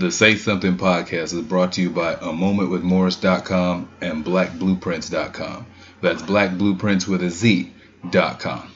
The 0.00 0.10
Say 0.10 0.36
Something 0.36 0.78
podcast 0.78 1.34
is 1.34 1.42
brought 1.42 1.72
to 1.72 1.82
you 1.82 1.90
by 1.90 2.14
a 2.14 2.32
momentwithmorris.com 2.32 3.90
and 4.00 4.24
blackblueprints.com. 4.24 5.66
That's 6.00 6.22
blackblueprints 6.22 7.06
with 7.06 7.22
a 7.22 7.28
Z.com. 7.28 8.72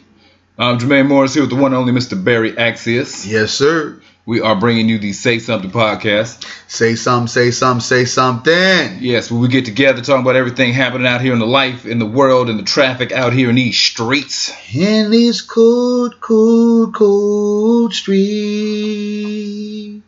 I'm 0.58 0.78
Jermaine 0.78 1.08
Morris 1.08 1.32
here 1.32 1.44
with 1.44 1.48
the 1.48 1.56
one 1.56 1.72
and 1.72 1.80
only 1.80 1.94
Mr. 1.94 2.22
Barry 2.22 2.52
Axius. 2.52 3.26
Yes, 3.26 3.52
sir. 3.52 4.02
We 4.26 4.42
are 4.42 4.54
bringing 4.54 4.90
you 4.90 4.98
the 4.98 5.14
Say 5.14 5.38
Something 5.38 5.70
podcast. 5.70 6.46
Say 6.68 6.94
something, 6.94 7.28
say 7.28 7.52
something, 7.52 7.80
say 7.80 8.04
something. 8.04 8.98
Yes, 9.00 9.30
where 9.30 9.40
we 9.40 9.48
get 9.48 9.64
together 9.64 10.02
talking 10.02 10.20
about 10.20 10.36
everything 10.36 10.74
happening 10.74 11.06
out 11.06 11.22
here 11.22 11.32
in 11.32 11.38
the 11.38 11.46
life, 11.46 11.86
in 11.86 11.98
the 11.98 12.04
world, 12.04 12.50
in 12.50 12.58
the 12.58 12.64
traffic 12.64 13.12
out 13.12 13.32
here 13.32 13.48
in 13.48 13.56
these 13.56 13.78
streets. 13.78 14.52
In 14.74 15.10
these 15.10 15.40
cold, 15.40 16.20
cold, 16.20 16.94
cold 16.94 17.94
streets. 17.94 20.03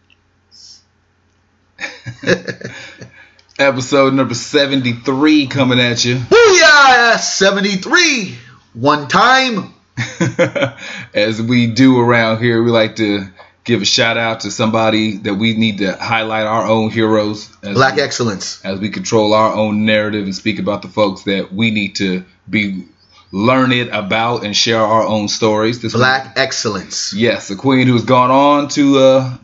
Episode 3.59 4.15
number 4.15 4.35
73 4.35 5.47
coming 5.47 5.81
at 5.81 6.05
you. 6.05 6.17
Booyah! 6.17 7.19
73. 7.19 8.37
One 8.75 9.09
time. 9.09 9.75
As 11.15 11.41
we 11.41 11.67
do 11.67 11.99
around 11.99 12.43
here, 12.43 12.63
we 12.63 12.71
like 12.71 12.97
to 12.97 13.27
give 13.65 13.83
a 13.83 13.85
shout 13.85 14.17
out 14.17 14.41
to 14.41 14.51
somebody 14.51 15.17
that 15.19 15.35
we 15.35 15.55
need 15.57 15.79
to 15.79 15.93
highlight 15.93 16.47
our 16.47 16.67
own 16.67 16.91
heroes. 16.91 17.51
As 17.63 17.75
Black 17.75 17.97
we, 17.97 18.03
excellence. 18.03 18.65
As 18.65 18.79
we 18.79 18.91
control 18.91 19.35
our 19.35 19.53
own 19.53 19.85
narrative 19.85 20.25
and 20.25 20.35
speak 20.35 20.59
about 20.59 20.83
the 20.83 20.89
folks 20.89 21.23
that 21.23 21.53
we 21.53 21.71
need 21.71 21.97
to 21.97 22.25
be 22.49 22.87
learned 23.33 23.89
about 23.89 24.45
and 24.45 24.57
share 24.57 24.81
our 24.81 25.05
own 25.05 25.29
stories. 25.29 25.81
This 25.81 25.95
Black 25.95 26.35
excellence. 26.37 27.13
Yes, 27.13 27.51
a 27.51 27.57
queen 27.57 27.87
who 27.87 27.95
has 27.95 28.05
gone 28.05 28.31
on 28.31 28.69
to 28.69 28.99
uh, 28.99 29.37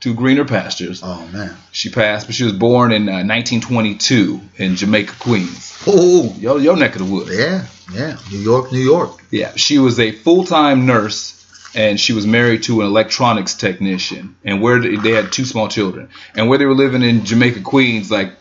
to 0.00 0.14
greener 0.14 0.44
pastures. 0.44 1.00
Oh, 1.02 1.26
man. 1.32 1.56
She 1.72 1.90
passed, 1.90 2.26
but 2.26 2.34
she 2.34 2.44
was 2.44 2.52
born 2.52 2.92
in 2.92 3.08
uh, 3.08 3.24
1922 3.24 4.40
in 4.56 4.76
Jamaica, 4.76 5.14
Queens. 5.18 5.76
Oh, 5.86 6.34
Your, 6.38 6.60
your 6.60 6.76
neck 6.76 6.94
of 6.96 7.06
the 7.06 7.12
woods. 7.12 7.36
yeah, 7.36 7.66
yeah. 7.92 8.16
New 8.30 8.38
York, 8.38 8.72
New 8.72 8.78
York. 8.80 9.20
Yeah, 9.30 9.52
she 9.56 9.78
was 9.78 9.98
a 9.98 10.12
full 10.12 10.44
time 10.44 10.86
nurse 10.86 11.34
and 11.74 12.00
she 12.00 12.12
was 12.12 12.26
married 12.26 12.62
to 12.64 12.80
an 12.80 12.86
electronics 12.86 13.54
technician. 13.54 14.36
And 14.44 14.62
where 14.62 14.80
they, 14.80 14.96
they 14.96 15.10
had 15.12 15.32
two 15.32 15.44
small 15.44 15.68
children, 15.68 16.08
and 16.34 16.48
where 16.48 16.58
they 16.58 16.64
were 16.64 16.74
living 16.74 17.02
in 17.02 17.24
Jamaica, 17.24 17.60
Queens, 17.60 18.10
like 18.10 18.32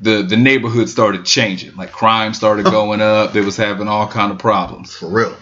the 0.00 0.22
the 0.22 0.36
neighborhood 0.36 0.88
started 0.88 1.24
changing. 1.24 1.76
Like 1.76 1.92
crime 1.92 2.34
started 2.34 2.64
going 2.78 3.00
up. 3.00 3.32
They 3.32 3.40
was 3.40 3.56
having 3.56 3.88
all 3.88 4.08
kind 4.08 4.32
of 4.32 4.38
problems. 4.38 4.94
For 4.94 5.08
real. 5.08 5.36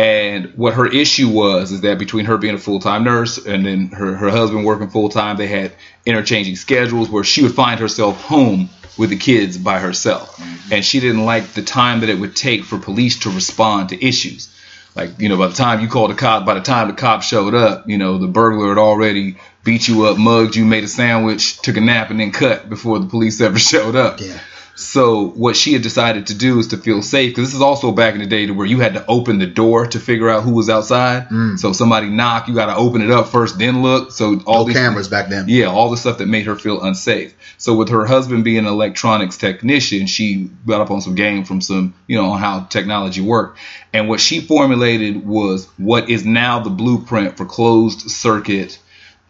And 0.00 0.54
what 0.56 0.72
her 0.74 0.86
issue 0.86 1.28
was 1.28 1.72
is 1.72 1.82
that 1.82 1.98
between 1.98 2.24
her 2.24 2.38
being 2.38 2.54
a 2.54 2.58
full 2.58 2.80
time 2.80 3.04
nurse 3.04 3.36
and 3.36 3.66
then 3.66 3.88
her, 3.88 4.16
her 4.16 4.30
husband 4.30 4.64
working 4.64 4.88
full 4.88 5.10
time, 5.10 5.36
they 5.36 5.46
had 5.46 5.72
interchanging 6.06 6.56
schedules 6.56 7.10
where 7.10 7.22
she 7.22 7.42
would 7.42 7.54
find 7.54 7.78
herself 7.78 8.18
home 8.22 8.70
with 8.96 9.10
the 9.10 9.16
kids 9.16 9.58
by 9.58 9.78
herself. 9.78 10.36
Mm-hmm. 10.36 10.72
And 10.72 10.84
she 10.84 11.00
didn't 11.00 11.26
like 11.26 11.48
the 11.48 11.60
time 11.60 12.00
that 12.00 12.08
it 12.08 12.18
would 12.18 12.34
take 12.34 12.64
for 12.64 12.78
police 12.78 13.18
to 13.20 13.30
respond 13.30 13.90
to 13.90 14.02
issues. 14.02 14.56
Like, 14.96 15.20
you 15.20 15.28
know, 15.28 15.36
by 15.36 15.48
the 15.48 15.54
time 15.54 15.80
you 15.80 15.88
called 15.88 16.12
the 16.12 16.14
cop, 16.14 16.46
by 16.46 16.54
the 16.54 16.62
time 16.62 16.88
the 16.88 16.94
cop 16.94 17.22
showed 17.22 17.54
up, 17.54 17.86
you 17.86 17.98
know, 17.98 18.16
the 18.16 18.26
burglar 18.26 18.70
had 18.70 18.78
already 18.78 19.36
beat 19.64 19.86
you 19.86 20.06
up, 20.06 20.16
mugged 20.16 20.56
you, 20.56 20.64
made 20.64 20.82
a 20.82 20.88
sandwich, 20.88 21.60
took 21.60 21.76
a 21.76 21.80
nap, 21.80 22.10
and 22.10 22.20
then 22.20 22.32
cut 22.32 22.70
before 22.70 22.98
the 22.98 23.06
police 23.06 23.38
ever 23.42 23.58
showed 23.70 23.96
up. 23.96 24.18
Yeah. 24.18 24.40
So 24.74 25.28
what 25.28 25.56
she 25.56 25.74
had 25.74 25.82
decided 25.82 26.28
to 26.28 26.34
do 26.34 26.58
is 26.58 26.68
to 26.68 26.78
feel 26.78 27.02
safe 27.02 27.32
because 27.32 27.48
this 27.48 27.54
is 27.54 27.60
also 27.60 27.92
back 27.92 28.14
in 28.14 28.20
the 28.20 28.26
day 28.26 28.46
to 28.46 28.52
where 28.52 28.66
you 28.66 28.80
had 28.80 28.94
to 28.94 29.04
open 29.06 29.38
the 29.38 29.46
door 29.46 29.86
to 29.86 30.00
figure 30.00 30.30
out 30.30 30.42
who 30.42 30.52
was 30.52 30.70
outside. 30.70 31.28
So 31.58 31.70
if 31.70 31.76
somebody 31.76 32.08
knock, 32.08 32.48
you 32.48 32.54
got 32.54 32.66
to 32.66 32.76
open 32.76 33.02
it 33.02 33.10
up 33.10 33.28
first, 33.28 33.58
then 33.58 33.82
look. 33.82 34.12
So 34.12 34.40
all 34.46 34.60
No 34.60 34.64
these 34.64 34.76
cameras 34.76 35.08
back 35.08 35.28
then. 35.28 35.46
yeah, 35.48 35.66
all 35.66 35.90
the 35.90 35.96
stuff 35.96 36.18
that 36.18 36.26
made 36.28 36.46
her 36.46 36.56
feel 36.56 36.82
unsafe. 36.82 37.34
So 37.58 37.74
with 37.74 37.90
her 37.90 38.06
husband 38.06 38.42
being 38.44 38.58
an 38.58 38.66
electronics 38.66 39.36
technician, 39.36 40.06
she 40.06 40.50
got 40.66 40.80
up 40.80 40.90
on 40.90 41.02
some 41.02 41.14
game 41.14 41.44
from 41.44 41.60
some, 41.60 41.94
you 42.06 42.16
know, 42.16 42.30
on 42.30 42.38
how 42.38 42.64
technology 42.64 43.20
worked. 43.20 43.58
And 43.92 44.08
what 44.08 44.20
she 44.20 44.40
formulated 44.40 45.26
was 45.26 45.66
what 45.76 46.08
is 46.08 46.24
now 46.24 46.60
the 46.60 46.70
blueprint 46.70 47.36
for 47.36 47.44
closed 47.44 48.10
circuit 48.10 48.78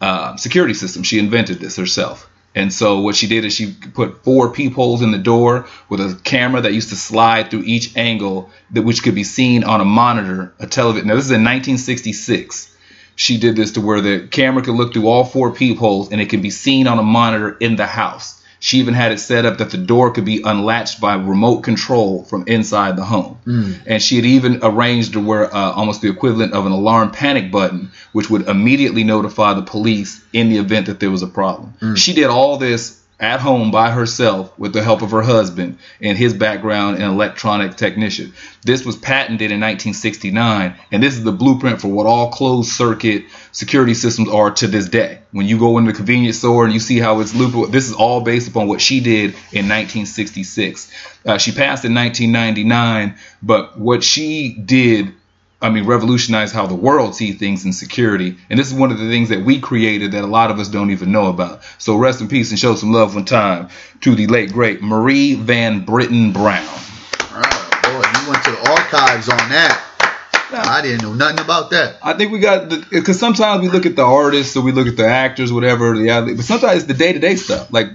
uh, 0.00 0.36
security 0.36 0.74
system. 0.74 1.02
She 1.02 1.18
invented 1.18 1.58
this 1.58 1.76
herself. 1.76 2.28
And 2.54 2.72
so 2.72 3.00
what 3.00 3.14
she 3.14 3.28
did 3.28 3.44
is 3.44 3.54
she 3.54 3.72
put 3.72 4.24
four 4.24 4.52
peepholes 4.52 5.02
in 5.02 5.12
the 5.12 5.18
door 5.18 5.66
with 5.88 6.00
a 6.00 6.18
camera 6.24 6.60
that 6.62 6.74
used 6.74 6.88
to 6.88 6.96
slide 6.96 7.50
through 7.50 7.62
each 7.64 7.96
angle 7.96 8.50
that 8.72 8.82
which 8.82 9.02
could 9.02 9.14
be 9.14 9.24
seen 9.24 9.62
on 9.62 9.80
a 9.80 9.84
monitor, 9.84 10.52
a 10.58 10.66
television. 10.66 11.08
Now 11.08 11.14
this 11.14 11.26
is 11.26 11.30
in 11.30 11.44
1966 11.44 12.70
she 13.20 13.36
did 13.36 13.54
this 13.54 13.72
to 13.72 13.82
where 13.82 14.00
the 14.00 14.26
camera 14.28 14.62
could 14.62 14.74
look 14.74 14.94
through 14.94 15.06
all 15.06 15.24
four 15.24 15.52
peepholes 15.52 16.10
and 16.10 16.22
it 16.22 16.30
could 16.30 16.40
be 16.40 16.48
seen 16.48 16.86
on 16.86 16.98
a 16.98 17.02
monitor 17.02 17.54
in 17.60 17.76
the 17.76 17.86
house. 17.86 18.39
She 18.60 18.78
even 18.78 18.92
had 18.94 19.10
it 19.10 19.18
set 19.18 19.46
up 19.46 19.58
that 19.58 19.70
the 19.70 19.78
door 19.78 20.12
could 20.12 20.26
be 20.26 20.42
unlatched 20.44 21.00
by 21.00 21.14
remote 21.14 21.62
control 21.62 22.24
from 22.24 22.44
inside 22.46 22.96
the 22.96 23.04
home. 23.04 23.38
And 23.86 24.02
she 24.02 24.16
had 24.16 24.26
even 24.26 24.60
arranged 24.62 25.14
to 25.14 25.20
where 25.20 25.52
uh, 25.52 25.72
almost 25.72 26.02
the 26.02 26.10
equivalent 26.10 26.52
of 26.52 26.66
an 26.66 26.72
alarm 26.72 27.10
panic 27.10 27.50
button, 27.50 27.90
which 28.12 28.28
would 28.28 28.46
immediately 28.48 29.02
notify 29.02 29.54
the 29.54 29.62
police 29.62 30.22
in 30.32 30.50
the 30.50 30.58
event 30.58 30.86
that 30.86 31.00
there 31.00 31.10
was 31.10 31.22
a 31.22 31.26
problem. 31.26 31.96
She 31.96 32.12
did 32.12 32.26
all 32.26 32.58
this 32.58 32.99
at 33.20 33.38
home 33.38 33.70
by 33.70 33.90
herself 33.90 34.58
with 34.58 34.72
the 34.72 34.82
help 34.82 35.02
of 35.02 35.10
her 35.10 35.20
husband 35.20 35.78
and 36.00 36.16
his 36.16 36.32
background 36.32 36.96
in 36.96 37.02
electronic 37.02 37.76
technician. 37.76 38.32
This 38.62 38.84
was 38.84 38.96
patented 38.96 39.50
in 39.50 39.60
1969, 39.60 40.74
and 40.90 41.02
this 41.02 41.14
is 41.14 41.22
the 41.22 41.32
blueprint 41.32 41.82
for 41.82 41.88
what 41.88 42.06
all 42.06 42.30
closed 42.30 42.72
circuit 42.72 43.24
security 43.52 43.92
systems 43.92 44.30
are 44.30 44.50
to 44.52 44.66
this 44.66 44.88
day. 44.88 45.20
When 45.32 45.46
you 45.46 45.58
go 45.58 45.76
into 45.76 45.92
the 45.92 45.96
convenience 45.96 46.38
store 46.38 46.64
and 46.64 46.72
you 46.72 46.80
see 46.80 46.98
how 46.98 47.20
it's 47.20 47.34
looped, 47.34 47.70
this 47.70 47.88
is 47.88 47.94
all 47.94 48.22
based 48.22 48.48
upon 48.48 48.68
what 48.68 48.80
she 48.80 49.00
did 49.00 49.30
in 49.52 49.68
1966. 49.68 50.90
Uh, 51.26 51.36
she 51.36 51.52
passed 51.52 51.84
in 51.84 51.94
1999, 51.94 53.18
but 53.42 53.78
what 53.78 54.02
she 54.02 54.54
did 54.54 55.14
I 55.62 55.68
mean, 55.68 55.84
revolutionize 55.84 56.52
how 56.52 56.66
the 56.66 56.74
world 56.74 57.14
sees 57.14 57.38
things 57.38 57.66
in 57.66 57.72
security. 57.72 58.36
And 58.48 58.58
this 58.58 58.68
is 58.68 58.74
one 58.74 58.90
of 58.92 58.98
the 58.98 59.08
things 59.08 59.28
that 59.28 59.44
we 59.44 59.60
created 59.60 60.12
that 60.12 60.24
a 60.24 60.26
lot 60.26 60.50
of 60.50 60.58
us 60.58 60.68
don't 60.68 60.90
even 60.90 61.12
know 61.12 61.26
about. 61.26 61.60
So 61.76 61.96
rest 61.96 62.20
in 62.22 62.28
peace 62.28 62.50
and 62.50 62.58
show 62.58 62.74
some 62.76 62.92
love 62.92 63.14
one 63.14 63.26
time 63.26 63.68
to 64.00 64.14
the 64.14 64.26
late 64.26 64.52
great 64.52 64.80
Marie 64.82 65.34
Van 65.34 65.84
Brittan 65.84 66.32
Brown. 66.32 66.66
Oh, 66.66 67.80
boy, 67.82 68.20
you 68.20 68.30
went 68.30 68.42
to 68.44 68.50
the 68.52 68.70
archives 68.70 69.28
on 69.28 69.36
that. 69.50 69.86
I 70.52 70.82
didn't 70.82 71.02
know 71.02 71.14
nothing 71.14 71.38
about 71.38 71.70
that. 71.70 71.98
I 72.02 72.14
think 72.14 72.32
we 72.32 72.40
got 72.40 72.68
because 72.90 73.20
sometimes 73.20 73.62
we 73.62 73.68
look 73.68 73.86
at 73.86 73.94
the 73.94 74.02
artists 74.02 74.56
or 74.56 74.62
we 74.64 74.72
look 74.72 74.88
at 74.88 74.96
the 74.96 75.06
actors, 75.06 75.52
whatever, 75.52 75.96
the 75.96 76.34
but 76.36 76.44
sometimes 76.44 76.78
it's 76.78 76.86
the 76.86 76.94
day 76.94 77.12
to 77.12 77.20
day 77.20 77.36
stuff. 77.36 77.72
Like 77.72 77.86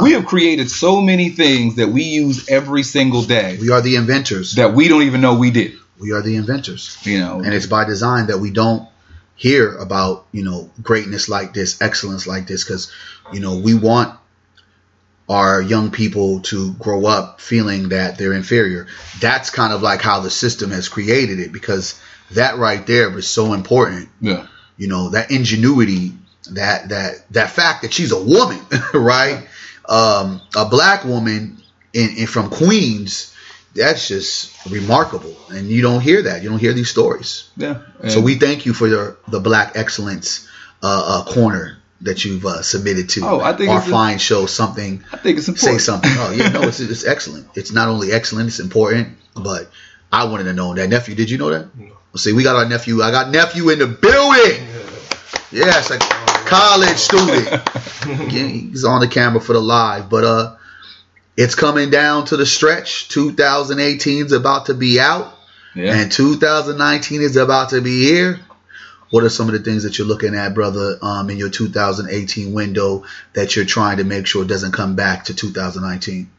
we 0.00 0.12
have 0.12 0.24
created 0.24 0.70
so 0.70 1.00
many 1.00 1.30
things 1.30 1.76
that 1.76 1.88
we 1.88 2.04
use 2.04 2.48
every 2.48 2.84
single 2.84 3.22
day 3.22 3.58
We 3.60 3.70
are 3.70 3.80
the 3.80 3.96
inventors. 3.96 4.54
that 4.54 4.74
we 4.74 4.86
don't 4.86 5.02
even 5.02 5.22
know 5.22 5.34
we 5.34 5.50
did. 5.50 5.72
We 5.98 6.12
are 6.12 6.22
the 6.22 6.36
inventors. 6.36 6.98
You 7.02 7.20
know, 7.20 7.40
and 7.40 7.54
it's 7.54 7.66
by 7.66 7.84
design 7.84 8.26
that 8.26 8.38
we 8.38 8.50
don't 8.50 8.88
hear 9.36 9.76
about 9.76 10.26
you 10.32 10.44
know 10.44 10.70
greatness 10.82 11.28
like 11.28 11.52
this 11.54 11.80
excellence 11.82 12.26
like 12.26 12.46
this 12.46 12.64
because 12.64 12.92
you 13.32 13.40
know 13.40 13.58
we 13.58 13.74
want 13.74 14.18
our 15.28 15.62
young 15.62 15.90
people 15.90 16.40
to 16.40 16.74
grow 16.74 17.06
up 17.06 17.40
feeling 17.40 17.88
that 17.88 18.18
they're 18.18 18.34
inferior. 18.34 18.86
That's 19.20 19.50
kind 19.50 19.72
of 19.72 19.82
like 19.82 20.02
how 20.02 20.20
the 20.20 20.30
system 20.30 20.70
has 20.70 20.88
created 20.88 21.38
it 21.40 21.50
because 21.50 21.98
that 22.32 22.58
right 22.58 22.86
there 22.86 23.16
is 23.16 23.26
so 23.26 23.52
important. 23.52 24.08
Yeah, 24.20 24.46
you 24.76 24.88
know 24.88 25.10
that 25.10 25.30
ingenuity 25.30 26.12
that 26.52 26.90
that 26.90 27.24
that 27.30 27.50
fact 27.50 27.82
that 27.82 27.92
she's 27.92 28.12
a 28.12 28.22
woman 28.22 28.60
right? 28.94 29.46
Um 29.88 30.40
a 30.56 30.66
black 30.66 31.04
woman 31.04 31.58
in, 31.92 32.16
in 32.16 32.26
from 32.26 32.50
queens 32.50 33.33
that's 33.74 34.06
just 34.08 34.66
remarkable 34.70 35.34
and 35.50 35.68
you 35.68 35.82
don't 35.82 36.00
hear 36.00 36.22
that 36.22 36.42
you 36.42 36.48
don't 36.48 36.58
hear 36.60 36.72
these 36.72 36.88
stories 36.90 37.50
yeah. 37.56 37.80
so 38.08 38.20
we 38.20 38.36
thank 38.36 38.66
you 38.66 38.72
for 38.72 38.88
the, 38.88 39.16
the 39.28 39.40
Black 39.40 39.72
Excellence 39.76 40.48
uh, 40.82 41.22
uh, 41.26 41.32
corner 41.32 41.78
that 42.02 42.24
you've 42.24 42.44
uh, 42.44 42.60
submitted 42.62 43.08
to 43.08 43.20
Oh, 43.24 43.40
I 43.40 43.52
think 43.56 43.70
our 43.70 43.78
it's 43.78 43.86
a- 43.88 43.90
fine 43.90 44.18
show. 44.18 44.44
Something, 44.46 45.02
I 45.10 45.16
think 45.16 45.38
it's 45.38 45.48
important. 45.48 45.80
say 45.80 45.84
something. 45.84 46.10
Oh 46.16 46.32
yeah, 46.32 46.48
no, 46.48 46.62
it's, 46.68 46.78
it's 46.80 47.06
excellent. 47.06 47.48
It's 47.54 47.72
not 47.72 47.88
only 47.88 48.12
excellent, 48.12 48.48
it's 48.48 48.60
important. 48.60 49.16
But 49.34 49.70
I 50.12 50.24
wanted 50.24 50.44
to 50.44 50.52
know 50.52 50.74
that 50.74 50.88
nephew. 50.88 51.14
Did 51.14 51.30
you 51.30 51.38
know 51.38 51.48
that? 51.50 51.68
See, 52.16 52.34
we 52.34 52.42
got 52.42 52.56
our 52.56 52.68
nephew. 52.68 53.00
I 53.00 53.10
got 53.10 53.30
nephew 53.30 53.70
in 53.70 53.78
the 53.78 53.86
building. 53.86 54.68
Yes, 55.50 55.90
a 55.90 55.98
college 56.46 56.98
student. 56.98 57.68
He's 58.30 58.84
on 58.84 59.00
the 59.00 59.08
camera 59.08 59.40
for 59.40 59.54
the 59.54 59.60
live, 59.60 60.10
but 60.10 60.24
uh, 60.24 60.56
it's 61.36 61.54
coming 61.54 61.90
down 61.90 62.26
to 62.26 62.36
the 62.36 62.46
stretch. 62.46 63.08
2018 63.08 64.26
is 64.26 64.32
about 64.32 64.66
to 64.66 64.74
be 64.74 65.00
out. 65.00 65.32
Yeah. 65.74 65.96
And 65.96 66.12
2019 66.12 67.20
is 67.20 67.36
about 67.36 67.70
to 67.70 67.80
be 67.80 68.04
here. 68.04 68.40
What 69.10 69.24
are 69.24 69.28
some 69.28 69.48
of 69.48 69.52
the 69.52 69.60
things 69.60 69.84
that 69.84 69.98
you're 69.98 70.06
looking 70.06 70.34
at, 70.34 70.54
brother, 70.54 70.98
um, 71.02 71.30
in 71.30 71.36
your 71.36 71.50
2018 71.50 72.52
window 72.52 73.04
that 73.32 73.54
you're 73.54 73.64
trying 73.64 73.98
to 73.98 74.04
make 74.04 74.26
sure 74.26 74.44
doesn't 74.44 74.72
come 74.72 74.96
back 74.96 75.24
to 75.26 75.34
2019? 75.34 76.30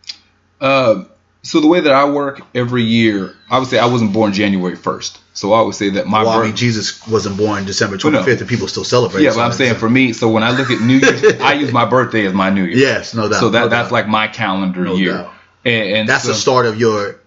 Uh, 0.60 1.04
so 1.42 1.60
the 1.60 1.68
way 1.68 1.82
that 1.82 1.94
I 1.94 2.10
work 2.10 2.42
every 2.54 2.84
year, 2.84 3.36
obviously 3.50 3.80
I 3.80 3.86
wasn't 3.86 4.14
born 4.14 4.34
January 4.34 4.76
1st. 4.76 5.18
So 5.36 5.52
I 5.54 5.62
would 5.62 5.76
say 5.76 5.90
that 5.90 6.08
my 6.08 6.24
well, 6.24 6.40
I 6.42 6.46
mean, 6.48 6.56
Jesus 6.56 7.06
wasn't 7.08 7.38
born 7.38 7.66
December 7.66 7.98
Well, 8.04 8.14
no. 8.14 8.24
25th, 8.24 8.40
and 8.40 8.50
people 8.50 8.68
still 8.70 8.86
celebrate. 8.86 9.22
yeah, 9.22 9.32
so 9.32 9.36
but 9.38 9.44
I'm 9.44 9.52
saying 9.52 9.76
for 9.76 9.90
me, 9.90 10.14
so 10.14 10.30
when 10.30 10.44
I 10.44 10.52
look 10.58 10.72
at 10.72 10.80
New 10.82 10.96
Year's, 10.98 11.24
I 11.42 11.54
use 11.54 11.72
my 11.74 11.86
birthday 11.86 12.26
as 12.26 12.34
my 12.34 12.50
New 12.50 12.64
Year. 12.64 12.78
yes, 12.78 13.14
no 13.14 13.30
doubt. 13.30 13.42
So 13.42 13.50
that 13.50 13.60
no 13.60 13.68
that's 13.68 13.90
doubt. 13.90 13.92
like 13.94 14.08
my 14.08 14.28
calendar 14.30 14.86
No 14.86 14.96
year, 14.96 15.14
doubt. 15.14 15.34
and, 15.66 15.90
and 15.98 16.10
that's 16.10 16.24
so, 16.24 16.30
the 16.30 16.36
start 16.36 16.66
of 16.66 16.80
your 16.80 17.20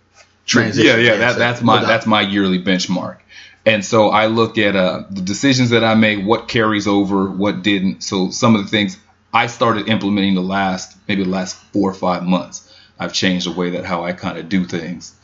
transition. 0.46 0.86
Yeah, 0.86 0.96
yeah, 0.96 1.16
that, 1.18 1.38
that's 1.38 1.60
my 1.62 1.84
that's 1.84 2.06
my 2.06 2.22
yearly 2.22 2.58
benchmark. 2.62 3.18
And 3.66 3.84
so 3.84 4.08
I 4.08 4.26
look 4.26 4.56
at 4.56 4.74
uh, 4.74 5.02
the 5.10 5.20
decisions 5.20 5.70
that 5.70 5.84
I 5.84 5.94
made, 5.94 6.24
what 6.24 6.48
carries 6.48 6.86
over, 6.88 7.28
what 7.30 7.62
didn't. 7.62 8.02
So 8.02 8.30
some 8.30 8.56
of 8.56 8.62
the 8.64 8.68
things 8.70 8.96
I 9.34 9.48
started 9.48 9.88
implementing 9.88 10.34
the 10.34 10.40
last 10.40 10.96
maybe 11.06 11.24
the 11.24 11.28
last 11.28 11.56
four 11.74 11.90
or 11.90 11.94
five 11.94 12.22
months. 12.22 12.64
I've 12.98 13.12
changed 13.12 13.46
the 13.46 13.52
way 13.52 13.70
that 13.70 13.84
how 13.84 14.02
I 14.04 14.12
kind 14.12 14.38
of 14.38 14.48
do 14.48 14.64
things 14.64 15.14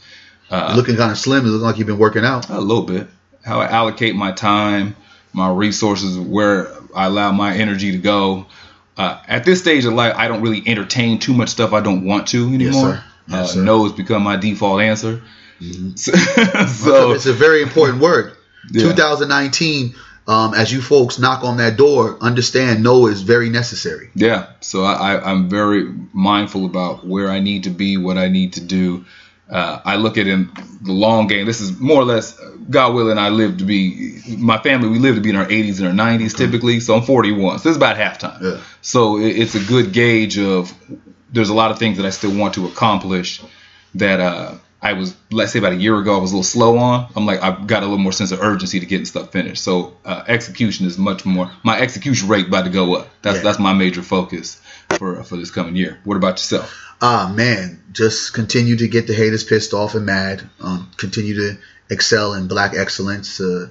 You're 0.50 0.76
looking 0.76 0.96
kind 0.96 1.10
of 1.10 1.18
slim. 1.18 1.44
You 1.46 1.52
look 1.52 1.62
like 1.62 1.78
you've 1.78 1.86
been 1.86 1.98
working 1.98 2.24
out. 2.24 2.48
a 2.50 2.60
little 2.60 2.84
bit. 2.84 3.08
How 3.44 3.60
I 3.60 3.68
allocate 3.68 4.14
my 4.14 4.32
time, 4.32 4.96
my 5.32 5.50
resources, 5.50 6.18
where 6.18 6.68
I 6.94 7.06
allow 7.06 7.32
my 7.32 7.54
energy 7.54 7.92
to 7.92 7.98
go. 7.98 8.46
Uh, 8.96 9.20
at 9.26 9.44
this 9.44 9.60
stage 9.60 9.84
of 9.84 9.92
life, 9.92 10.14
I 10.16 10.28
don't 10.28 10.40
really 10.40 10.62
entertain 10.66 11.18
too 11.18 11.34
much 11.34 11.48
stuff 11.48 11.72
I 11.72 11.80
don't 11.80 12.04
want 12.04 12.28
to 12.28 12.46
anymore. 12.54 12.94
sir. 12.94 13.04
Yes, 13.26 13.56
uh, 13.56 13.62
no 13.62 13.82
has 13.84 13.92
become 13.92 14.22
my 14.22 14.36
default 14.36 14.80
answer. 14.82 15.22
So, 15.96 16.12
So 16.12 16.66
so 16.66 17.12
it's 17.12 17.26
a 17.26 17.32
very 17.32 17.62
important 17.62 18.00
word. 18.00 18.36
Yeah. 18.72 18.88
2019, 18.90 19.94
um, 20.26 20.54
as 20.54 20.72
you 20.72 20.80
folks 20.80 21.18
knock 21.18 21.44
on 21.44 21.58
that 21.58 21.76
door, 21.76 22.16
understand 22.22 22.82
no 22.82 23.06
is 23.08 23.20
very 23.20 23.50
necessary. 23.50 24.08
Yeah, 24.14 24.46
so 24.60 24.84
I, 24.84 24.92
I, 25.16 25.30
I'm 25.30 25.50
very 25.50 25.84
mindful 26.14 26.64
about 26.64 27.06
where 27.06 27.28
I 27.28 27.40
need 27.40 27.64
to 27.64 27.70
be, 27.70 27.98
what 27.98 28.16
I 28.16 28.28
need 28.28 28.54
to 28.54 28.62
do. 28.62 29.04
Uh, 29.50 29.80
I 29.84 29.96
look 29.96 30.16
at 30.16 30.26
in 30.26 30.50
the 30.80 30.92
long 30.92 31.26
game. 31.26 31.44
This 31.46 31.60
is 31.60 31.78
more 31.78 32.00
or 32.00 32.04
less, 32.04 32.38
God 32.70 32.94
willing, 32.94 33.18
I 33.18 33.28
live 33.28 33.58
to 33.58 33.64
be, 33.64 34.20
my 34.38 34.58
family, 34.58 34.88
we 34.88 34.98
live 34.98 35.16
to 35.16 35.20
be 35.20 35.30
in 35.30 35.36
our 35.36 35.46
80s 35.46 35.80
and 35.80 36.00
our 36.00 36.06
90s 36.06 36.34
typically. 36.36 36.80
So 36.80 36.94
I'm 36.96 37.02
41. 37.02 37.58
So 37.58 37.68
this 37.68 37.70
is 37.72 37.76
about 37.76 37.96
halftime. 37.96 38.40
Yeah. 38.40 38.60
So 38.80 39.18
it, 39.18 39.38
it's 39.38 39.54
a 39.54 39.62
good 39.64 39.92
gauge 39.92 40.38
of, 40.38 40.72
there's 41.30 41.50
a 41.50 41.54
lot 41.54 41.70
of 41.70 41.78
things 41.78 41.98
that 41.98 42.06
I 42.06 42.10
still 42.10 42.34
want 42.36 42.54
to 42.54 42.66
accomplish 42.66 43.42
that 43.96 44.18
uh, 44.20 44.54
I 44.80 44.94
was, 44.94 45.14
let's 45.30 45.52
say 45.52 45.58
about 45.58 45.72
a 45.72 45.76
year 45.76 45.98
ago, 45.98 46.16
I 46.16 46.20
was 46.20 46.32
a 46.32 46.36
little 46.36 46.42
slow 46.44 46.78
on. 46.78 47.10
I'm 47.14 47.26
like, 47.26 47.42
I've 47.42 47.66
got 47.66 47.82
a 47.82 47.86
little 47.86 47.98
more 47.98 48.12
sense 48.12 48.32
of 48.32 48.40
urgency 48.40 48.80
to 48.80 48.86
getting 48.86 49.04
stuff 49.06 49.30
finished. 49.30 49.62
So 49.62 49.96
uh, 50.06 50.24
execution 50.26 50.86
is 50.86 50.96
much 50.96 51.26
more, 51.26 51.50
my 51.62 51.78
execution 51.78 52.28
rate 52.28 52.48
about 52.48 52.64
to 52.64 52.70
go 52.70 52.94
up. 52.94 53.08
That's 53.22 53.38
Yeah. 53.38 53.42
that's 53.42 53.58
my 53.58 53.72
major 53.74 54.02
focus 54.02 54.60
for 54.90 55.22
for 55.24 55.36
this 55.36 55.50
coming 55.50 55.76
year. 55.76 55.98
What 56.04 56.16
about 56.16 56.34
yourself? 56.34 56.94
Ah, 57.00 57.32
man, 57.34 57.82
just 57.92 58.32
continue 58.32 58.76
to 58.76 58.88
get 58.88 59.06
the 59.06 59.14
haters 59.14 59.44
pissed 59.44 59.74
off 59.74 59.94
and 59.94 60.06
mad. 60.06 60.48
Um, 60.60 60.90
continue 60.96 61.34
to 61.34 61.58
excel 61.90 62.34
in 62.34 62.48
black 62.48 62.74
excellence. 62.74 63.40
Uh, 63.40 63.68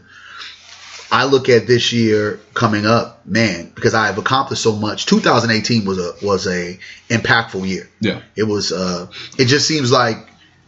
I 1.12 1.26
look 1.26 1.48
at 1.48 1.68
this 1.68 1.94
year 1.94 2.40
coming 2.56 2.86
up, 2.88 3.26
man, 3.26 3.72
because 3.76 3.94
I 3.94 4.08
have 4.08 4.18
accomplished 4.18 4.64
so 4.64 4.76
much. 4.76 5.06
2018 5.06 5.86
was 5.86 6.00
a 6.00 6.14
was 6.26 6.48
a 6.48 6.80
impactful 7.10 7.68
year. 7.68 7.90
Yeah, 8.00 8.22
It 8.36 8.44
was. 8.44 8.72
Uh, 8.72 9.08
it 9.38 9.46
just 9.46 9.68
seems 9.68 9.92
like 9.92 10.18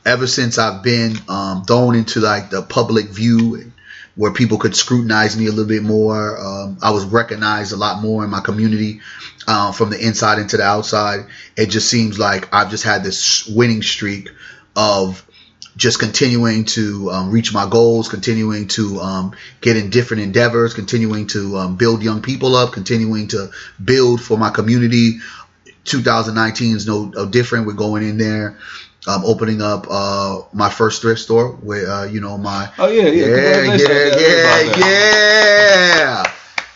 ever 0.06 0.28
since 0.28 0.60
I've 0.60 0.84
been 0.84 1.18
um, 1.28 1.66
thrown 1.66 1.96
into 1.96 2.20
like 2.20 2.52
the 2.52 2.62
public 2.62 3.08
view, 3.08 3.56
and 3.56 3.72
where 4.16 4.32
people 4.32 4.58
could 4.58 4.76
scrutinize 4.76 5.38
me 5.38 5.48
a 5.48 5.50
little 5.50 5.66
bit 5.66 5.84
more, 5.84 6.40
um, 6.40 6.78
I 6.82 6.92
was 6.92 7.06
recognized 7.06 7.74
a 7.74 7.78
lot 7.78 8.02
more 8.02 8.24
in 8.24 8.30
my 8.30 8.42
community 8.42 9.02
uh, 9.48 9.72
from 9.72 9.90
the 9.90 10.00
inside 10.00 10.40
into 10.40 10.58
the 10.58 10.64
outside. 10.64 11.28
It 11.58 11.68
just 11.68 11.90
seems 11.90 12.18
like 12.18 12.54
I've 12.54 12.70
just 12.70 12.84
had 12.84 13.04
this 13.04 13.48
winning 13.48 13.82
streak 13.82 14.32
of 14.76 15.26
just 15.78 16.00
continuing 16.00 16.66
to 16.66 17.12
um, 17.12 17.32
reach 17.32 17.54
my 17.54 17.68
goals, 17.70 18.08
continuing 18.08 18.68
to 18.70 19.00
um, 19.00 19.36
get 19.60 19.76
in 19.76 19.90
different 19.90 20.24
endeavors, 20.24 20.74
continuing 20.74 21.28
to 21.28 21.58
um, 21.58 21.76
build 21.76 22.02
young 22.02 22.22
people 22.22 22.56
up, 22.56 22.72
continuing 22.72 23.28
to 23.30 23.52
build 23.84 24.22
for 24.22 24.38
my 24.38 24.50
community. 24.50 25.20
2019 25.84 26.76
is 26.76 26.88
no, 26.88 27.06
no 27.06 27.26
different. 27.26 27.68
We're 27.68 27.74
going 27.74 28.04
in 28.04 28.18
there, 28.18 28.58
um, 29.08 29.24
opening 29.26 29.62
up 29.62 29.88
uh, 29.90 30.42
my 30.54 30.70
first 30.70 31.02
thrift 31.02 31.22
store 31.22 31.52
with 31.62 31.88
uh, 31.88 32.04
you 32.04 32.22
know 32.22 32.38
my 32.38 32.72
Oh, 32.78 32.88
yeah, 32.88 33.04
yeah. 33.04 33.26
yeah 33.26 33.76
yeah 33.76 34.54
I 34.54 34.64
heard 34.64 34.72
about 34.72 34.80
yeah 34.80 36.24
yeah 36.26 36.32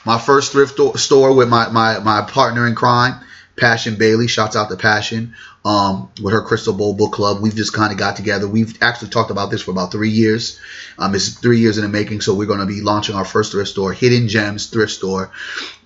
my 0.06 0.18
first 0.18 0.52
thrift 0.52 0.80
store 1.00 1.34
with 1.36 1.50
my 1.50 1.70
my 1.70 2.00
my 2.00 2.22
partner 2.22 2.68
in 2.68 2.76
crime. 2.76 3.26
Passion 3.58 3.96
Bailey, 3.96 4.28
shouts 4.28 4.56
out 4.56 4.70
to 4.70 4.78
Passion, 4.78 5.36
um, 5.66 6.10
with 6.24 6.34
her 6.34 6.42
Crystal 6.42 6.74
Bowl 6.74 6.94
Book 6.94 7.12
Club. 7.12 7.42
We've 7.42 7.56
just 7.56 7.74
kind 7.74 7.92
of 7.92 7.98
got 7.98 8.16
together. 8.16 8.48
We've 8.48 8.81
actually 8.81 9.10
talked 9.10 9.31
about 9.31 9.52
this 9.52 9.62
for 9.62 9.72
about 9.72 9.92
three 9.92 10.12
years. 10.12 10.60
Um, 10.98 11.14
it's 11.14 11.38
three 11.38 11.60
years 11.60 11.78
in 11.78 11.84
the 11.84 11.90
making, 11.90 12.22
so 12.22 12.34
we're 12.34 12.48
going 12.48 12.62
to 12.62 12.66
be 12.66 12.80
launching 12.80 13.16
our 13.16 13.26
first 13.26 13.52
thrift 13.52 13.70
store, 13.70 13.92
Hidden 13.92 14.30
Gems 14.30 14.68
Thrift 14.68 14.94
Store. 14.94 15.31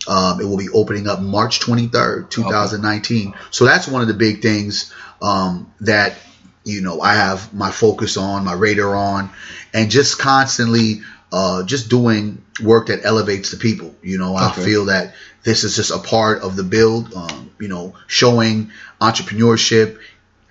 Um, 0.07 0.39
it 0.39 0.45
will 0.45 0.57
be 0.57 0.69
opening 0.69 1.07
up 1.07 1.19
March 1.19 1.59
23rd, 1.61 2.29
2019. 2.29 3.33
So 3.49 3.65
that's 3.65 3.87
one 3.87 4.03
of 4.03 4.07
the 4.07 4.13
big 4.13 4.43
things 4.43 4.93
um, 5.21 5.73
that 5.81 6.15
you 6.63 6.81
know 6.81 7.01
I 7.01 7.15
have 7.15 7.53
my 7.53 7.71
focus 7.71 8.17
on, 8.17 8.45
my 8.45 8.53
radar 8.53 8.95
on, 8.95 9.29
and 9.73 9.89
just 9.89 10.19
constantly 10.19 11.01
uh, 11.31 11.63
just 11.63 11.89
doing 11.89 12.43
work 12.61 12.87
that 12.87 13.03
elevates 13.03 13.51
the 13.51 13.57
people. 13.57 13.95
You 14.01 14.17
know, 14.17 14.35
I 14.35 14.51
feel 14.51 14.85
that 14.85 15.15
this 15.43 15.63
is 15.63 15.75
just 15.75 15.91
a 15.91 15.99
part 15.99 16.41
of 16.41 16.55
the 16.55 16.63
build. 16.63 17.13
Um, 17.13 17.51
you 17.59 17.67
know, 17.67 17.95
showing 18.07 18.71
entrepreneurship 19.01 19.99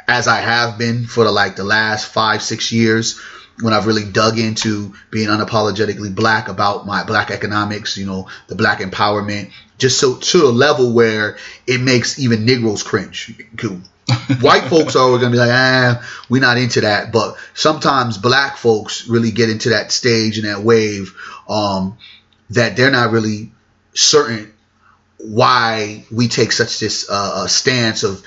as 0.09 0.26
I 0.26 0.41
have 0.41 0.79
been 0.79 1.06
for 1.06 1.25
the, 1.25 1.32
like 1.32 1.56
the 1.56 1.64
last 1.64 2.06
five 2.06 2.43
six 2.43 2.73
years 2.73 3.20
when 3.61 3.73
I've 3.73 3.87
really 3.87 4.05
dug 4.05 4.38
into 4.38 4.94
being 5.11 5.29
unapologetically 5.29 6.15
black 6.15 6.49
about 6.49 6.87
my 6.87 7.05
black 7.05 7.31
economics, 7.31 7.97
you 7.97 8.06
know, 8.06 8.29
the 8.49 8.56
black 8.56 8.81
empowerment, 8.81 9.53
just 9.82 9.99
so 9.99 10.14
to 10.14 10.44
a 10.44 10.55
level 10.55 10.93
where 10.93 11.37
it 11.67 11.81
makes 11.81 12.20
even 12.20 12.46
Negroes 12.46 12.84
cringe. 12.84 13.34
White 14.40 14.64
folks 14.64 14.94
are 14.94 15.00
always 15.00 15.20
gonna 15.20 15.32
be 15.32 15.38
like, 15.38 15.50
ah, 15.52 16.25
we're 16.31 16.40
not 16.40 16.56
into 16.56 16.82
that. 16.82 17.12
But 17.12 17.37
sometimes 17.52 18.17
black 18.17 18.56
folks 18.56 19.08
really 19.08 19.32
get 19.32 19.50
into 19.50 19.70
that 19.70 19.90
stage 19.90 20.38
and 20.38 20.46
that 20.46 20.62
wave 20.62 21.17
um, 21.49 21.99
that 22.50 22.76
they're 22.76 22.93
not 22.93 23.11
really 23.11 23.50
certain 23.93 24.52
why 25.19 26.05
we 26.12 26.29
take 26.29 26.52
such 26.52 26.79
this 26.79 27.11
uh, 27.11 27.43
uh, 27.43 27.46
stance 27.49 28.05
of 28.05 28.25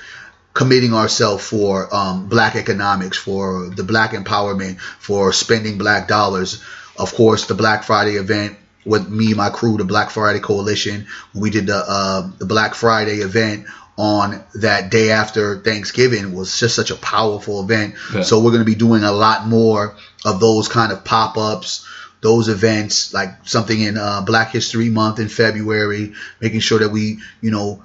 committing 0.52 0.92
ourselves 0.92 1.46
for 1.46 1.94
um, 1.94 2.28
black 2.28 2.54
economics, 2.54 3.16
for 3.16 3.70
the 3.70 3.84
black 3.84 4.12
empowerment, 4.12 4.78
for 4.78 5.32
spending 5.32 5.78
black 5.78 6.06
dollars. 6.06 6.62
Of 6.98 7.14
course, 7.14 7.46
the 7.46 7.54
Black 7.54 7.84
Friday 7.84 8.16
event 8.16 8.56
with 8.86 9.08
me, 9.08 9.34
my 9.34 9.50
crew, 9.50 9.76
the 9.76 9.84
Black 9.84 10.10
Friday 10.10 10.40
Coalition, 10.40 11.06
we 11.34 11.50
did 11.50 11.66
the 11.66 11.76
uh, 11.86 12.30
the 12.38 12.46
Black 12.46 12.74
Friday 12.74 13.16
event 13.16 13.66
on 13.98 14.42
that 14.54 14.90
day 14.90 15.10
after 15.10 15.58
Thanksgiving 15.58 16.34
was 16.34 16.58
just 16.60 16.74
such 16.76 16.90
a 16.90 16.96
powerful 16.96 17.62
event. 17.62 17.94
Yeah. 18.14 18.22
So 18.22 18.40
we're 18.40 18.50
going 18.50 18.60
to 18.64 18.70
be 18.70 18.74
doing 18.74 19.02
a 19.04 19.12
lot 19.12 19.46
more 19.46 19.96
of 20.24 20.38
those 20.40 20.68
kind 20.68 20.92
of 20.92 21.02
pop 21.04 21.36
ups, 21.38 21.86
those 22.20 22.48
events, 22.48 23.14
like 23.14 23.30
something 23.44 23.80
in 23.80 23.96
uh, 23.96 24.20
Black 24.20 24.50
History 24.52 24.90
Month 24.90 25.18
in 25.18 25.28
February, 25.28 26.12
making 26.40 26.60
sure 26.60 26.78
that 26.80 26.90
we, 26.90 27.18
you 27.40 27.50
know, 27.50 27.82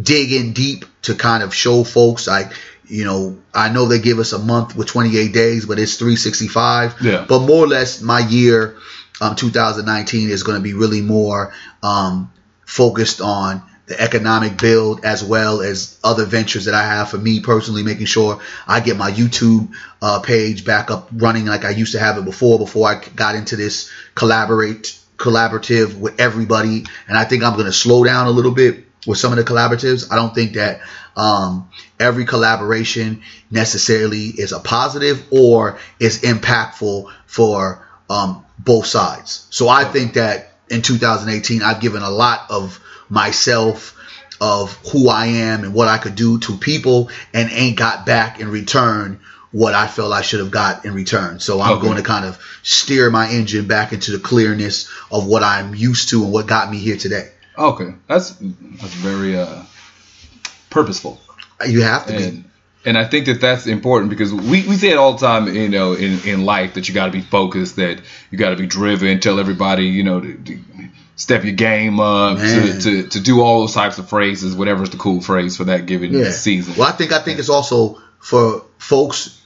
dig 0.00 0.32
in 0.32 0.52
deep 0.52 0.84
to 1.02 1.14
kind 1.14 1.42
of 1.44 1.54
show 1.54 1.84
folks 1.84 2.26
like 2.26 2.52
you 2.86 3.04
know 3.04 3.38
i 3.54 3.68
know 3.68 3.86
they 3.86 4.00
give 4.00 4.18
us 4.18 4.32
a 4.32 4.38
month 4.40 4.74
with 4.74 4.88
28 4.88 5.32
days 5.32 5.66
but 5.66 5.78
it's 5.78 5.96
365 5.96 6.96
Yeah. 7.00 7.24
but 7.28 7.40
more 7.40 7.64
or 7.64 7.68
less 7.68 8.00
my 8.02 8.18
year 8.18 8.76
um, 9.20 9.36
2019 9.36 10.30
is 10.30 10.42
going 10.42 10.58
to 10.58 10.62
be 10.62 10.74
really 10.74 11.00
more 11.00 11.52
um, 11.82 12.32
focused 12.66 13.20
on 13.20 13.62
the 13.86 14.00
economic 14.00 14.58
build 14.58 15.04
as 15.04 15.22
well 15.22 15.60
as 15.60 15.98
other 16.02 16.24
ventures 16.24 16.64
that 16.64 16.74
i 16.74 16.82
have 16.82 17.10
for 17.10 17.18
me 17.18 17.40
personally 17.40 17.82
making 17.82 18.06
sure 18.06 18.40
i 18.66 18.80
get 18.80 18.96
my 18.96 19.10
youtube 19.10 19.70
uh, 20.00 20.20
page 20.20 20.64
back 20.64 20.90
up 20.90 21.10
running 21.12 21.44
like 21.44 21.66
i 21.66 21.70
used 21.70 21.92
to 21.92 21.98
have 21.98 22.16
it 22.16 22.24
before 22.24 22.58
before 22.58 22.88
i 22.88 22.94
got 23.14 23.34
into 23.34 23.56
this 23.56 23.92
collaborate 24.14 24.98
collaborative 25.18 25.98
with 25.98 26.18
everybody 26.18 26.86
and 27.08 27.18
i 27.18 27.24
think 27.24 27.44
i'm 27.44 27.52
going 27.52 27.66
to 27.66 27.72
slow 27.74 28.04
down 28.04 28.26
a 28.26 28.30
little 28.30 28.52
bit 28.52 28.86
with 29.06 29.18
some 29.18 29.32
of 29.32 29.38
the 29.38 29.44
collaboratives. 29.44 30.10
I 30.10 30.16
don't 30.16 30.34
think 30.34 30.54
that 30.54 30.80
um, 31.16 31.70
every 31.98 32.24
collaboration 32.24 33.22
necessarily 33.50 34.26
is 34.26 34.52
a 34.52 34.60
positive 34.60 35.24
or 35.30 35.78
is 36.00 36.22
impactful 36.22 37.12
for 37.26 37.83
um, 38.10 38.44
both 38.58 38.86
sides. 38.86 39.46
So 39.50 39.68
I 39.68 39.84
think 39.84 40.14
that 40.14 40.52
in 40.68 40.82
2018, 40.82 41.62
I've 41.62 41.80
given 41.80 42.02
a 42.02 42.10
lot 42.10 42.50
of 42.50 42.80
myself, 43.08 43.92
of 44.40 44.72
who 44.90 45.08
I 45.08 45.26
am 45.26 45.64
and 45.64 45.74
what 45.74 45.88
I 45.88 45.98
could 45.98 46.16
do 46.16 46.38
to 46.40 46.56
people, 46.56 47.10
and 47.32 47.50
ain't 47.50 47.78
got 47.78 48.04
back 48.04 48.40
in 48.40 48.48
return 48.50 49.20
what 49.52 49.72
I 49.72 49.86
felt 49.86 50.12
I 50.12 50.22
should 50.22 50.40
have 50.40 50.50
got 50.50 50.84
in 50.84 50.94
return. 50.94 51.38
So 51.38 51.60
I'm 51.60 51.74
Okay. 51.74 51.82
going 51.82 51.96
to 51.96 52.02
kind 52.02 52.24
of 52.24 52.40
steer 52.64 53.08
my 53.08 53.28
engine 53.30 53.68
back 53.68 53.92
into 53.92 54.10
the 54.10 54.18
clearness 54.18 54.88
of 55.12 55.26
what 55.26 55.44
I'm 55.44 55.76
used 55.76 56.08
to 56.08 56.24
and 56.24 56.32
what 56.32 56.48
got 56.48 56.68
me 56.68 56.78
here 56.78 56.96
today. 56.96 57.30
Okay, 57.56 57.94
that's 58.08 58.30
that's 58.30 58.94
very 58.94 59.38
uh, 59.38 59.62
purposeful. 60.70 61.20
You 61.64 61.82
have 61.82 62.06
to 62.06 62.12
be. 62.12 62.44
And 62.86 62.98
I 62.98 63.04
think 63.06 63.26
that 63.26 63.40
that's 63.40 63.66
important 63.66 64.10
because 64.10 64.32
we, 64.32 64.66
we 64.68 64.76
say 64.76 64.90
it 64.90 64.98
all 64.98 65.14
the 65.14 65.26
time, 65.26 65.48
you 65.54 65.68
know, 65.70 65.94
in, 65.94 66.20
in 66.28 66.44
life 66.44 66.74
that 66.74 66.86
you 66.88 66.94
got 66.94 67.06
to 67.06 67.12
be 67.12 67.22
focused, 67.22 67.76
that 67.76 68.00
you 68.30 68.36
got 68.38 68.50
to 68.50 68.56
be 68.56 68.66
driven, 68.66 69.20
tell 69.20 69.40
everybody, 69.40 69.86
you 69.86 70.02
know, 70.02 70.20
to, 70.20 70.34
to 70.36 70.58
step 71.16 71.44
your 71.44 71.54
game 71.54 71.98
up, 71.98 72.36
to, 72.38 72.78
to, 72.80 73.08
to 73.08 73.20
do 73.20 73.40
all 73.40 73.60
those 73.60 73.72
types 73.72 73.96
of 73.98 74.08
phrases, 74.08 74.54
whatever's 74.54 74.90
the 74.90 74.98
cool 74.98 75.20
phrase 75.22 75.56
for 75.56 75.64
that 75.64 75.86
given 75.86 76.12
Yeah. 76.12 76.30
season. 76.30 76.74
Well, 76.76 76.86
I 76.88 76.92
think 76.92 77.12
I 77.12 77.20
think 77.20 77.38
it's 77.38 77.48
also 77.48 78.02
for 78.18 78.64
folks 78.78 79.40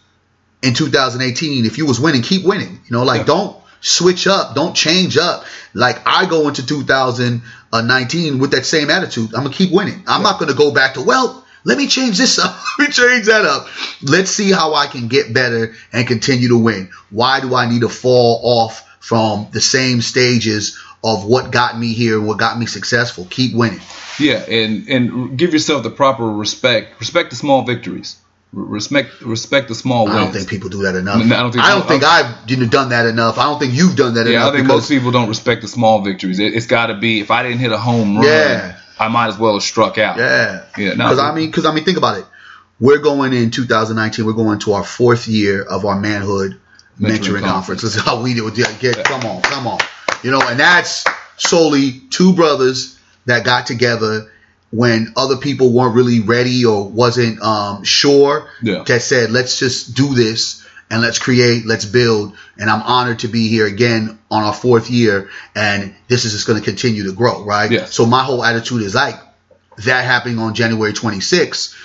in 0.62 0.75
2018. 0.75 1.64
If 1.64 1.78
you 1.78 1.87
was 1.87 2.00
winning, 2.00 2.23
keep 2.23 2.45
winning. 2.45 2.80
You 2.87 2.90
know, 2.97 3.04
like 3.04 3.21
Yeah. 3.21 3.26
don't 3.26 3.57
switch 3.80 4.26
up, 4.26 4.57
don't 4.57 4.75
change 4.75 5.16
up. 5.16 5.45
Like 5.75 6.00
I 6.07 6.26
go 6.26 6.49
into 6.49 6.66
2019 6.66 8.38
with 8.38 8.50
that 8.52 8.66
same 8.66 8.90
attitude. 8.90 9.35
I'm 9.35 9.42
gonna 9.45 9.54
keep 9.54 9.71
winning. 9.73 10.02
I'm 10.07 10.23
not 10.23 10.40
gonna 10.40 10.54
go 10.54 10.71
back 10.73 10.95
to 10.95 11.02
well. 11.02 11.45
Let 11.65 11.79
me 11.79 11.87
change 11.87 12.19
this 12.19 12.38
up. 12.38 12.57
Let 12.79 12.88
me 12.88 12.93
change 12.93 13.27
that 13.27 13.45
up. 13.45 13.67
Let's 14.03 14.31
see 14.31 14.50
how 14.50 14.75
I 14.75 14.87
can 14.87 15.09
get 15.09 15.33
better 15.33 15.75
and 15.93 16.07
continue 16.07 16.49
to 16.49 16.59
win. 16.59 16.91
Why 17.11 17.41
do 17.41 17.55
I 17.55 17.69
need 17.69 17.81
to 17.83 17.88
fall 17.88 18.41
off 18.43 18.85
from 19.00 19.49
the 19.53 19.61
same 19.61 20.00
stages 20.00 20.79
of 21.05 21.25
what 21.25 21.50
got 21.53 21.79
me 21.79 21.93
here 21.93 22.19
and 22.19 22.27
what 22.27 22.38
got 22.38 22.59
me 22.59 22.67
successful? 22.67 23.27
Keep 23.31 23.55
winning. 23.55 23.81
Yeah, 24.19 24.38
and 24.49 24.88
and 24.88 25.38
give 25.38 25.53
yourself 25.53 25.83
the 25.83 25.91
proper 25.91 26.25
respect. 26.29 26.99
Respect 27.00 27.31
the 27.31 27.37
small 27.37 27.62
victories. 27.62 28.17
Respect 28.53 29.21
respect 29.21 29.69
the 29.69 29.75
small 29.75 30.07
wins. 30.07 30.17
I 30.17 30.25
don't 30.25 30.33
think 30.33 30.49
people 30.49 30.71
do 30.71 30.83
that 30.85 30.95
enough. 30.95 31.17
I 31.17 31.29
don't 31.29 31.53
think- 31.53 31.65
I 31.65 31.75
don't 31.75 31.87
think 31.87 32.03
I've 32.03 32.50
you 32.50 32.57
know, 32.57 32.67
done 32.67 32.88
that 32.88 33.05
enough. 33.07 33.37
I 33.38 33.45
don't 33.45 33.59
think 33.59 33.75
you've 33.75 33.95
done 33.95 34.15
that 34.15 34.27
Yeah, 34.27 34.41
enough. 34.41 34.53
I 34.55 34.57
think 34.57 34.67
most 34.69 34.88
people 34.88 35.11
don't 35.11 35.29
respect 35.29 35.61
the 35.61 35.69
small 35.69 36.00
victories. 36.00 36.38
It, 36.38 36.55
it's 36.55 36.67
got 36.67 36.87
to 36.87 36.95
be 36.95 37.21
if 37.21 37.31
I 37.31 37.43
didn't 37.43 37.59
hit 37.59 37.73
a 37.73 37.79
home 37.79 38.17
run, 38.17 38.25
Yeah. 38.27 38.77
I 38.99 39.09
might 39.09 39.28
as 39.28 39.38
well 39.38 39.55
have 39.55 39.62
struck 39.62 39.99
out. 39.99 40.19
Yeah, 40.19 40.64
Yeah, 40.76 40.95
no. 40.95 41.05
Because 41.05 41.19
I 41.19 41.35
mean, 41.35 41.47
because 41.47 41.67
I 41.67 41.75
mean, 41.75 41.85
think 41.85 41.99
about 41.99 42.19
it. 42.19 42.26
We're 42.81 42.99
going 42.99 43.33
in 43.33 43.50
2019. 43.50 44.25
We're 44.25 44.33
going 44.33 44.61
to 44.61 44.75
our 44.75 44.85
fourth 44.85 45.26
year 45.26 45.62
of 45.62 45.85
our 45.85 45.99
manhood 45.99 46.61
Mentoring 47.00 47.19
mentoring, 47.19 47.43
conference. 47.43 47.83
This 47.83 47.97
how 47.97 48.23
we 48.23 48.35
do 48.35 48.49
it. 48.49 48.59
Yeah, 48.59 48.73
get, 48.78 49.05
come 49.05 49.25
on, 49.25 49.43
come 49.43 49.67
on. 49.67 49.78
You 50.23 50.33
know, 50.33 50.40
and 50.43 50.59
that's 50.59 51.05
solely 51.37 51.93
two 52.11 52.35
brothers 52.35 52.99
that 53.26 53.45
got 53.45 53.67
together 53.67 54.33
when 54.71 55.12
other 55.17 55.37
people 55.37 55.73
weren't 55.73 55.95
really 55.95 56.21
ready 56.21 56.64
or 56.64 56.88
wasn't 56.88 57.40
um, 57.40 57.85
sure. 57.85 58.50
Yeah. 58.62 58.83
That 58.83 59.02
said, 59.02 59.31
let's 59.31 59.59
just 59.59 59.95
do 59.95 60.14
this 60.14 60.67
and 60.90 61.02
let's 61.02 61.18
create, 61.18 61.66
let's 61.66 61.85
build. 61.85 62.37
And 62.59 62.71
I'm 62.71 62.83
honored 62.83 63.21
to 63.21 63.28
be 63.28 63.49
here 63.49 63.66
again 63.66 64.18
on 64.30 64.42
our 64.42 64.54
fourth 64.54 64.90
year, 64.90 65.30
and 65.54 65.95
this 66.09 66.25
is 66.25 66.33
just 66.33 66.47
going 66.47 66.59
to 66.59 66.64
continue 66.64 67.04
to 67.04 67.12
grow, 67.12 67.45
right? 67.45 67.71
Yes. 67.71 67.95
So 67.95 68.07
my 68.07 68.25
whole 68.25 68.45
attitude 68.45 68.83
is 68.83 68.95
like 68.95 69.16
that 69.85 70.04
happening 70.04 70.38
on 70.38 70.54
January 70.54 70.92
26th. 70.92 71.76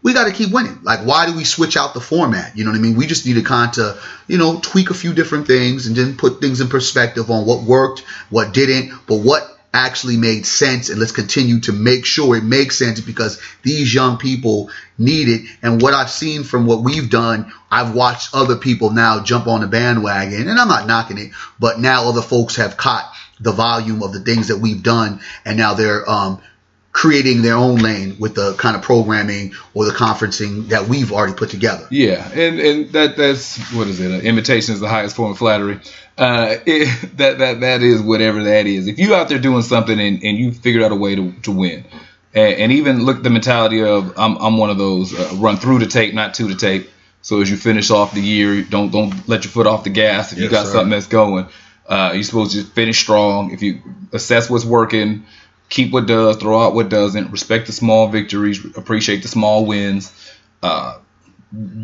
We 0.00 0.14
got 0.14 0.24
to 0.24 0.32
keep 0.32 0.52
winning. 0.52 0.78
Like, 0.82 1.00
why 1.00 1.26
do 1.26 1.36
we 1.36 1.44
switch 1.44 1.76
out 1.76 1.92
the 1.92 2.00
format? 2.00 2.56
You 2.56 2.64
know 2.64 2.70
what 2.70 2.78
I 2.78 2.80
mean? 2.80 2.96
We 2.96 3.06
just 3.06 3.26
need 3.26 3.34
to 3.34 3.42
kind 3.42 3.76
of, 3.78 4.22
you 4.28 4.38
know, 4.38 4.60
tweak 4.60 4.90
a 4.90 4.94
few 4.94 5.12
different 5.12 5.48
things 5.48 5.86
and 5.86 5.96
then 5.96 6.16
put 6.16 6.40
things 6.40 6.60
in 6.60 6.68
perspective 6.68 7.30
on 7.30 7.46
what 7.46 7.64
worked, 7.64 8.00
what 8.30 8.54
didn't, 8.54 8.92
but 9.06 9.16
what 9.16 9.57
actually 9.72 10.16
made 10.16 10.46
sense. 10.46 10.88
And 10.88 10.98
let's 10.98 11.12
continue 11.12 11.60
to 11.60 11.72
make 11.72 12.04
sure 12.04 12.36
it 12.36 12.44
makes 12.44 12.78
sense 12.78 13.00
because 13.00 13.40
these 13.62 13.92
young 13.92 14.18
people 14.18 14.70
need 14.96 15.28
it. 15.28 15.48
And 15.62 15.80
what 15.80 15.94
I've 15.94 16.10
seen 16.10 16.44
from 16.44 16.66
what 16.66 16.82
we've 16.82 17.10
done, 17.10 17.52
I've 17.70 17.94
watched 17.94 18.34
other 18.34 18.56
people 18.56 18.90
now 18.90 19.22
jump 19.22 19.46
on 19.46 19.60
the 19.60 19.66
bandwagon, 19.66 20.48
and 20.48 20.58
I'm 20.58 20.68
not 20.68 20.86
knocking 20.86 21.18
it, 21.18 21.32
but 21.58 21.80
now 21.80 22.08
other 22.08 22.22
folks 22.22 22.56
have 22.56 22.76
caught 22.76 23.12
the 23.40 23.52
volume 23.52 24.02
of 24.02 24.12
the 24.12 24.20
things 24.20 24.48
that 24.48 24.58
we've 24.58 24.82
done, 24.82 25.20
and 25.44 25.56
now 25.56 25.74
they're 25.74 26.08
um, 26.08 26.40
creating 26.98 27.42
their 27.42 27.54
own 27.54 27.76
lane 27.76 28.16
with 28.18 28.34
the 28.34 28.54
kind 28.54 28.74
of 28.74 28.82
programming 28.82 29.54
or 29.72 29.84
the 29.84 29.92
conferencing 29.92 30.66
that 30.70 30.88
we've 30.88 31.12
already 31.12 31.32
put 31.32 31.48
together. 31.48 31.86
Yeah, 31.92 32.28
and 32.32 32.58
and 32.58 32.90
that 32.90 33.16
that's 33.16 33.72
what 33.72 33.86
is 33.86 34.00
it? 34.00 34.10
Uh, 34.10 34.18
imitation 34.26 34.74
is 34.74 34.80
the 34.80 34.88
highest 34.88 35.14
form 35.14 35.30
of 35.30 35.38
flattery. 35.38 35.78
Uh, 36.16 36.56
it, 36.66 37.16
that 37.18 37.38
that 37.38 37.60
that 37.60 37.82
is 37.82 38.02
whatever 38.02 38.42
that 38.42 38.66
is. 38.66 38.88
If 38.88 38.98
you 38.98 39.14
out 39.14 39.28
there 39.28 39.38
doing 39.38 39.62
something 39.62 39.96
and, 39.96 40.24
and 40.24 40.36
you 40.36 40.50
figured 40.50 40.82
out 40.82 40.90
a 40.90 40.96
way 40.96 41.14
to, 41.14 41.30
to 41.42 41.52
win, 41.52 41.84
and, 42.34 42.54
and 42.54 42.72
even 42.72 43.04
look 43.04 43.18
at 43.18 43.22
the 43.22 43.30
mentality 43.30 43.80
of 43.80 44.18
I'm 44.18 44.36
I'm 44.38 44.58
one 44.58 44.70
of 44.70 44.78
those 44.78 45.14
uh, 45.14 45.36
run 45.36 45.56
through 45.56 45.78
the 45.78 45.86
tape, 45.86 46.14
not 46.14 46.34
to 46.34 46.48
the 46.48 46.56
tape. 46.56 46.90
So 47.22 47.40
as 47.40 47.48
you 47.48 47.56
finish 47.56 47.92
off 47.92 48.12
the 48.12 48.22
year, 48.22 48.62
don't 48.62 48.90
don't 48.90 49.28
let 49.28 49.44
your 49.44 49.52
foot 49.52 49.68
off 49.68 49.84
the 49.84 49.90
gas. 49.90 50.32
If 50.32 50.40
you 50.40 50.48
got 50.48 50.66
sir. 50.66 50.72
something 50.72 50.90
that's 50.90 51.06
going, 51.06 51.46
uh, 51.86 52.10
you're 52.14 52.24
supposed 52.24 52.56
to 52.56 52.64
finish 52.64 52.98
strong. 52.98 53.52
If 53.52 53.62
you 53.62 53.82
assess 54.12 54.50
what's 54.50 54.64
working, 54.64 55.26
keep 55.68 55.92
what 55.92 56.06
does, 56.06 56.36
throw 56.36 56.60
out 56.60 56.74
what 56.74 56.88
doesn't. 56.88 57.30
Respect 57.30 57.66
the 57.66 57.72
small 57.72 58.08
victories, 58.08 58.64
appreciate 58.76 59.22
the 59.22 59.28
small 59.28 59.66
wins. 59.66 60.12
Uh, 60.62 60.98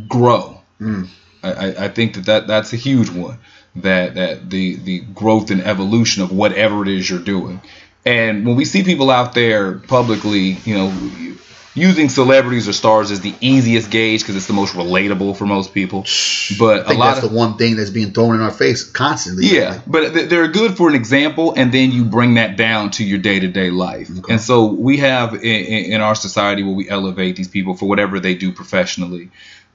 grow. 0.09 0.61
Mm. 0.81 1.09
I, 1.43 1.53
I- 1.53 1.85
I 1.85 1.89
think 1.89 2.15
that, 2.15 2.25
that 2.27 2.47
that's 2.47 2.73
a 2.73 2.77
huge 2.77 3.11
one. 3.11 3.39
That 3.77 4.15
that 4.15 4.51
the 4.51 4.77
the 4.77 5.01
growth 5.01 5.51
and 5.51 5.61
evolution 5.63 6.23
of 6.23 6.31
whatever 6.33 6.83
it 6.83 6.89
is 6.89 7.09
you're 7.11 7.19
doing. 7.19 7.61
And 8.07 8.47
when 8.47 8.55
we 8.57 8.65
see 8.67 8.85
people 8.85 9.11
out 9.11 9.35
there 9.35 9.75
publicly, 9.79 10.59
you 10.65 10.75
know, 10.75 10.93
using 11.75 12.09
celebrities 12.09 12.69
or 12.69 12.73
stars 12.73 13.11
is 13.11 13.21
the 13.21 13.35
easiest 13.41 13.91
gauge 13.91 14.21
because 14.21 14.37
it's 14.37 14.47
the 14.47 14.53
most 14.53 14.75
relatable 14.75 15.37
for 15.37 15.45
most 15.45 15.75
people. 15.75 16.05
But 16.59 16.89
I 16.89 16.95
a 16.95 16.97
lot 16.97 17.15
that's 17.15 17.25
of 17.25 17.31
the 17.31 17.37
one 17.37 17.57
thing 17.57 17.77
that's 17.77 17.91
being 17.91 18.13
thrown 18.13 18.35
in 18.37 18.41
our 18.41 18.53
face 18.53 18.89
constantly. 18.89 19.47
yeah, 19.47 19.81
but 19.87 20.15
th- 20.15 20.29
they're 20.29 20.49
good 20.49 20.77
for 20.77 20.89
an 20.89 20.95
example, 20.95 21.55
and 21.57 21.73
then 21.73 21.91
you 21.91 22.05
bring 22.05 22.35
that 22.35 22.57
down 22.57 22.91
to 22.93 23.05
your 23.05 23.19
day 23.19 23.41
to 23.41 23.49
day 23.49 23.71
life. 23.71 24.09
Okay. 24.19 24.35
And 24.35 24.41
so 24.41 24.67
we 24.67 24.99
have 24.99 25.35
in, 25.35 25.43
in 25.43 25.93
in 25.95 26.01
our 26.01 26.15
society 26.15 26.63
where 26.63 26.75
we 26.75 26.89
elevate 26.89 27.37
these 27.37 27.49
people 27.49 27.75
for 27.75 27.87
whatever 27.89 28.21
they 28.21 28.35
do 28.35 28.53
professionally. 28.53 29.31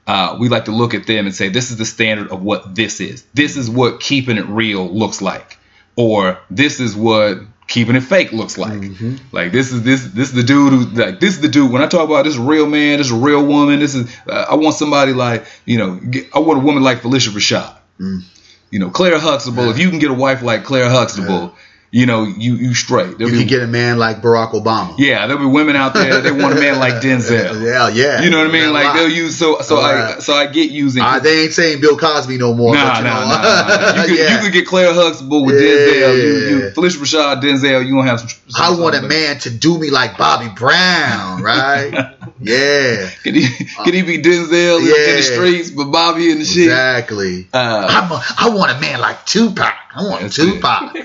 Uh, 0.06 0.36
we 0.40 0.48
like 0.48 0.64
to 0.64 0.72
look 0.72 0.94
at 0.94 1.06
them 1.06 1.26
and 1.26 1.34
say, 1.34 1.50
this 1.50 1.70
is 1.70 1.76
the 1.76 1.84
standard 1.84 2.32
of 2.32 2.42
what 2.42 2.74
this 2.74 3.00
is. 3.00 3.22
This 3.32 3.56
is 3.56 3.70
what 3.70 4.00
keeping 4.00 4.38
it 4.38 4.46
real 4.46 4.88
looks 4.88 5.22
like, 5.22 5.58
or 5.94 6.38
this 6.50 6.80
is 6.80 6.96
what 6.96 7.38
keeping 7.70 7.94
it 7.94 8.02
fake 8.02 8.32
looks 8.32 8.58
like. 8.58 8.72
Mm-hmm. 8.72 9.16
Like 9.32 9.52
this 9.52 9.72
is 9.72 9.82
this 9.82 10.04
this 10.04 10.28
is 10.28 10.34
the 10.34 10.42
dude 10.42 10.72
who 10.72 10.80
like 10.90 11.20
this 11.20 11.36
is 11.36 11.40
the 11.40 11.48
dude. 11.48 11.72
When 11.72 11.80
I 11.80 11.86
talk 11.86 12.04
about 12.04 12.24
this 12.24 12.36
real 12.36 12.66
man, 12.66 12.98
this 12.98 13.10
real 13.10 13.46
woman. 13.46 13.78
This 13.78 13.94
is 13.94 14.14
uh, 14.26 14.46
I 14.50 14.56
want 14.56 14.74
somebody 14.74 15.14
like 15.14 15.46
you 15.64 15.78
know 15.78 15.94
get, 15.94 16.34
I 16.34 16.40
want 16.40 16.58
a 16.58 16.62
woman 16.62 16.82
like 16.82 16.98
Phylicia 16.98 17.30
Rashad. 17.30 17.74
Mm. 17.98 18.24
You 18.70 18.80
know 18.80 18.90
Claire 18.90 19.18
Huxtable. 19.18 19.70
If 19.70 19.78
you 19.78 19.88
can 19.88 20.00
get 20.00 20.10
a 20.10 20.14
wife 20.14 20.42
like 20.42 20.64
Claire 20.64 20.90
Huxtable, 20.90 21.54
you 21.92 22.06
know 22.06 22.24
you 22.24 22.54
you 22.54 22.74
straight. 22.74 23.18
There'll 23.18 23.32
You 23.32 23.38
be- 23.38 23.44
can 23.44 23.48
get 23.48 23.62
a 23.62 23.66
man 23.66 23.98
like 23.98 24.22
Barack 24.22 24.52
Obama. 24.52 24.94
yeah, 24.98 25.26
there'll 25.26 25.42
be 25.42 25.48
women 25.52 25.74
out 25.76 25.92
there 25.94 26.20
they 26.20 26.30
want 26.30 26.56
a 26.56 26.60
man 26.60 26.78
like 26.78 26.94
Denzel. 27.02 27.62
Yeah, 27.64 27.88
yeah. 27.88 28.22
You 28.22 28.30
know 28.30 28.38
what 28.38 28.46
I 28.46 28.52
mean? 28.52 28.72
Like 28.72 28.94
they'll 28.94 29.08
use 29.10 29.36
so 29.36 29.60
so 29.60 29.76
A 29.78 29.82
I 29.82 30.18
so 30.20 30.32
I 30.34 30.46
get 30.46 30.70
using. 30.70 31.02
Uh, 31.02 31.18
they 31.18 31.42
ain't 31.44 31.52
saying 31.52 31.80
Bill 31.80 31.96
Cosby 31.98 32.38
no 32.38 32.54
more. 32.54 32.74
Nah, 32.74 32.84
but 32.94 32.98
you 32.98 33.04
nah, 33.04 33.20
know. 33.20 33.26
nah, 33.26 33.92
nah. 33.92 33.94
You 34.02 34.08
could, 34.08 34.18
Yeah. 34.18 34.34
you 34.36 34.40
could 34.44 34.52
get 34.52 34.66
Claire 34.66 34.94
Huxtable 34.94 35.44
with 35.44 35.56
Yeah. 35.56 35.68
Denzel. 35.68 36.16
You, 36.16 36.22
you, 36.58 36.70
Phylicia 36.70 36.98
Rashad, 36.98 37.42
Denzel. 37.42 37.84
You 37.86 37.94
gonna 37.96 38.08
have 38.08 38.20
some. 38.20 38.28
I 38.56 38.70
want 38.80 38.94
a 38.94 38.98
some- 38.98 39.08
man 39.08 39.38
to 39.40 39.50
do 39.50 39.78
me 39.78 39.90
like 39.90 40.16
Bobby 40.16 40.48
Brown, 40.54 41.42
right? 41.42 41.90
yeah, 42.40 43.10
Could 43.24 43.34
he, 43.34 43.48
could 43.84 43.94
he 43.94 44.02
be 44.02 44.18
Denzel 44.22 44.78
in- 44.78 44.86
in 44.86 44.94
Yeah. 44.94 45.16
the 45.16 45.22
streets, 45.22 45.70
but 45.70 45.86
Bobby 45.86 46.30
in 46.30 46.38
the 46.38 46.44
shit? 46.44 46.64
exactly. 46.64 47.48
Uh, 47.52 47.86
I'm 47.90 48.12
a, 48.12 48.22
I 48.38 48.48
want 48.50 48.70
a 48.76 48.80
man 48.80 49.00
like 49.00 49.26
Tupac. 49.26 49.74
I 49.94 50.02
want 50.04 50.32
Tupac. 50.32 50.96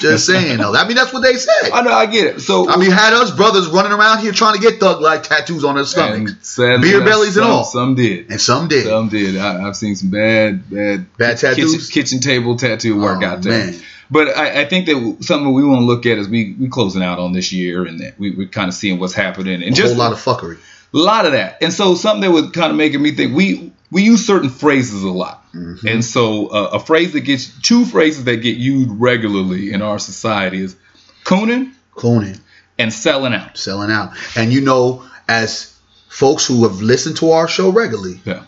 Just 0.00 0.26
saying 0.26 0.58
though. 0.58 0.74
I 0.74 0.86
mean, 0.86 0.96
that's 0.96 1.12
what 1.12 1.22
they 1.22 1.34
said. 1.34 1.70
I 1.72 1.80
know, 1.82 1.90
I 1.92 2.06
get 2.06 2.26
it. 2.36 2.40
So 2.40 2.68
I 2.68 2.76
mean, 2.76 2.90
had 2.90 3.14
us 3.14 3.30
brothers 3.30 3.66
running 3.68 3.92
around 3.92 4.20
here 4.20 4.32
trying 4.32 4.54
to 4.54 4.60
get 4.60 4.78
thug 4.78 5.00
like 5.00 5.22
tattoos 5.22 5.64
on 5.64 5.76
their 5.76 5.86
stomachs, 5.86 6.34
sadly, 6.46 6.90
beer 6.90 7.02
bellies 7.04 7.36
and 7.38 7.46
all. 7.46 7.64
Some 7.64 7.94
did. 7.94 8.30
and 8.30 8.40
some 8.40 8.68
did. 8.68 8.84
Some 8.84 9.08
did. 9.08 9.36
I, 9.38 9.66
I've 9.66 9.76
seen 9.76 9.96
some 9.96 10.10
bad, 10.10 10.68
bad, 10.70 11.16
Bad 11.16 11.38
tattoos? 11.38 11.88
kitchen 11.90 12.20
table 12.20 12.56
tattoo 12.56 13.00
work 13.00 13.22
Oh, 13.22 13.26
out 13.26 13.42
there. 13.42 13.66
man. 13.72 13.80
But 14.10 14.36
I, 14.36 14.62
I 14.62 14.64
think 14.66 14.86
that 14.86 15.18
something 15.20 15.52
we 15.52 15.64
want 15.64 15.80
to 15.80 15.84
look 15.86 16.04
at 16.06 16.18
is 16.18 16.28
we 16.28 16.54
we 16.60 16.68
closing 16.68 17.02
out 17.02 17.18
on 17.18 17.32
this 17.32 17.52
year 17.52 17.84
and 17.86 18.00
that 18.00 18.18
we 18.18 18.30
we 18.30 18.46
kind 18.46 18.68
of 18.68 18.74
seeing 18.74 18.98
what's 19.00 19.14
happening 19.14 19.62
and 19.62 19.72
a 19.72 19.76
just 19.76 19.94
a 19.94 19.98
lot 19.98 20.12
of 20.12 20.18
fuckery. 20.18 20.58
a 20.94 20.96
lot 20.98 21.24
of 21.26 21.32
that. 21.32 21.62
And 21.62 21.72
so 21.72 21.94
something 21.94 22.20
that 22.22 22.30
was 22.30 22.50
kind 22.50 22.70
of 22.70 22.76
making 22.76 23.02
me 23.02 23.12
think 23.12 23.34
we 23.34 23.72
we 23.90 24.02
use 24.02 24.26
certain 24.26 24.50
phrases 24.50 25.02
a 25.02 25.08
lot. 25.10 25.44
Mm-hmm. 25.54 25.86
And 25.86 26.04
so 26.04 26.48
uh, 26.48 26.70
a 26.74 26.80
phrase 26.80 27.12
that 27.12 27.20
gets 27.20 27.46
two 27.60 27.84
phrases 27.84 28.24
that 28.24 28.36
get 28.36 28.56
used 28.56 28.90
regularly 28.90 29.72
in 29.72 29.82
our 29.82 29.98
society 29.98 30.60
is 30.62 30.76
cooning 31.24 31.72
Cloning, 31.94 32.38
and 32.78 32.92
selling 32.92 33.34
out. 33.34 33.56
selling 33.58 33.90
out, 33.90 34.12
and 34.36 34.52
you 34.52 34.60
know, 34.60 35.04
as 35.28 35.76
folks 36.08 36.46
who 36.46 36.62
have 36.62 36.80
listened 36.80 37.16
to 37.16 37.32
our 37.32 37.48
show 37.48 37.70
regularly, 37.70 38.20
Yeah. 38.24 38.44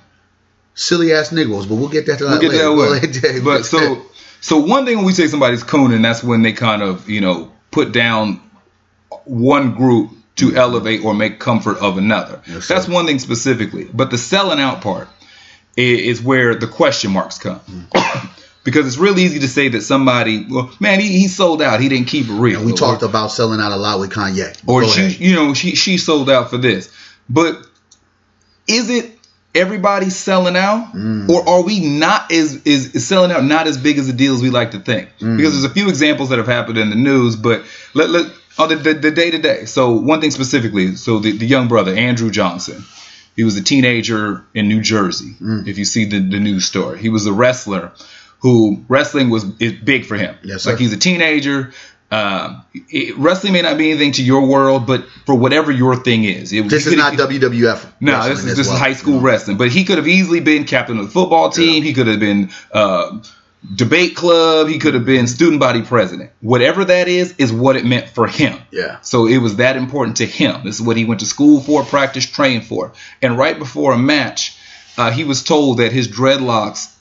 silly 0.75 1.13
ass 1.13 1.33
Negroes, 1.33 1.67
but 1.67 1.75
we'll 1.75 1.89
get 1.89 2.07
that 2.07 2.19
to 2.19 2.25
We'll 2.25 2.35
that 2.35 2.41
get 2.41 2.51
later. 2.53 2.63
that 2.65 3.43
We'll 3.43 3.55
way. 3.55 3.59
But 3.59 3.65
so 3.67 4.03
so 4.41 4.59
one 4.59 4.87
thing 4.87 4.99
when 4.99 5.05
we 5.07 5.13
say 5.13 5.27
somebody's 5.27 5.65
cooning, 5.65 6.03
that's 6.03 6.23
when 6.23 6.43
they 6.43 6.53
kind 6.53 6.81
of 6.83 7.09
you 7.11 7.21
know 7.21 7.51
put 7.73 7.91
down 7.93 8.41
one 9.25 9.75
group 9.75 10.11
to 10.37 10.55
elevate 10.55 11.05
or 11.05 11.13
make 11.13 11.39
comfort 11.41 11.79
of 11.79 11.99
another. 11.99 12.41
Yes, 12.47 12.65
sir. 12.67 12.75
that's 12.75 12.89
one 12.89 13.07
thing 13.07 13.19
specifically. 13.19 13.85
But 13.93 14.11
the 14.11 14.19
selling 14.19 14.61
out 14.61 14.81
part 14.81 15.09
is 15.77 16.21
where 16.23 16.55
the 16.55 16.67
question 16.67 17.11
marks 17.13 17.39
come. 17.39 17.61
Because 18.63 18.87
it's 18.87 18.99
real 18.99 19.19
easy 19.19 19.39
to 19.39 19.49
say 19.49 19.69
that 19.69 19.81
somebody, 19.81 20.45
well, 20.51 20.71
man, 20.81 21.01
he, 21.01 21.09
he 21.19 21.29
sold 21.29 21.63
out. 21.63 21.81
He 21.81 21.89
didn't 21.89 22.09
keep 22.09 22.27
it 22.29 22.33
real. 22.33 22.59
And 22.59 22.67
we 22.67 22.73
Or- 22.73 22.77
talked 22.77 23.03
about 23.03 23.33
selling 23.33 23.59
out 23.59 23.73
a 23.73 23.77
lot 23.77 23.99
with 24.01 24.11
Kanye. 24.11 24.55
or 24.67 24.83
Go 24.83 24.87
she, 24.87 25.01
ahead. 25.01 25.19
you 25.19 25.35
know, 25.35 25.55
she 25.55 25.75
she 25.77 25.97
sold 25.97 26.29
out 26.29 26.51
for 26.51 26.59
this. 26.59 26.93
But 27.31 27.67
is 28.69 28.91
it 28.91 29.19
everybody 29.55 30.11
selling 30.11 30.57
out, 30.59 30.93
Mm. 30.95 31.31
or 31.31 31.49
are 31.49 31.63
we 31.63 31.81
not 31.81 32.31
is, 32.31 32.61
is 32.67 32.95
is 32.95 33.07
selling 33.09 33.33
out 33.33 33.45
not 33.47 33.67
as 33.67 33.79
big 33.79 33.97
as 33.99 34.11
a 34.11 34.13
deal 34.13 34.35
as 34.35 34.43
we 34.43 34.51
like 34.51 34.73
to 34.73 34.79
think? 34.79 35.09
Mm. 35.21 35.39
Because 35.39 35.55
there's 35.55 35.65
a 35.65 35.71
few 35.75 35.89
examples 35.89 36.29
that 36.29 36.37
have 36.37 36.47
happened 36.47 36.77
in 36.77 36.91
the 36.91 36.97
news, 36.97 37.37
but 37.37 37.65
let 37.95 38.11
let 38.11 38.31
on 38.59 38.69
the 38.69 38.77
the, 38.77 38.93
the 38.93 39.11
day 39.11 39.31
to 39.31 39.39
day. 39.39 39.65
So 39.65 39.93
one 39.93 40.21
thing 40.21 40.33
specifically, 40.33 40.97
so 40.97 41.19
the, 41.19 41.33
the 41.33 41.47
young 41.47 41.67
brother 41.69 41.95
Andrew 41.95 42.31
Johnson, 42.31 42.85
he 43.41 43.45
was 43.45 43.57
a 43.57 43.63
teenager 43.63 44.45
in 44.53 44.69
New 44.69 44.83
Jersey. 44.83 45.35
Mm. 45.41 45.67
If 45.67 45.79
you 45.79 45.87
see 45.87 46.05
the 46.05 46.19
the 46.21 46.39
news 46.39 46.67
story, 46.67 46.99
he 46.99 47.09
was 47.09 47.25
a 47.27 47.33
wrestler 47.33 47.93
who 48.41 48.85
wrestling 48.87 49.31
was 49.31 49.45
is 49.59 49.73
big 49.73 50.05
for 50.05 50.17
him. 50.19 50.37
Yes, 50.45 50.65
sir. 50.65 50.73
like 50.73 50.79
he's 50.79 50.93
a 50.93 50.99
teenager. 50.99 51.73
Um, 52.11 52.63
it- 52.91 53.17
wrestling 53.17 53.55
may 53.55 53.63
not 53.63 53.79
be 53.79 53.91
anything 53.91 54.13
to 54.13 54.23
your 54.23 54.45
world, 54.47 54.87
but 54.87 55.07
for 55.25 55.35
whatever 55.35 55.73
your 55.73 55.97
thing 55.97 56.25
is, 56.25 56.53
it, 56.53 56.69
This 56.69 56.85
is 56.87 56.93
could- 56.93 56.99
not 56.99 57.15
WWF. 57.15 57.87
no, 58.01 58.29
this 58.29 58.45
is 58.45 58.57
this 58.59 58.67
well, 58.67 58.77
is 58.77 58.83
high 58.83 58.93
school 58.93 59.21
wrestling. 59.21 59.57
But 59.57 59.69
he 59.69 59.85
could 59.85 59.97
have 59.97 60.09
easily 60.09 60.41
been 60.41 60.65
captain 60.65 60.99
of 60.99 61.07
the 61.07 61.11
football 61.11 61.49
team. 61.49 61.83
He 61.83 61.95
could 61.95 62.09
have 62.09 62.21
been 62.21 62.51
uh, 62.73 63.21
debate 63.75 64.17
club. 64.17 64.69
He 64.69 64.79
could 64.79 64.95
have 64.95 65.05
been 65.05 65.27
student 65.27 65.61
body 65.61 65.83
president. 65.83 66.31
Whatever 66.41 66.85
that 66.87 67.09
is, 67.09 67.35
is 67.39 67.53
what 67.53 67.77
it 67.77 67.85
meant 67.85 68.09
for 68.09 68.27
him. 68.27 68.59
Yeah. 68.71 69.01
So 69.01 69.27
it 69.27 69.39
was 69.39 69.57
that 69.57 69.77
important 69.77 70.19
to 70.19 70.27
him. 70.27 70.65
This 70.65 70.77
is 70.77 70.83
what 70.83 70.97
he 70.97 71.05
went 71.05 71.21
to 71.21 71.27
school 71.27 71.61
for, 71.61 71.85
practice, 71.85 72.27
train 72.27 72.63
for. 72.63 72.93
And 73.21 73.37
right 73.37 73.59
before 73.59 73.93
a 73.93 73.99
match, 73.99 74.57
uh, 74.97 75.11
he 75.11 75.25
was 75.25 75.43
told 75.43 75.79
that 75.79 75.93
his 75.93 76.09
dreadlocks, 76.09 76.95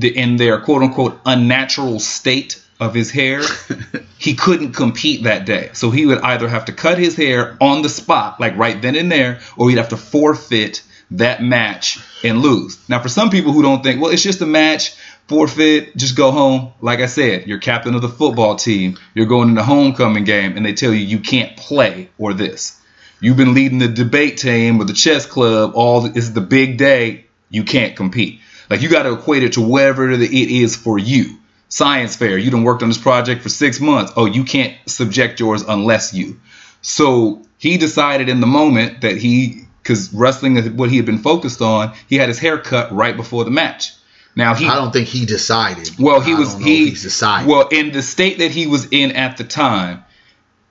in 0.00 0.36
their 0.36 0.60
quote 0.60 0.82
unquote 0.82 1.20
unnatural 1.26 1.98
state 1.98 2.62
of 2.78 2.94
his 2.94 3.10
hair, 3.10 3.42
he 4.18 4.34
couldn't 4.34 4.72
compete 4.72 5.24
that 5.24 5.46
day. 5.46 5.70
So 5.72 5.90
he 5.90 6.06
would 6.06 6.18
either 6.18 6.48
have 6.48 6.66
to 6.66 6.72
cut 6.72 6.98
his 6.98 7.16
hair 7.16 7.56
on 7.60 7.82
the 7.82 7.88
spot, 7.88 8.38
like 8.38 8.56
right 8.56 8.80
then 8.80 8.96
and 8.96 9.10
there, 9.10 9.40
or 9.56 9.68
he'd 9.70 9.78
have 9.78 9.88
to 9.88 9.96
forfeit 9.96 10.82
that 11.12 11.42
match 11.42 11.98
and 12.24 12.40
lose. 12.40 12.78
Now, 12.88 13.00
for 13.00 13.08
some 13.08 13.30
people 13.30 13.52
who 13.52 13.62
don't 13.62 13.82
think, 13.82 14.00
well, 14.00 14.10
it's 14.10 14.22
just 14.22 14.40
a 14.40 14.46
match, 14.46 14.96
forfeit, 15.28 15.96
just 15.96 16.16
go 16.16 16.30
home. 16.30 16.72
Like 16.80 17.00
I 17.00 17.06
said, 17.06 17.46
you're 17.46 17.58
captain 17.58 17.94
of 17.94 18.02
the 18.02 18.08
football 18.08 18.56
team, 18.56 18.98
you're 19.14 19.26
going 19.26 19.48
in 19.48 19.54
the 19.54 19.64
homecoming 19.64 20.24
game, 20.24 20.56
and 20.56 20.64
they 20.64 20.72
tell 20.72 20.92
you 20.92 21.00
you 21.00 21.20
can't 21.20 21.56
play 21.56 22.10
or 22.18 22.34
this. 22.34 22.80
You've 23.20 23.36
been 23.36 23.54
leading 23.54 23.78
the 23.78 23.88
debate 23.88 24.36
team 24.38 24.80
or 24.80 24.84
the 24.84 24.92
chess 24.92 25.24
club. 25.26 25.72
All 25.74 26.04
is 26.04 26.34
the 26.34 26.42
big 26.42 26.76
day. 26.76 27.26
You 27.48 27.64
can't 27.64 27.96
compete. 27.96 28.40
Like 28.68 28.82
you 28.82 28.88
got 28.88 29.04
to 29.04 29.14
equate 29.14 29.42
it 29.42 29.54
to 29.54 29.62
whatever 29.62 30.10
it 30.10 30.20
is 30.20 30.76
for 30.76 30.98
you. 30.98 31.38
Science 31.68 32.14
fair. 32.14 32.36
You 32.36 32.50
done 32.50 32.62
worked 32.62 32.82
on 32.82 32.88
this 32.88 32.98
project 32.98 33.42
for 33.42 33.48
six 33.48 33.80
months. 33.80 34.12
Oh, 34.16 34.26
you 34.26 34.44
can't 34.44 34.76
subject 34.86 35.40
yours 35.40 35.62
unless 35.66 36.12
you. 36.14 36.40
So 36.82 37.42
he 37.58 37.78
decided 37.78 38.28
in 38.28 38.40
the 38.40 38.46
moment 38.46 39.00
that 39.00 39.16
he, 39.16 39.64
because 39.82 40.12
wrestling 40.12 40.56
is 40.56 40.68
what 40.68 40.90
he 40.90 40.96
had 40.96 41.06
been 41.06 41.18
focused 41.18 41.62
on, 41.62 41.94
he 42.08 42.16
had 42.16 42.28
his 42.28 42.38
hair 42.38 42.58
cut 42.58 42.92
right 42.92 43.16
before 43.16 43.44
the 43.44 43.50
match. 43.50 43.92
Now 44.36 44.54
he 44.54 44.68
I 44.68 44.74
don't 44.74 44.92
think 44.92 45.08
he 45.08 45.24
decided. 45.26 45.90
well, 45.98 46.20
he 46.20 46.34
was 46.34 46.54
he 46.58 46.90
decided. 46.90 47.48
well 47.48 47.68
in 47.68 47.90
the 47.92 48.02
state 48.02 48.38
that 48.38 48.50
he 48.50 48.66
was 48.66 48.86
in 48.90 49.12
at 49.12 49.36
the 49.38 49.44
time. 49.44 50.04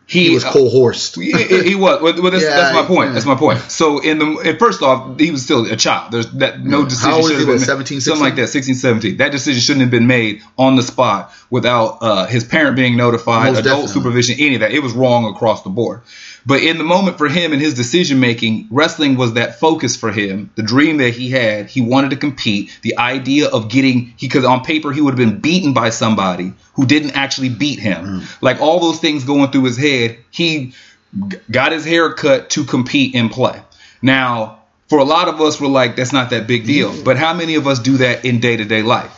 He, 0.07 0.25
he 0.27 0.33
was 0.35 0.45
uh, 0.45 0.51
coerced. 0.51 1.15
he, 1.15 1.31
he 1.31 1.73
was. 1.73 1.99
Well, 1.99 2.29
that's, 2.29 2.43
Yeah, 2.43 2.51
that's 2.51 2.75
my 2.75 2.83
point. 2.85 3.07
yeah. 3.07 3.13
That's 3.13 3.25
my 3.25 3.33
point. 3.33 3.57
So 3.71 3.97
in 4.03 4.19
the 4.19 4.55
first 4.59 4.83
off, 4.83 5.19
he 5.19 5.31
was 5.31 5.43
still 5.43 5.65
a 5.65 5.75
child. 5.75 6.11
There's 6.11 6.27
that 6.33 6.59
no 6.63 6.81
Yeah. 6.81 6.89
decision. 6.89 7.09
How 7.09 7.15
old 7.17 7.31
is 7.31 7.39
he? 7.39 7.45
What, 7.45 7.53
been 7.53 7.59
17, 7.59 7.95
made- 7.95 8.01
something 8.03 8.21
like 8.21 8.35
that. 8.35 8.49
16, 8.49 8.75
17. 8.75 9.17
That 9.17 9.31
decision 9.31 9.59
shouldn't 9.61 9.81
have 9.81 9.89
been 9.89 10.05
made 10.05 10.43
on 10.59 10.75
the 10.75 10.83
spot 10.83 11.33
without 11.49 11.97
uh, 12.03 12.27
his 12.27 12.43
parent 12.43 12.75
being 12.75 12.95
notified, 12.97 13.53
Most 13.53 13.61
adult 13.61 13.85
definitely. 13.87 13.93
supervision, 13.93 14.35
any 14.37 14.53
of 14.53 14.61
that. 14.61 14.73
It 14.73 14.83
was 14.83 14.93
wrong 14.93 15.25
across 15.33 15.63
the 15.63 15.71
board. 15.71 16.01
But 16.45 16.61
in 16.61 16.77
the 16.77 16.83
moment 16.83 17.17
for 17.17 17.27
him 17.27 17.53
and 17.53 17.61
his 17.61 17.73
decision 17.73 18.19
making, 18.19 18.67
wrestling 18.69 19.17
was 19.17 19.33
that 19.33 19.59
focus 19.59 19.95
for 19.95 20.11
him. 20.11 20.51
The 20.55 20.61
dream 20.61 20.97
that 20.97 21.15
he 21.15 21.31
had, 21.31 21.69
he 21.69 21.81
wanted 21.81 22.11
to 22.11 22.17
compete. 22.17 22.77
The 22.83 22.97
idea 22.97 23.47
of 23.47 23.69
getting, 23.69 24.13
because 24.19 24.45
on 24.45 24.63
paper 24.63 24.91
he 24.91 25.01
would 25.01 25.17
have 25.17 25.29
been 25.29 25.39
beaten 25.39 25.73
by 25.73 25.89
somebody 25.89 26.53
who 26.73 26.85
didn't 26.85 27.11
actually 27.11 27.49
beat 27.49 27.79
him. 27.79 28.05
Mm-hmm. 28.05 28.45
Like 28.45 28.61
all 28.61 28.79
those 28.79 28.99
things 28.99 29.23
going 29.23 29.51
through 29.51 29.63
his 29.63 29.77
head, 29.77 30.19
he 30.29 30.73
g- 31.29 31.37
got 31.49 31.71
his 31.71 31.83
hair 31.83 32.13
cut 32.13 32.51
to 32.51 32.63
compete 32.63 33.15
and 33.15 33.31
play. 33.31 33.59
Now, 34.03 34.59
for 34.87 34.99
a 34.99 35.03
lot 35.03 35.27
of 35.27 35.41
us, 35.41 35.59
we're 35.59 35.67
like, 35.67 35.95
that's 35.95 36.13
not 36.13 36.29
that 36.29 36.45
big 36.45 36.61
mm-hmm. 36.61 36.93
deal. 36.93 37.03
But 37.03 37.17
how 37.17 37.33
many 37.33 37.55
of 37.55 37.65
us 37.65 37.79
do 37.79 37.97
that 37.97 38.23
in 38.23 38.39
day 38.39 38.55
to 38.55 38.65
day 38.65 38.83
life? 38.83 39.11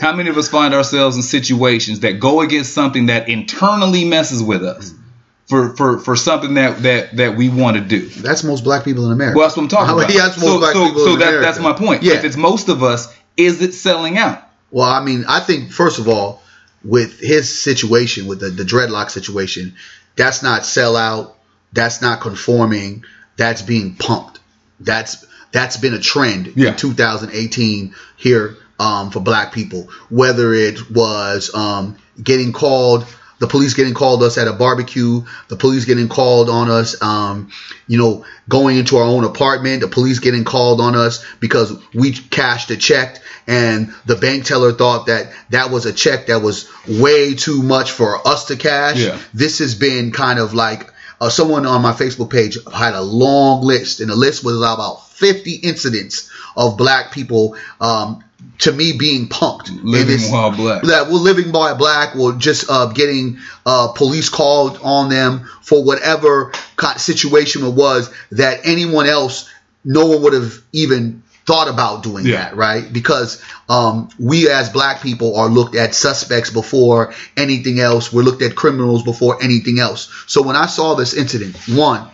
How 0.00 0.14
many 0.14 0.30
of 0.30 0.38
us 0.38 0.48
find 0.48 0.72
ourselves 0.72 1.16
in 1.16 1.22
situations 1.22 2.00
that 2.00 2.18
go 2.18 2.40
against 2.40 2.72
something 2.72 3.06
that 3.06 3.28
internally 3.28 4.06
messes 4.06 4.42
with 4.42 4.64
us 4.64 4.90
mm-hmm. 4.90 5.02
For, 5.46 5.76
for, 5.76 5.98
for 5.98 6.16
something 6.16 6.54
that, 6.54 6.82
that, 6.82 7.16
that 7.16 7.36
we 7.36 7.48
want 7.48 7.76
to 7.76 7.82
do? 7.82 8.06
That's 8.08 8.42
most 8.44 8.64
black 8.64 8.84
people 8.84 9.06
in 9.06 9.12
America. 9.12 9.38
Well, 9.38 9.46
that's 9.46 9.56
what 9.56 9.62
I'm 9.64 9.68
talking 9.68 9.94
about. 9.94 10.08
many- 10.08 10.18
that's 10.18 10.36
most 10.38 10.46
so 10.46 10.58
black 10.58 10.72
so, 10.74 10.84
people 10.86 11.04
so 11.04 11.12
in 11.14 11.18
that, 11.20 11.28
America. 11.28 11.46
that's 11.46 11.58
my 11.60 11.72
point. 11.72 12.02
Yeah. 12.02 12.14
If 12.14 12.24
it's 12.24 12.36
most 12.36 12.68
of 12.68 12.82
us, 12.82 13.14
is 13.36 13.62
it 13.62 13.72
selling 13.74 14.18
out? 14.18 14.42
Well, 14.70 14.88
I 14.88 15.02
mean, 15.04 15.24
I 15.28 15.40
think 15.40 15.70
first 15.72 15.98
of 15.98 16.08
all, 16.08 16.42
with 16.84 17.18
his 17.20 17.62
situation, 17.62 18.26
with 18.26 18.40
the, 18.40 18.50
the 18.50 18.62
dreadlock 18.64 19.10
situation, 19.10 19.74
that's 20.16 20.42
not 20.42 20.62
sellout. 20.62 21.32
That's 21.72 22.00
not 22.00 22.20
conforming. 22.20 23.04
That's 23.36 23.62
being 23.62 23.96
pumped. 23.96 24.40
That's 24.80 25.24
that's 25.52 25.76
been 25.76 25.94
a 25.94 26.00
trend 26.00 26.52
Yeah. 26.56 26.70
in 26.70 26.76
2018 26.76 27.94
here 28.16 28.56
um, 28.78 29.10
for 29.10 29.20
black 29.20 29.52
people. 29.52 29.88
Whether 30.10 30.52
it 30.54 30.90
was 30.90 31.54
um, 31.54 31.96
getting 32.22 32.52
called, 32.52 33.06
the 33.38 33.46
police 33.46 33.74
getting 33.74 33.94
called 33.94 34.22
us 34.22 34.38
at 34.38 34.48
a 34.48 34.52
barbecue, 34.52 35.22
the 35.48 35.56
police 35.56 35.84
getting 35.84 36.08
called 36.08 36.48
on 36.48 36.70
us, 36.70 37.00
um, 37.02 37.50
you 37.86 37.98
know, 37.98 38.24
going 38.48 38.78
into 38.78 38.96
our 38.96 39.04
own 39.04 39.24
apartment, 39.24 39.80
the 39.80 39.88
police 39.88 40.18
getting 40.18 40.44
called 40.44 40.80
on 40.80 40.94
us 40.94 41.24
because 41.40 41.72
we 41.94 42.12
cashed 42.12 42.70
a 42.70 42.76
check 42.76 43.20
and 43.46 43.94
the 44.06 44.16
bank 44.16 44.44
teller 44.44 44.72
thought 44.72 45.06
that 45.06 45.32
that 45.50 45.70
was 45.70 45.86
a 45.86 45.92
check 45.92 46.26
that 46.26 46.42
was 46.42 46.68
way 46.88 47.34
too 47.34 47.62
much 47.62 47.90
for 47.92 48.26
us 48.26 48.46
to 48.46 48.56
cash. 48.56 48.98
Yeah. 48.98 49.18
This 49.34 49.58
has 49.60 49.74
been 49.74 50.12
kind 50.12 50.38
of 50.38 50.54
like 50.54 50.90
uh, 51.20 51.28
someone 51.28 51.66
on 51.66 51.82
my 51.82 51.92
Facebook 51.92 52.30
page 52.30 52.58
had 52.72 52.94
a 52.94 53.00
long 53.00 53.62
list, 53.62 54.00
and 54.00 54.10
the 54.10 54.16
list 54.16 54.44
was 54.44 54.56
about 54.56 55.08
50 55.10 55.54
incidents 55.56 56.30
of 56.56 56.76
black 56.76 57.12
people, 57.12 57.56
um, 57.80 58.22
to 58.58 58.72
me, 58.72 58.92
being 58.98 59.28
punked. 59.28 59.68
in 59.68 59.84
Living 59.84 60.20
while 60.30 60.50
black. 60.50 60.82
that 60.82 61.06
were 61.08 61.18
living 61.18 61.52
by 61.52 61.74
black 61.74 62.16
or 62.16 62.32
just 62.32 62.70
uh, 62.70 62.86
getting 62.86 63.38
uh, 63.64 63.88
police 63.88 64.28
called 64.28 64.78
on 64.82 65.08
them 65.08 65.48
for 65.62 65.82
whatever 65.84 66.52
situation 66.96 67.64
it 67.64 67.74
was 67.74 68.12
that 68.32 68.60
anyone 68.64 69.06
else, 69.06 69.48
no 69.84 70.06
one 70.06 70.22
would 70.22 70.32
have 70.32 70.54
even 70.72 71.22
thought 71.46 71.68
about 71.68 72.02
doing 72.02 72.26
Yeah. 72.26 72.36
that, 72.38 72.56
right? 72.56 72.92
Because 72.92 73.40
um, 73.68 74.08
we 74.18 74.48
as 74.50 74.68
black 74.70 75.00
people 75.00 75.36
are 75.36 75.48
looked 75.48 75.76
at 75.76 75.94
suspects 75.94 76.50
before 76.50 77.14
anything 77.36 77.78
else. 77.78 78.12
We're 78.12 78.22
looked 78.22 78.42
at 78.42 78.56
criminals 78.56 79.02
before 79.04 79.40
anything 79.42 79.78
else. 79.78 80.10
So 80.26 80.42
when 80.42 80.56
I 80.56 80.66
saw 80.66 80.94
this 80.94 81.14
incident, 81.14 81.56
one, 81.68 82.08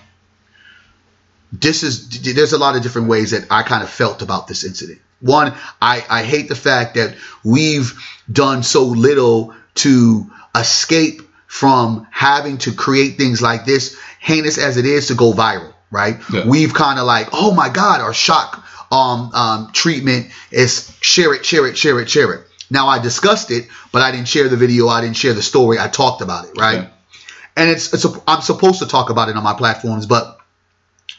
this 1.52 1.82
is 1.82 2.08
there's 2.34 2.52
a 2.52 2.58
lot 2.58 2.76
of 2.76 2.82
different 2.82 3.08
ways 3.08 3.30
that 3.32 3.46
I 3.50 3.62
kind 3.62 3.82
of 3.82 3.90
felt 3.90 4.22
about 4.22 4.48
this 4.48 4.64
incident. 4.64 5.00
One, 5.22 5.54
I, 5.80 6.04
I 6.10 6.22
hate 6.24 6.48
the 6.48 6.54
fact 6.56 6.96
that 6.96 7.14
we've 7.44 7.94
done 8.30 8.62
so 8.62 8.84
little 8.84 9.54
to 9.76 10.30
escape 10.54 11.22
from 11.46 12.06
having 12.10 12.58
to 12.58 12.72
create 12.72 13.16
things 13.16 13.40
like 13.40 13.64
this, 13.64 13.96
heinous 14.18 14.58
as 14.58 14.76
it 14.76 14.84
is, 14.84 15.08
to 15.08 15.14
go 15.14 15.32
viral, 15.32 15.72
right? 15.90 16.16
Yeah. 16.32 16.46
We've 16.46 16.74
kind 16.74 16.98
of 16.98 17.06
like, 17.06 17.28
oh 17.32 17.54
my 17.54 17.68
God, 17.68 18.00
our 18.00 18.12
shock 18.12 18.64
um, 18.90 19.30
um, 19.32 19.72
treatment 19.72 20.30
is 20.50 20.94
share 21.00 21.32
it, 21.34 21.46
share 21.46 21.66
it, 21.66 21.78
share 21.78 22.00
it, 22.00 22.10
share 22.10 22.32
it. 22.34 22.46
Now 22.70 22.88
I 22.88 22.98
discussed 22.98 23.50
it, 23.50 23.68
but 23.92 24.02
I 24.02 24.10
didn't 24.12 24.28
share 24.28 24.48
the 24.48 24.56
video. 24.56 24.88
I 24.88 25.02
didn't 25.02 25.16
share 25.16 25.34
the 25.34 25.42
story. 25.42 25.78
I 25.78 25.88
talked 25.88 26.20
about 26.22 26.46
it, 26.46 26.52
right? 26.58 26.80
Okay. 26.80 26.90
and 27.56 27.70
it's, 27.70 27.92
it's 27.94 28.04
a, 28.04 28.10
I'm 28.26 28.40
supposed 28.42 28.80
to 28.80 28.88
talk 28.88 29.10
about 29.10 29.28
it 29.28 29.36
on 29.36 29.42
my 29.42 29.54
platforms, 29.54 30.06
but 30.06 30.38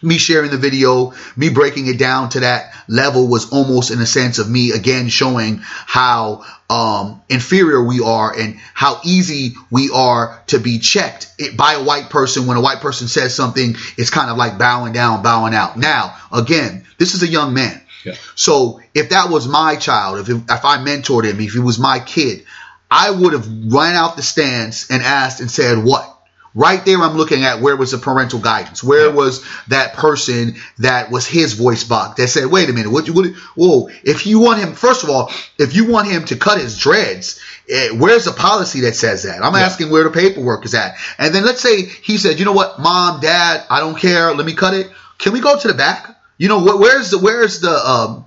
me 0.03 0.17
sharing 0.17 0.51
the 0.51 0.57
video, 0.57 1.13
me 1.35 1.49
breaking 1.49 1.87
it 1.87 1.97
down 1.97 2.29
to 2.29 2.41
that 2.41 2.73
level 2.87 3.27
was 3.27 3.51
almost 3.51 3.91
in 3.91 3.99
a 3.99 4.05
sense 4.05 4.39
of 4.39 4.49
me 4.49 4.71
again 4.71 5.07
showing 5.07 5.59
how 5.61 6.43
um, 6.69 7.21
inferior 7.29 7.83
we 7.83 8.01
are 8.01 8.37
and 8.37 8.57
how 8.73 8.99
easy 9.03 9.53
we 9.71 9.89
are 9.91 10.41
to 10.47 10.59
be 10.59 10.79
checked 10.79 11.33
it, 11.37 11.55
by 11.55 11.73
a 11.73 11.83
white 11.83 12.09
person. 12.09 12.47
When 12.47 12.57
a 12.57 12.61
white 12.61 12.79
person 12.79 13.07
says 13.07 13.33
something, 13.33 13.75
it's 13.97 14.09
kind 14.09 14.29
of 14.29 14.37
like 14.37 14.57
bowing 14.57 14.93
down, 14.93 15.23
bowing 15.23 15.53
out. 15.53 15.77
Now, 15.77 16.15
again, 16.31 16.85
this 16.97 17.13
is 17.13 17.23
a 17.23 17.27
young 17.27 17.53
man. 17.53 17.81
Yeah. 18.05 18.15
So 18.35 18.81
if 18.93 19.09
that 19.09 19.29
was 19.29 19.47
my 19.47 19.75
child, 19.75 20.19
if, 20.19 20.29
it, 20.29 20.35
if 20.35 20.65
I 20.65 20.77
mentored 20.77 21.23
him, 21.23 21.39
if 21.39 21.53
he 21.53 21.59
was 21.59 21.79
my 21.79 21.99
kid, 21.99 22.45
I 22.91 23.09
would 23.09 23.33
have 23.33 23.47
run 23.47 23.95
out 23.95 24.15
the 24.15 24.21
stands 24.21 24.87
and 24.89 25.01
asked 25.01 25.39
and 25.39 25.49
said, 25.49 25.83
what? 25.83 26.12
Right 26.55 26.85
there, 26.85 27.01
I'm 27.01 27.17
looking 27.17 27.43
at 27.43 27.61
where 27.61 27.75
was 27.75 27.91
the 27.91 27.97
parental 27.97 28.39
guidance? 28.39 28.83
Where 28.83 29.07
Yeah. 29.07 29.13
was 29.13 29.43
that 29.69 29.93
person 29.95 30.55
that 30.79 31.09
was 31.09 31.25
his 31.25 31.53
voice 31.53 31.83
box 31.83 32.17
that 32.17 32.27
said, 32.27 32.45
wait 32.45 32.69
a 32.69 32.73
minute, 32.73 32.91
what, 32.91 33.09
what, 33.09 33.25
whoa, 33.55 33.89
if 34.03 34.27
you 34.27 34.39
want 34.39 34.59
him, 34.59 34.73
first 34.73 35.03
of 35.03 35.09
all, 35.09 35.31
if 35.57 35.75
you 35.75 35.85
want 35.85 36.09
him 36.09 36.25
to 36.25 36.35
cut 36.35 36.59
his 36.61 36.77
dreads, 36.77 37.39
eh, 37.69 37.89
where's 37.97 38.25
the 38.25 38.31
policy 38.31 38.81
that 38.81 38.95
says 38.95 39.23
that? 39.23 39.43
I'm 39.43 39.53
Yeah. 39.55 39.61
asking 39.61 39.89
where 39.89 40.03
the 40.03 40.11
paperwork 40.11 40.63
is 40.65 40.75
at. 40.75 40.95
And 41.17 41.33
then 41.33 41.43
let's 41.43 41.61
say 41.61 41.81
he 41.81 42.17
said, 42.19 42.37
you 42.37 42.45
know 42.45 42.53
what, 42.53 42.79
mom, 42.79 43.19
dad, 43.19 43.63
I 43.71 43.79
don't 43.79 43.97
care, 43.97 44.31
let 44.35 44.45
me 44.45 44.53
cut 44.53 44.75
it. 44.75 44.91
Can 45.17 45.33
we 45.33 45.39
go 45.39 45.57
to 45.57 45.67
the 45.67 45.73
back? 45.73 46.15
You 46.37 46.49
know, 46.49 46.59
wh- 46.59 46.79
where's 46.79 47.09
the 47.09 47.17
where's 47.17 47.61
the 47.61 47.71
um, 47.71 48.25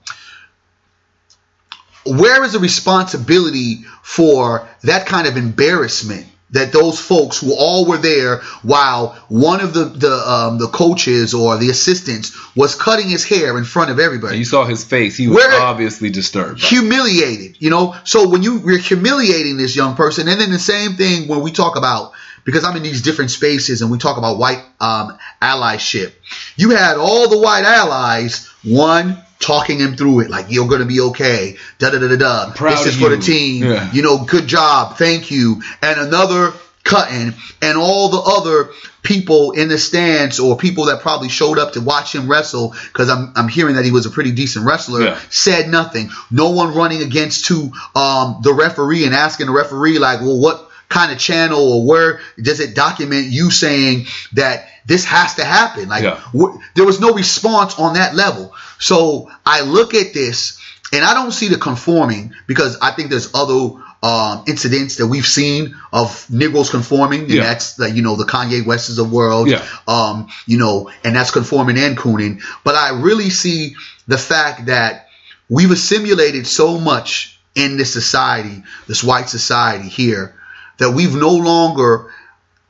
where 2.07 2.43
is 2.45 2.53
the 2.53 2.59
responsibility 2.59 3.85
for 4.03 4.69
that 4.83 5.07
kind 5.07 5.27
of 5.27 5.37
embarrassment 5.37 6.27
that 6.51 6.73
those 6.73 7.01
folks 7.01 7.41
who 7.41 7.53
all 7.59 7.87
were 7.87 7.97
there 7.99 8.41
while 8.63 9.15
one 9.29 9.61
of 9.61 9.75
the 9.75 9.85
the 9.85 10.13
um, 10.31 10.59
the 10.59 10.69
coaches 10.69 11.35
or 11.35 11.57
the 11.57 11.71
assistants 11.71 12.37
was 12.55 12.75
cutting 12.77 13.09
his 13.09 13.25
hair 13.25 13.59
in 13.59 13.65
front 13.65 13.91
of 13.91 13.99
everybody 13.99 14.39
You 14.39 14.45
saw 14.45 14.65
his 14.65 14.85
face. 14.85 15.17
He 15.17 15.27
was 15.27 15.37
Where- 15.39 15.61
obviously 15.61 16.11
disturbed. 16.11 16.61
humiliated 16.63 17.57
you 17.61 17.71
know 17.71 17.95
so 18.05 18.29
when 18.29 18.43
you 18.43 18.61
we're 18.61 18.79
humiliating 18.79 19.57
this 19.57 19.75
young 19.75 19.97
person 19.97 20.29
and 20.29 20.41
then 20.41 20.51
the 20.51 20.59
same 20.59 20.93
thing 20.95 21.27
when 21.29 21.41
we 21.43 21.51
talk 21.51 21.77
about 21.77 22.13
because 22.45 22.63
i'm 22.65 22.77
in 22.77 22.83
these 22.85 23.03
different 23.03 23.31
spaces 23.33 23.83
and 23.83 23.91
we 23.91 23.99
talk 23.99 24.17
about 24.17 24.39
white 24.39 24.63
um, 24.81 25.19
allyship 25.43 26.13
you 26.57 26.71
had 26.71 26.97
all 26.97 27.29
the 27.29 27.39
white 27.39 27.65
allies 27.65 28.47
one 28.63 29.19
talking 29.39 29.79
him 29.79 29.97
through 29.97 30.21
it 30.21 30.31
like 30.31 30.47
you're 30.49 30.69
gonna 30.69 30.87
be 30.87 31.01
okay 31.01 31.57
da 31.79 31.91
da 31.91 31.99
da 31.99 32.09
da 32.09 32.17
da. 32.17 32.53
Proud 32.55 32.79
this 32.79 32.95
is 32.95 33.01
for 33.01 33.09
the 33.11 33.19
team. 33.19 33.65
Yeah. 33.65 33.93
you 33.93 34.03
know 34.03 34.25
good 34.25 34.47
job. 34.47 34.97
Thank 34.97 35.31
you. 35.31 35.63
And 35.83 36.01
another 36.01 36.53
cutting 36.85 37.35
and 37.61 37.77
all 37.79 38.09
the 38.11 38.19
other 38.21 38.71
people 39.03 39.53
in 39.53 39.69
the 39.69 39.77
stands 39.79 40.39
or 40.41 40.57
people 40.57 40.87
that 40.87 41.01
probably 41.01 41.29
showed 41.29 41.59
up 41.59 41.73
to 41.73 41.81
watch 41.81 42.15
him 42.15 42.29
wrestle 42.31 42.75
because 42.87 43.09
I'm, 43.09 43.33
I'm 43.37 43.49
hearing 43.49 43.75
that 43.77 43.85
he 43.85 43.91
was 43.93 44.07
a 44.07 44.11
pretty 44.11 44.33
decent 44.33 44.65
wrestler 44.67 45.01
Yeah. 45.03 45.21
said 45.31 45.69
nothing. 45.69 46.11
No 46.31 46.51
one 46.51 46.75
running 46.75 47.03
against 47.03 47.47
to 47.47 47.73
um, 47.95 48.39
the 48.43 48.53
referee 48.55 49.05
and 49.05 49.15
asking 49.15 49.47
the 49.47 49.53
referee 49.53 49.99
like 49.99 50.21
well 50.21 50.39
what 50.39 50.66
kind 50.89 51.11
of 51.13 51.19
channel 51.19 51.61
or 51.73 51.87
where 51.87 52.21
does 52.41 52.61
it 52.61 52.75
document 52.75 53.27
you 53.27 53.51
saying 53.51 54.07
that 54.35 54.69
this 54.87 55.05
has 55.05 55.35
to 55.35 55.45
happen 55.45 55.89
like 55.89 56.03
Yeah. 56.05 56.17
wh- 56.37 56.57
there 56.75 56.85
was 56.85 57.01
no 57.01 57.13
response 57.13 57.79
on 57.79 57.95
that 57.95 58.15
level 58.15 58.55
so 58.79 59.31
i 59.45 59.63
look 59.63 59.95
at 59.95 60.15
this 60.15 60.61
and 60.93 61.05
i 61.05 61.13
don't 61.15 61.33
see 61.33 61.49
the 61.49 61.59
conforming 61.59 62.35
because 62.47 62.79
i 62.81 62.93
think 62.93 63.11
there's 63.11 63.35
other 63.35 63.83
um, 64.03 64.45
incidents 64.47 64.97
that 64.97 65.07
we've 65.09 65.27
seen 65.27 65.75
of 65.91 66.31
Negroes 66.31 66.71
conforming, 66.71 67.23
and 67.23 67.31
Yeah. 67.31 67.43
that's 67.45 67.73
the 67.75 67.91
you 67.91 68.03
know 68.03 68.15
the 68.15 68.25
Kanye 68.27 68.65
Wests 68.65 68.91
of 68.91 68.97
the 68.97 69.05
world, 69.05 69.49
Yeah. 69.49 69.65
um, 69.89 70.29
you 70.47 70.59
know, 70.59 70.91
and 71.03 71.17
that's 71.17 71.31
conforming 71.33 71.79
and 71.79 71.97
cooning. 71.97 72.41
But 72.63 72.75
I 72.77 72.91
really 73.01 73.31
see 73.31 73.75
the 74.07 74.19
fact 74.19 74.67
that 74.67 75.09
we've 75.49 75.71
assimilated 75.71 76.47
so 76.47 76.79
much 76.79 77.39
in 77.57 77.79
this 77.79 77.93
society, 77.93 78.63
this 78.87 79.03
white 79.03 79.31
society 79.31 79.89
here, 79.89 80.35
that 80.79 80.91
we've 80.91 81.15
no 81.15 81.33
longer 81.35 82.13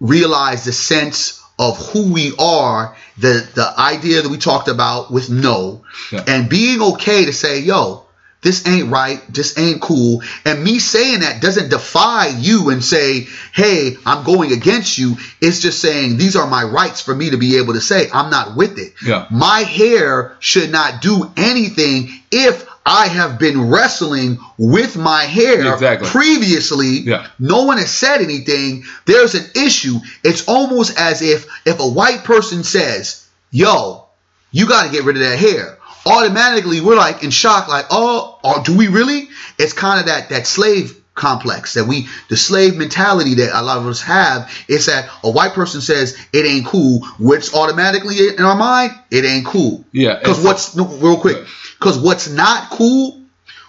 realized 0.00 0.66
the 0.66 0.72
sense 0.72 1.42
of 1.58 1.78
who 1.92 2.12
we 2.12 2.32
are, 2.38 2.94
the 3.18 3.48
the 3.54 3.72
idea 3.78 4.22
that 4.22 4.28
we 4.28 4.36
talked 4.36 4.68
about 4.68 5.10
with 5.10 5.30
no, 5.30 5.82
Yeah. 6.12 6.22
and 6.26 6.48
being 6.48 6.82
okay 6.82 7.24
to 7.24 7.32
say, 7.32 7.60
yo, 7.60 8.04
this 8.42 8.66
ain't 8.68 8.90
right, 8.90 9.20
this 9.32 9.56
ain't 9.58 9.80
cool. 9.80 10.22
And 10.44 10.62
me 10.62 10.78
saying 10.78 11.20
that 11.20 11.40
doesn't 11.40 11.70
defy 11.70 12.26
you 12.28 12.68
and 12.68 12.84
say, 12.84 13.26
hey, 13.54 13.96
I'm 14.04 14.22
going 14.24 14.52
against 14.52 14.98
you. 14.98 15.16
It's 15.40 15.60
just 15.60 15.80
saying 15.80 16.18
these 16.18 16.36
are 16.36 16.46
my 16.46 16.62
rights 16.62 17.00
for 17.00 17.14
me 17.14 17.30
to 17.30 17.38
be 17.38 17.56
able 17.56 17.72
to 17.72 17.80
say 17.80 18.08
I'm 18.12 18.30
not 18.30 18.54
with 18.54 18.78
it. 18.78 18.92
Yeah. 19.04 19.26
My 19.30 19.60
hair 19.60 20.36
should 20.40 20.70
not 20.70 21.00
do 21.00 21.32
anything 21.38 22.10
if 22.30 22.68
I 22.88 23.08
have 23.08 23.38
been 23.40 23.68
wrestling 23.68 24.38
with 24.56 24.96
my 24.96 25.22
hair 25.24 25.72
Exactly. 25.74 26.08
previously. 26.08 27.00
Yeah. 27.00 27.26
No 27.40 27.64
one 27.64 27.78
has 27.78 27.90
said 27.90 28.20
anything. 28.22 28.84
There's 29.06 29.34
an 29.34 29.44
issue. 29.56 29.96
It's 30.22 30.46
almost 30.46 30.98
as 30.98 31.20
if 31.20 31.46
if 31.66 31.80
a 31.80 31.88
white 31.88 32.22
person 32.22 32.62
says, 32.62 33.26
"Yo, 33.50 34.04
you 34.52 34.68
got 34.68 34.84
to 34.86 34.92
get 34.92 35.02
rid 35.04 35.16
of 35.16 35.22
that 35.22 35.36
hair." 35.38 35.78
Automatically, 36.06 36.80
we're 36.80 36.96
like 36.96 37.24
in 37.24 37.30
shock, 37.30 37.66
like, 37.66 37.86
"Oh, 37.90 38.38
or 38.44 38.62
do 38.62 38.76
we 38.76 38.86
really?" 38.86 39.28
It's 39.58 39.72
kind 39.72 39.98
of 39.98 40.06
that 40.06 40.28
that 40.30 40.46
slave 40.46 40.96
complex 41.16 41.74
that 41.74 41.86
we, 41.86 42.06
the 42.28 42.36
slave 42.36 42.76
mentality 42.76 43.34
that 43.36 43.58
a 43.58 43.62
lot 43.62 43.78
of 43.78 43.86
us 43.86 44.02
have. 44.02 44.48
Is 44.68 44.86
that 44.86 45.08
a 45.24 45.30
white 45.30 45.54
person 45.54 45.80
says 45.80 46.16
it 46.32 46.46
ain't 46.46 46.66
cool, 46.66 47.00
which 47.18 47.52
automatically 47.54 48.16
in 48.28 48.44
our 48.44 48.54
mind, 48.54 48.92
it 49.10 49.24
ain't 49.24 49.46
cool. 49.46 49.84
Yeah, 49.92 50.18
Because 50.18 50.44
what's 50.44 50.76
no, 50.76 50.84
real 50.86 51.18
quick? 51.18 51.38
Because 51.78 51.98
what's 51.98 52.28
not 52.28 52.70
cool, 52.70 53.20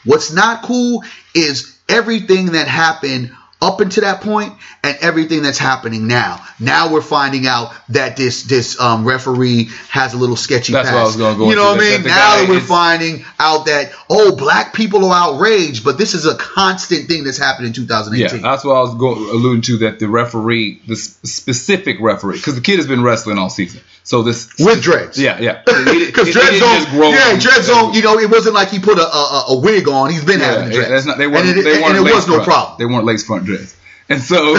what's 0.05 0.31
not 0.31 0.63
cool 0.63 1.03
is 1.33 1.77
everything 1.89 2.47
that 2.53 2.67
happened 2.67 3.31
up 3.59 3.81
until 3.81 4.03
that 4.03 4.21
point 4.21 4.53
and 4.83 4.95
everything 5.01 5.41
that's 5.41 5.57
happening 5.57 6.05
now. 6.05 6.39
Now 6.59 6.93
we're 6.93 7.01
finding 7.01 7.47
out 7.47 7.73
that 7.89 8.15
this 8.15 8.43
this 8.43 8.79
um, 8.79 9.03
referee 9.03 9.69
has 9.89 10.13
a 10.13 10.17
little 10.17 10.35
sketchy 10.35 10.73
That's 10.73 10.87
past. 10.89 10.95
what 10.95 11.01
I 11.01 11.05
was 11.05 11.15
gonna 11.15 11.37
go 11.39 11.49
You 11.49 11.55
know 11.55 11.71
what 11.71 11.79
I 11.79 11.97
mean? 11.97 12.03
now 12.03 12.37
that 12.37 12.45
we're 12.49 12.57
is- 12.59 12.67
finding 12.67 13.25
out 13.39 13.65
that 13.65 13.93
oh, 14.11 14.35
black 14.35 14.73
people 14.75 15.05
are 15.05 15.29
outraged, 15.33 15.83
but 15.83 15.97
this 15.97 16.13
is 16.13 16.27
a 16.27 16.35
constant 16.35 17.07
thing 17.07 17.23
that's 17.23 17.39
happened 17.39 17.65
in 17.65 17.73
2018. 17.73 18.41
Yeah, 18.41 18.47
that's 18.51 18.63
what 18.63 18.75
I 18.75 18.81
was 18.81 18.93
go- 18.93 19.15
alluding 19.15 19.63
to. 19.63 19.77
That 19.79 19.97
the 19.97 20.07
referee, 20.07 20.83
the 20.85 20.95
specific 20.95 21.97
referee, 21.99 22.37
because 22.37 22.53
the 22.55 22.61
kid 22.61 22.77
has 22.77 22.85
been 22.87 23.01
wrestling 23.01 23.39
all 23.39 23.49
season. 23.49 23.81
So 24.07 24.23
this 24.23 24.47
With 24.57 24.81
dreads. 24.81 25.19
Yeah, 25.19 25.37
yeah. 25.39 25.63
Because 25.65 26.29
it- 26.29 26.31
it 26.31 26.33
Dread 26.33 26.51
didn't 26.53 26.83
Zone, 26.85 26.91
grow 26.95 27.09
yeah, 27.09 27.29
from- 27.31 27.39
Dread 27.39 27.63
Zone, 27.63 27.93
you 27.93 28.01
know, 28.01 28.17
it 28.17 28.29
wasn't 28.31 28.55
like 28.55 28.69
he 28.69 28.79
put 28.79 28.97
a, 28.97 29.03
a, 29.05 29.45
a 29.49 29.59
wig 29.59 29.89
on. 29.89 30.09
He's 30.09 30.23
been 30.23 30.39
Yeah, 30.39 30.45
having 30.63 30.69
dreads. 30.71 30.89
that's 30.89 31.05
not, 31.05 31.17
they 31.17 31.27
weren't. 31.27 31.45
and 31.49 31.59
it, 31.59 31.63
they 31.63 31.81
weren't 31.81 31.97
and 31.97 32.07
it 32.07 32.13
was 32.13 32.25
no 32.25 32.41
problem. 32.41 32.77
They 32.79 32.85
weren't 32.85 33.03
lace 33.03 33.25
front 33.25 33.43
dreads. 33.45 33.75
And 34.09 34.21
so, 34.21 34.55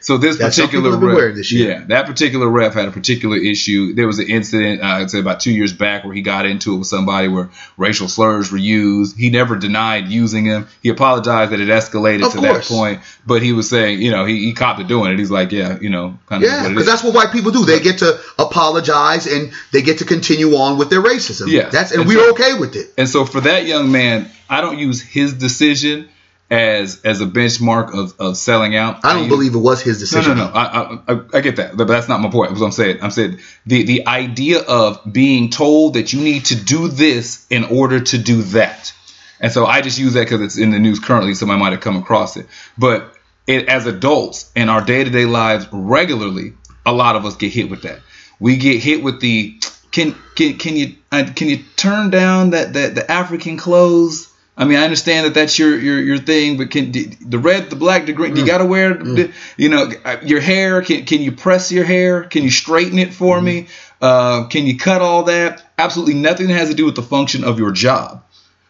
so 0.00 0.18
this 0.18 0.36
particular 0.38 0.94
ref, 0.98 1.36
this 1.36 1.50
yeah, 1.50 1.84
that 1.86 2.04
particular 2.04 2.46
ref 2.46 2.74
had 2.74 2.86
a 2.86 2.90
particular 2.90 3.38
issue. 3.38 3.94
There 3.94 4.06
was 4.06 4.18
an 4.18 4.28
incident, 4.28 4.82
uh, 4.82 4.86
I'd 4.86 5.10
say 5.10 5.20
about 5.20 5.40
two 5.40 5.52
years 5.52 5.72
back, 5.72 6.04
where 6.04 6.12
he 6.12 6.20
got 6.20 6.44
into 6.44 6.74
it 6.74 6.78
with 6.80 6.86
somebody 6.88 7.28
where 7.28 7.48
racial 7.78 8.08
slurs 8.08 8.52
were 8.52 8.58
used. 8.58 9.16
He 9.16 9.30
never 9.30 9.56
denied 9.56 10.08
using 10.08 10.44
them. 10.46 10.68
He 10.82 10.90
apologized 10.90 11.52
that 11.52 11.60
it 11.60 11.68
escalated 11.68 12.26
Of 12.26 12.32
to 12.32 12.38
course. 12.40 12.68
that 12.68 12.74
point, 12.74 13.00
but 13.26 13.42
he 13.42 13.54
was 13.54 13.70
saying, 13.70 14.02
you 14.02 14.10
know, 14.10 14.26
he, 14.26 14.44
he 14.44 14.52
copped 14.52 14.80
to 14.80 14.84
doing 14.84 15.12
it. 15.12 15.18
He's 15.18 15.30
like, 15.30 15.50
yeah, 15.50 15.78
you 15.80 15.88
know, 15.88 16.18
kind 16.26 16.44
of 16.44 16.50
Yeah, 16.50 16.68
because 16.68 16.84
that's 16.84 17.02
what 17.02 17.14
white 17.14 17.32
people 17.32 17.52
do. 17.52 17.64
They 17.64 17.80
get 17.80 18.00
to 18.00 18.20
apologize 18.38 19.26
and 19.26 19.52
they 19.72 19.80
get 19.80 19.98
to 19.98 20.04
continue 20.04 20.56
on 20.56 20.76
with 20.78 20.90
their 20.90 21.02
racism. 21.02 21.48
Yeah. 21.48 21.70
that's 21.70 21.90
and 21.92 22.00
And 22.02 22.08
we're 22.08 22.18
so- 22.18 22.32
okay 22.32 22.58
with 22.58 22.76
it. 22.76 22.92
And 22.98 23.08
so 23.08 23.24
for 23.24 23.40
that 23.40 23.64
young 23.66 23.90
man, 23.90 24.30
I 24.48 24.60
don't 24.60 24.78
use 24.78 25.00
his 25.00 25.32
decision 25.32 26.08
as 26.50 27.00
as 27.04 27.20
a 27.20 27.26
benchmark 27.26 27.94
of, 27.94 28.14
of 28.20 28.36
selling 28.36 28.76
out. 28.76 29.04
I 29.04 29.14
don't 29.14 29.22
use- 29.24 29.28
believe 29.32 29.54
it 29.54 29.58
was 29.58 29.80
his 29.82 29.98
decision. 29.98 30.36
no, 30.36 30.46
no. 30.46 30.52
I, 30.52 30.62
I, 30.64 30.98
I- 31.14 31.20
I 31.34 31.40
get 31.40 31.56
that, 31.56 31.76
but 31.76 31.86
that's 31.88 32.08
not 32.08 32.20
my 32.20 32.30
point. 32.30 32.52
What 32.52 32.60
I'm 32.62 32.70
saying, 32.72 32.98
I'm 33.02 33.10
saying 33.10 33.38
the 33.66 33.82
the 33.84 34.06
idea 34.06 34.60
of 34.60 35.00
being 35.10 35.50
told 35.50 35.94
that 35.94 36.12
you 36.12 36.20
need 36.20 36.46
to 36.46 36.56
do 36.56 36.88
this 36.88 37.46
in 37.50 37.64
order 37.64 38.00
to 38.00 38.18
do 38.18 38.42
that, 38.42 38.92
and 39.40 39.50
so 39.50 39.64
I 39.66 39.80
just 39.80 39.98
use 39.98 40.14
that 40.14 40.20
because 40.24 40.42
it's 40.42 40.58
in 40.58 40.70
the 40.70 40.78
news 40.78 41.00
currently. 41.00 41.34
Somebody 41.34 41.60
might 41.60 41.72
have 41.72 41.80
come 41.80 41.96
across 41.96 42.36
it, 42.36 42.46
but 42.78 43.14
it, 43.46 43.68
as 43.68 43.86
adults 43.86 44.50
in 44.54 44.68
our 44.68 44.80
day 44.82 45.02
to 45.04 45.10
day 45.10 45.24
lives, 45.24 45.66
regularly, 45.72 46.52
a 46.86 46.92
lot 46.92 47.16
of 47.16 47.24
us 47.24 47.36
get 47.36 47.52
hit 47.52 47.70
with 47.70 47.82
that. 47.82 48.00
We 48.38 48.56
get 48.58 48.80
hit 48.82 49.02
with 49.02 49.20
the 49.20 49.58
can 49.92 50.14
can 50.36 50.58
can 50.58 50.76
you 50.76 50.96
uh, 51.10 51.24
can 51.34 51.48
you 51.48 51.58
turn 51.76 52.10
down 52.10 52.50
that 52.50 52.74
that 52.74 52.94
the 52.94 53.10
African 53.10 53.56
clothes? 53.56 54.28
I 54.56 54.64
mean, 54.66 54.78
I 54.78 54.84
understand 54.84 55.26
that 55.26 55.34
that's 55.34 55.58
your 55.58 55.76
your 55.78 56.00
your 56.00 56.18
thing, 56.18 56.58
but 56.58 56.70
can 56.70 56.92
the 56.92 57.38
red, 57.38 57.70
the 57.70 57.76
black, 57.76 58.06
the 58.06 58.12
green, 58.12 58.36
you 58.36 58.46
gotta 58.46 58.64
wear, 58.64 58.94
the, 58.94 59.32
you 59.56 59.68
know, 59.68 59.90
uh, 60.04 60.18
your 60.22 60.40
hair. 60.40 60.80
Can 60.82 61.04
can 61.04 61.22
you 61.22 61.32
press 61.32 61.72
your 61.72 61.84
hair? 61.84 62.22
Can 62.22 62.44
you 62.44 62.50
straighten 62.50 62.98
it 62.98 63.12
for 63.12 63.40
me? 63.40 63.66
Uh, 64.00 64.46
can 64.46 64.66
you 64.66 64.76
cut 64.78 65.02
all 65.02 65.24
that? 65.24 65.62
Absolutely 65.76 66.14
nothing 66.14 66.48
has 66.50 66.68
to 66.68 66.74
do 66.74 66.84
with 66.84 66.94
the 66.94 67.02
function 67.02 67.42
of 67.42 67.58
your 67.58 67.72
job. 67.72 68.22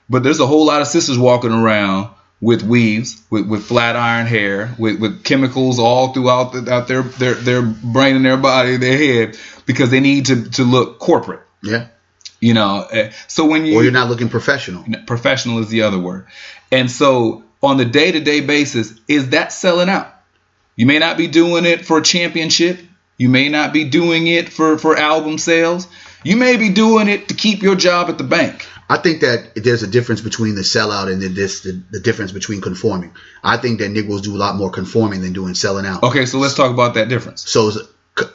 But 0.08 0.22
there's 0.22 0.40
a 0.40 0.46
whole 0.46 0.66
lot 0.66 0.80
of 0.80 0.86
sisters 0.86 1.18
walking 1.18 1.52
around 1.52 2.10
with 2.40 2.62
weaves, 2.62 3.22
with, 3.30 3.46
with 3.48 3.64
flat 3.64 3.96
iron 3.96 4.26
hair, 4.26 4.74
with, 4.78 5.00
with 5.00 5.24
chemicals 5.24 5.78
all 5.78 6.12
throughout 6.12 6.52
the, 6.52 6.70
out 6.72 6.88
their, 6.88 7.02
their 7.02 7.34
their 7.34 7.62
brain 7.62 8.16
and 8.16 8.24
their 8.24 8.36
body, 8.36 8.76
their 8.76 8.96
head, 8.96 9.38
because 9.66 9.90
they 9.90 10.00
need 10.00 10.26
to 10.26 10.50
to 10.50 10.64
look 10.64 10.98
corporate. 10.98 11.40
Yeah, 11.62 11.88
You 12.44 12.52
know, 12.52 12.86
Uh, 12.92 13.10
so 13.26 13.46
when 13.46 13.64
you 13.64 13.74
or 13.76 13.82
you're 13.82 13.98
not 14.00 14.10
looking 14.10 14.28
professional. 14.28 14.84
professional 15.06 15.60
is 15.60 15.68
the 15.68 15.82
other 15.82 15.98
word. 15.98 16.26
And 16.70 16.90
so 16.90 17.42
on 17.62 17.78
the 17.78 17.86
day 17.86 18.12
to 18.12 18.20
day 18.20 18.40
basis, 18.42 18.92
is 19.08 19.30
that 19.30 19.50
selling 19.50 19.88
out? 19.88 20.08
You 20.76 20.84
may 20.84 20.98
not 20.98 21.16
be 21.16 21.26
doing 21.26 21.64
it 21.64 21.86
for 21.86 21.96
a 21.98 22.02
championship. 22.02 22.80
You 23.16 23.30
may 23.30 23.48
not 23.48 23.72
be 23.72 23.84
doing 23.84 24.26
it 24.26 24.50
for, 24.50 24.76
for 24.76 24.94
album 24.94 25.38
sales. 25.38 25.88
You 26.22 26.36
may 26.36 26.58
be 26.58 26.68
doing 26.68 27.08
it 27.08 27.28
to 27.28 27.34
keep 27.34 27.62
your 27.62 27.76
job 27.76 28.10
at 28.10 28.18
the 28.18 28.24
bank. 28.24 28.66
I 28.90 28.98
think 28.98 29.22
that 29.22 29.54
there's 29.54 29.82
a 29.82 29.86
difference 29.86 30.20
between 30.20 30.54
the 30.54 30.62
sellout 30.62 31.10
and 31.10 31.22
the, 31.22 31.28
this 31.28 31.62
the, 31.62 31.82
the 31.92 32.00
difference 32.00 32.32
between 32.32 32.60
conforming. 32.60 33.12
I 33.42 33.56
think 33.56 33.78
that 33.80 33.88
Negroes 33.88 34.20
do 34.20 34.36
a 34.36 34.42
lot 34.46 34.56
more 34.56 34.70
conforming 34.70 35.22
than 35.22 35.32
doing 35.32 35.54
selling 35.54 35.86
out. 35.86 36.02
Okay, 36.02 36.26
so 36.26 36.38
let's 36.38 36.54
talk 36.54 36.70
about 36.70 36.92
that 36.94 37.08
difference. 37.08 37.48
So 37.48 37.70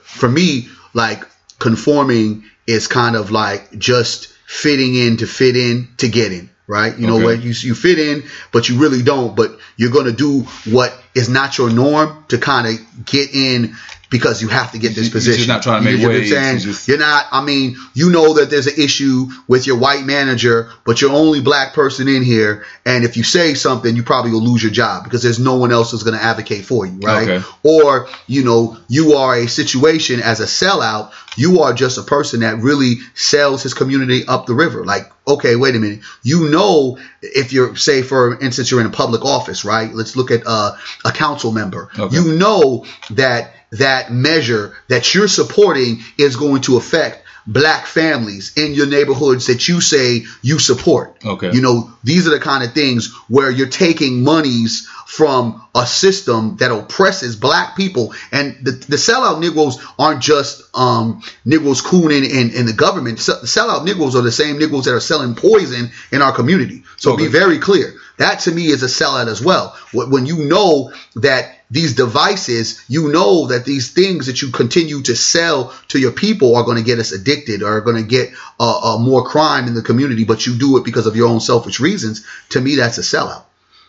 for 0.02 0.30
me, 0.30 0.70
like 0.96 1.22
conforming 1.60 2.46
is 2.70 2.88
kind 2.88 3.16
of 3.16 3.32
like 3.32 3.78
just 3.80 4.28
fitting 4.46 4.96
in 4.96 5.18
to 5.18 5.28
fit 5.28 5.56
in 5.58 5.88
to 5.98 6.08
get 6.08 6.32
in, 6.32 6.50
right? 6.68 6.98
You 6.98 7.08
know 7.08 7.16
Okay. 7.16 7.24
what? 7.24 7.42
You 7.44 7.52
you 7.52 7.74
fit 7.76 8.00
in, 8.00 8.24
but 8.52 8.70
you 8.70 8.78
really 8.78 9.02
don't. 9.02 9.36
But 9.36 9.58
you're 9.78 9.92
gonna 9.92 10.12
do 10.12 10.42
what 10.66 10.94
is 11.16 11.30
not 11.30 11.58
your 11.58 11.70
norm 11.72 12.26
to 12.30 12.38
kind 12.38 12.68
of 12.68 13.06
get 13.06 13.34
in 13.34 13.76
because 14.10 14.42
you 14.42 14.48
have 14.48 14.72
to 14.72 14.80
get 14.80 14.96
this 14.96 15.06
You're 15.06 15.12
position. 15.14 15.38
just 15.38 15.48
not 15.48 15.62
trying 15.62 15.84
to 15.84 15.92
You 15.92 15.98
make 15.98 16.06
I'm 16.06 16.12
waves, 16.12 16.30
saying? 16.32 16.54
you 16.60 16.60
just- 16.62 16.88
You're 16.88 16.98
not. 16.98 17.26
I 17.32 17.44
mean, 17.44 17.78
you 17.94 18.10
know 18.10 18.34
that 18.36 18.50
there's 18.50 18.68
an 18.68 18.74
issue 18.78 19.28
with 19.48 19.68
your 19.68 19.78
white 19.78 20.04
manager, 20.06 20.72
but 20.86 21.02
you're 21.02 21.12
only 21.12 21.42
black 21.42 21.74
person 21.74 22.08
in 22.08 22.24
here, 22.24 22.66
and 22.86 23.04
if 23.04 23.18
you 23.18 23.24
say 23.24 23.54
something, 23.54 23.96
you 23.96 24.04
probably 24.04 24.32
will 24.32 24.42
lose 24.42 24.64
your 24.64 24.72
job 24.72 25.04
because 25.04 25.22
there's 25.22 25.40
no 25.40 25.56
one 25.58 25.72
else 25.72 25.92
who's 25.92 26.04
going 26.04 26.18
to 26.18 26.24
advocate 26.24 26.66
for 26.66 26.86
you, 26.86 26.98
right? 27.00 27.30
Okay. 27.30 27.46
Or 27.64 28.08
you 28.28 28.44
know, 28.44 28.78
you 28.88 29.14
are 29.14 29.36
a 29.36 29.48
situation 29.48 30.22
as 30.22 30.40
a 30.40 30.46
sellout. 30.46 31.12
You 31.36 31.62
are 31.62 31.74
just 31.74 31.98
a 31.98 32.04
person 32.04 32.40
that 32.42 32.58
really 32.58 32.96
sells 33.14 33.62
his 33.64 33.74
community 33.74 34.26
up 34.28 34.46
the 34.48 34.54
river. 34.56 34.84
Like, 34.84 35.12
okay, 35.28 35.56
wait 35.56 35.76
a 35.76 35.80
minute. 35.80 36.00
You 36.24 36.50
know, 36.50 36.98
if 37.22 37.54
you're 37.54 37.76
say 37.76 38.02
for 38.02 38.40
instance 38.40 38.72
you're 38.72 38.82
in 38.82 38.88
a 38.88 38.92
public 38.92 39.24
office, 39.24 39.64
right? 39.64 39.94
Let's 39.94 40.16
look 40.16 40.32
at 40.32 40.42
uh, 40.48 40.76
a 41.06 41.12
council 41.12 41.52
member. 41.52 41.90
Okay. 41.98 42.16
You 42.16 42.34
know 42.34 42.86
that 43.12 43.54
that 43.72 44.12
measure 44.12 44.76
that 44.88 45.14
you're 45.14 45.28
supporting 45.28 46.00
is 46.18 46.36
going 46.36 46.62
to 46.64 46.78
affect 46.78 47.24
black 47.50 47.88
families 47.88 48.56
in 48.58 48.74
your 48.74 48.86
neighborhoods 48.86 49.48
that 49.48 49.68
you 49.68 49.82
say 49.82 50.24
you 50.42 50.60
support. 50.60 51.18
Okay. 51.26 51.52
You 51.52 51.62
know, 51.62 51.92
these 52.04 52.28
are 52.28 52.32
the 52.32 52.40
kind 52.40 52.64
of 52.64 52.74
things 52.74 53.14
where 53.28 53.50
you're 53.50 53.68
taking 53.68 54.24
monies 54.24 54.88
from 55.08 55.68
a 55.74 55.88
system 55.88 56.58
that 56.58 56.72
oppresses 56.72 57.36
black 57.36 57.76
people. 57.76 58.14
And 58.32 58.56
the, 58.64 58.72
the 58.72 58.98
sellout 58.98 59.42
Negroes 59.42 59.84
aren't 59.98 60.22
just 60.22 60.62
um, 60.76 61.24
Negroes 61.44 61.82
cooning 61.82 62.24
in, 62.24 62.52
in 62.52 62.66
the 62.68 62.74
government. 62.74 63.18
The 63.18 63.48
sellout 63.48 63.84
Negroes 63.84 64.16
are 64.16 64.22
the 64.22 64.32
same 64.32 64.60
Negroes 64.60 64.86
that 64.86 64.94
are 64.94 65.00
selling 65.00 65.34
poison 65.34 65.90
in 66.12 66.22
our 66.22 66.32
community. 66.32 66.84
So 66.98 67.18
be 67.18 67.28
very 67.28 67.58
clear. 67.58 67.96
That 68.18 68.42
to 68.42 68.52
me 68.52 68.68
is 68.68 68.84
a 68.84 68.88
sellout 68.88 69.28
as 69.28 69.44
well. 69.44 69.76
When 69.94 70.26
you 70.26 70.46
know 70.46 70.94
that 71.16 71.59
these 71.72 71.96
devices, 71.96 72.84
you 72.88 73.10
know 73.12 73.48
that 73.48 73.64
these 73.66 73.92
things 73.94 74.26
that 74.26 74.42
you 74.42 74.50
continue 74.50 75.02
to 75.04 75.16
sell 75.16 75.74
to 75.90 76.00
your 76.00 76.12
people 76.12 76.56
are 76.56 76.64
going 76.64 76.78
to 76.78 76.84
get 76.84 76.98
us 77.00 77.12
addicted 77.12 77.62
or 77.62 77.78
are 77.78 77.82
going 77.82 77.98
to 77.98 78.04
get 78.08 78.32
uh, 78.60 78.96
uh, 78.96 78.98
more 78.98 79.24
crime 79.24 79.68
in 79.68 79.76
the 79.76 79.82
community, 79.84 80.24
but 80.26 80.46
you 80.48 80.58
do 80.58 80.78
it 80.78 80.84
because 80.84 81.06
of 81.06 81.16
your 81.16 81.28
own 81.28 81.40
selfish 81.40 81.80
reasons. 81.80 82.26
To 82.50 82.62
me, 82.62 82.76
that's 82.76 82.98
a 82.98 83.02
sellout. 83.02 83.44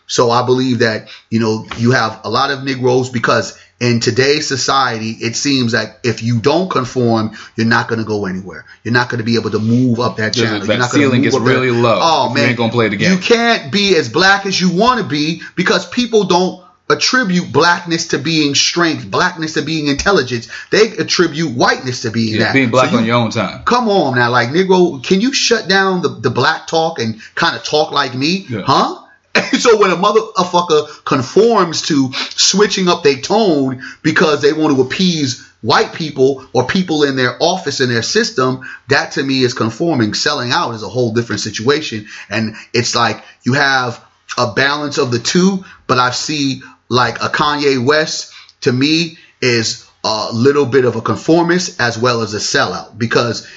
So 0.07 0.29
I 0.29 0.45
believe 0.45 0.79
that, 0.79 1.07
you 1.29 1.39
know, 1.39 1.65
you 1.77 1.91
have 1.91 2.21
a 2.25 2.29
lot 2.29 2.51
of 2.51 2.63
Negroes 2.63 3.09
because 3.09 3.57
in 3.79 3.99
today's 4.01 4.45
society, 4.45 5.11
it 5.11 5.35
seems 5.35 5.73
like 5.73 5.99
if 6.03 6.21
you 6.21 6.39
don't 6.39 6.69
conform, 6.69 7.31
you're 7.55 7.65
not 7.65 7.87
going 7.87 7.99
to 7.99 8.05
go 8.05 8.25
anywhere. 8.25 8.65
You're 8.83 8.93
not 8.93 9.09
going 9.09 9.19
to 9.19 9.23
be 9.23 9.35
able 9.37 9.51
to 9.51 9.59
move 9.59 9.99
up 10.01 10.17
that 10.17 10.33
channel. 10.35 10.59
that 10.59 10.67
You're 10.67 10.77
not 10.77 10.91
ceiling 10.91 11.21
move 11.21 11.23
gets 11.23 11.35
up 11.35 11.43
that- 11.43 11.49
really 11.49 11.71
low 11.71 11.99
Oh 12.01 12.25
if 12.25 12.29
you 12.31 12.35
man, 12.35 12.49
ain't 12.49 12.57
gonna 12.57 12.71
play 12.71 12.89
the 12.89 12.97
game. 12.97 13.13
You 13.13 13.17
can't 13.19 13.71
be 13.71 13.95
as 13.95 14.09
black 14.09 14.45
as 14.45 14.59
you 14.59 14.69
want 14.69 14.99
to 15.01 15.07
be 15.07 15.41
because 15.55 15.87
people 15.89 16.25
don't 16.25 16.60
attribute 16.91 17.51
blackness 17.51 18.07
to 18.09 18.17
being 18.19 18.55
strength, 18.55 19.09
blackness 19.09 19.53
to 19.53 19.61
being 19.61 19.87
intelligence. 19.87 20.47
They 20.71 20.91
attribute 20.97 21.55
whiteness 21.55 22.01
to 22.01 22.11
being 22.11 22.35
Yeah, 22.35 22.45
that. 22.45 22.53
being 22.53 22.69
black 22.69 22.87
So 22.87 22.93
you- 22.93 22.97
on 22.99 23.05
your 23.05 23.15
own 23.17 23.31
time. 23.31 23.63
Come 23.63 23.89
on 23.89 24.15
now, 24.15 24.29
like 24.29 24.49
Negro, 24.49 25.03
can 25.03 25.21
you 25.21 25.33
shut 25.33 25.67
down 25.67 26.01
the, 26.01 26.09
the 26.09 26.29
black 26.29 26.67
talk 26.67 26.99
and 26.99 27.21
kind 27.35 27.55
of 27.55 27.63
talk 27.63 27.91
like 27.91 28.13
me? 28.15 28.45
Yeah. 28.49 28.61
Huh? 28.65 28.97
so 29.59 29.77
when 29.79 29.91
a 29.91 29.95
motherfucker 29.95 31.05
conforms 31.05 31.83
to 31.83 32.11
switching 32.35 32.89
up 32.89 33.01
their 33.03 33.15
tone 33.21 33.81
because 34.03 34.41
they 34.41 34.51
want 34.53 34.75
to 34.75 34.81
appease 34.81 35.47
white 35.61 35.93
people 35.93 36.45
or 36.53 36.65
people 36.67 37.03
in 37.03 37.15
their 37.15 37.37
office 37.39 37.79
in 37.79 37.87
their 37.89 38.01
system, 38.01 38.61
that 38.89 39.13
to 39.13 39.23
me 39.23 39.41
is 39.43 39.53
conforming. 39.53 40.13
Selling 40.13 40.51
out 40.51 40.73
is 40.73 40.83
a 40.83 40.89
whole 40.89 41.13
different 41.13 41.39
situation. 41.41 42.07
And 42.29 42.55
it's 42.73 42.93
like 42.95 43.23
you 43.43 43.53
have 43.53 44.03
a 44.37 44.53
balance 44.53 44.97
of 44.97 45.11
the 45.11 45.19
two, 45.19 45.63
but 45.87 45.97
I 45.97 46.11
see 46.11 46.61
like 46.91 47.23
a 47.23 47.29
Kanye 47.29 47.83
West 47.83 48.33
to 48.59 48.71
me 48.71 49.17
is 49.41 49.89
a 50.03 50.29
little 50.33 50.65
bit 50.65 50.83
of 50.83 50.97
a 50.97 51.01
conformist 51.01 51.79
as 51.79 51.97
well 51.97 52.21
as 52.21 52.33
a 52.33 52.37
sellout 52.37 52.97
because 52.97 53.47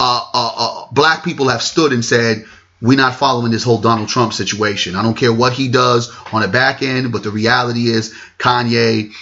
uh, 0.00 0.24
uh, 0.34 0.52
uh, 0.56 0.86
black 0.90 1.22
people 1.22 1.48
have 1.48 1.62
stood 1.62 1.92
and 1.92 2.04
said, 2.04 2.44
we're 2.82 2.96
not 2.98 3.14
following 3.14 3.52
this 3.52 3.62
whole 3.62 3.80
Donald 3.80 4.08
Trump 4.08 4.32
situation. 4.32 4.96
I 4.96 5.04
don't 5.04 5.16
care 5.16 5.32
what 5.32 5.52
he 5.52 5.68
does 5.68 6.12
on 6.32 6.42
the 6.42 6.48
back 6.48 6.82
end, 6.82 7.12
but 7.12 7.22
the 7.22 7.30
reality 7.30 7.90
is, 7.90 8.12
Kanye, 8.38 9.12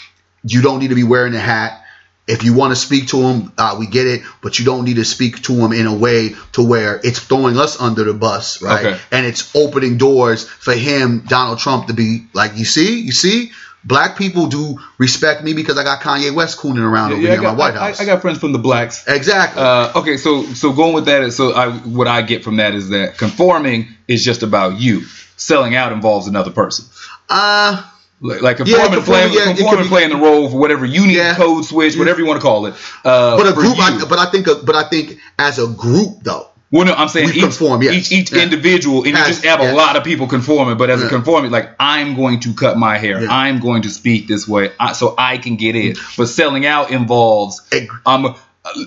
you 0.43 0.63
don't 0.63 0.79
need 0.79 0.89
to 0.89 0.95
be 0.95 1.05
wearing 1.05 1.35
a 1.35 1.39
hat. 1.39 1.85
If 2.29 2.43
you 2.43 2.55
want 2.55 2.73
to 2.73 2.77
speak 2.77 3.09
to 3.09 3.19
him, 3.23 3.53
uh, 3.57 3.77
we 3.79 3.87
get 3.87 4.07
it, 4.07 4.23
but 4.43 4.59
you 4.59 4.65
don't 4.65 4.85
need 4.85 4.97
to 4.97 5.05
speak 5.05 5.43
to 5.45 5.53
him 5.53 5.73
in 5.73 5.87
a 5.87 5.95
way 5.95 6.31
to 6.53 6.63
where 6.67 7.01
it's 7.05 7.21
throwing 7.21 7.57
us 7.57 7.81
under 7.81 8.03
the 8.05 8.15
bus, 8.15 8.61
right? 8.63 8.85
Okay. 8.87 9.01
And 9.13 9.25
it's 9.25 9.55
opening 9.55 9.97
doors 9.97 10.49
for 10.49 10.75
him, 10.75 11.21
Donald 11.29 11.59
Trump, 11.61 11.87
to 11.87 11.93
be 11.95 12.27
like, 12.33 12.57
you 12.57 12.65
see, 12.65 13.01
you 13.01 13.13
see, 13.13 13.53
black 13.85 14.19
people 14.19 14.49
do 14.49 14.81
respect 14.99 15.45
me 15.45 15.53
because 15.55 15.79
I 15.79 15.85
got 15.85 16.01
Kanye 16.01 16.35
West 16.35 16.59
cooning 16.59 16.83
around 16.83 17.13
over 17.13 17.21
Yeah, 17.23 17.31
here 17.31 17.39
I 17.47 17.51
in 17.51 17.57
my 17.57 17.59
White 17.61 17.75
I, 17.77 17.89
House. 17.91 18.01
I 18.01 18.05
got 18.07 18.23
friends 18.23 18.39
from 18.39 18.51
the 18.51 18.59
blacks. 18.59 19.07
exactly. 19.07 19.63
Uh, 19.63 19.93
okay, 20.01 20.17
so 20.17 20.43
so 20.47 20.73
going 20.73 20.95
with 20.95 21.05
that, 21.05 21.33
so 21.33 21.53
I 21.55 21.71
what 21.71 22.09
I 22.09 22.23
get 22.23 22.43
from 22.43 22.57
that 22.57 22.75
is 22.75 22.89
that 22.89 23.19
conforming 23.19 23.87
is 24.09 24.25
just 24.25 24.43
about 24.43 24.81
you. 24.81 25.03
Selling 25.37 25.77
out 25.77 25.93
involves 25.93 26.27
another 26.27 26.51
person. 26.51 26.87
uh, 27.29 27.89
Like, 28.21 28.59
Yeah, 28.61 28.89
conforming, 28.89 29.33
yeah, 29.35 29.53
be- 29.53 29.89
playing 29.89 30.09
the 30.11 30.17
role 30.17 30.49
for 30.49 30.57
whatever 30.57 30.87
you 30.87 31.07
need, 31.07 31.17
Yeah. 31.17 31.35
code 31.35 31.65
switch, 31.67 31.97
whatever 31.97 32.19
you 32.21 32.27
want 32.27 32.41
to 32.41 32.43
call 32.43 32.65
it. 32.67 32.75
Uh, 33.05 33.37
but 33.37 33.47
a 33.49 33.53
group. 33.53 33.77
I, 33.79 34.05
but 34.09 34.19
I 34.19 34.31
think, 34.31 34.47
but 34.65 34.75
I 34.75 34.85
think 34.89 35.19
as 35.39 35.59
a 35.59 35.67
group 35.67 36.23
though, 36.23 36.49
well, 36.71 36.87
no, 36.87 36.95
I'm 36.95 37.09
saying 37.09 37.29
each, 37.29 37.41
conform, 37.43 37.83
yes. 37.83 37.95
each 37.95 38.13
each 38.13 38.33
Yeah. 38.33 38.43
individual, 38.43 39.05
and 39.05 39.15
Has- 39.17 39.29
you 39.29 39.33
just 39.35 39.45
have 39.45 39.61
yeah. 39.61 39.73
a 39.73 39.75
lot 39.75 39.97
of 39.97 40.05
people 40.05 40.27
conforming. 40.27 40.79
But 40.79 40.89
as 40.91 41.01
a 41.01 41.05
Yeah. 41.05 41.11
conforming, 41.11 41.51
like 41.51 41.71
I'm 41.79 42.17
going 42.17 42.41
to 42.41 42.55
cut 42.55 42.79
my 42.79 42.97
hair, 42.99 43.23
Yeah. 43.23 43.29
I'm 43.31 43.61
going 43.61 43.83
to 43.83 43.91
speak 43.91 44.27
this 44.29 44.49
way, 44.49 44.73
I, 44.81 44.93
so 44.95 45.15
I 45.19 45.37
can 45.37 45.57
get 45.57 45.77
in. 45.77 45.97
But 46.17 46.27
selling 46.29 46.65
out 46.65 46.91
involves. 46.91 47.61
Uh, 48.05 48.33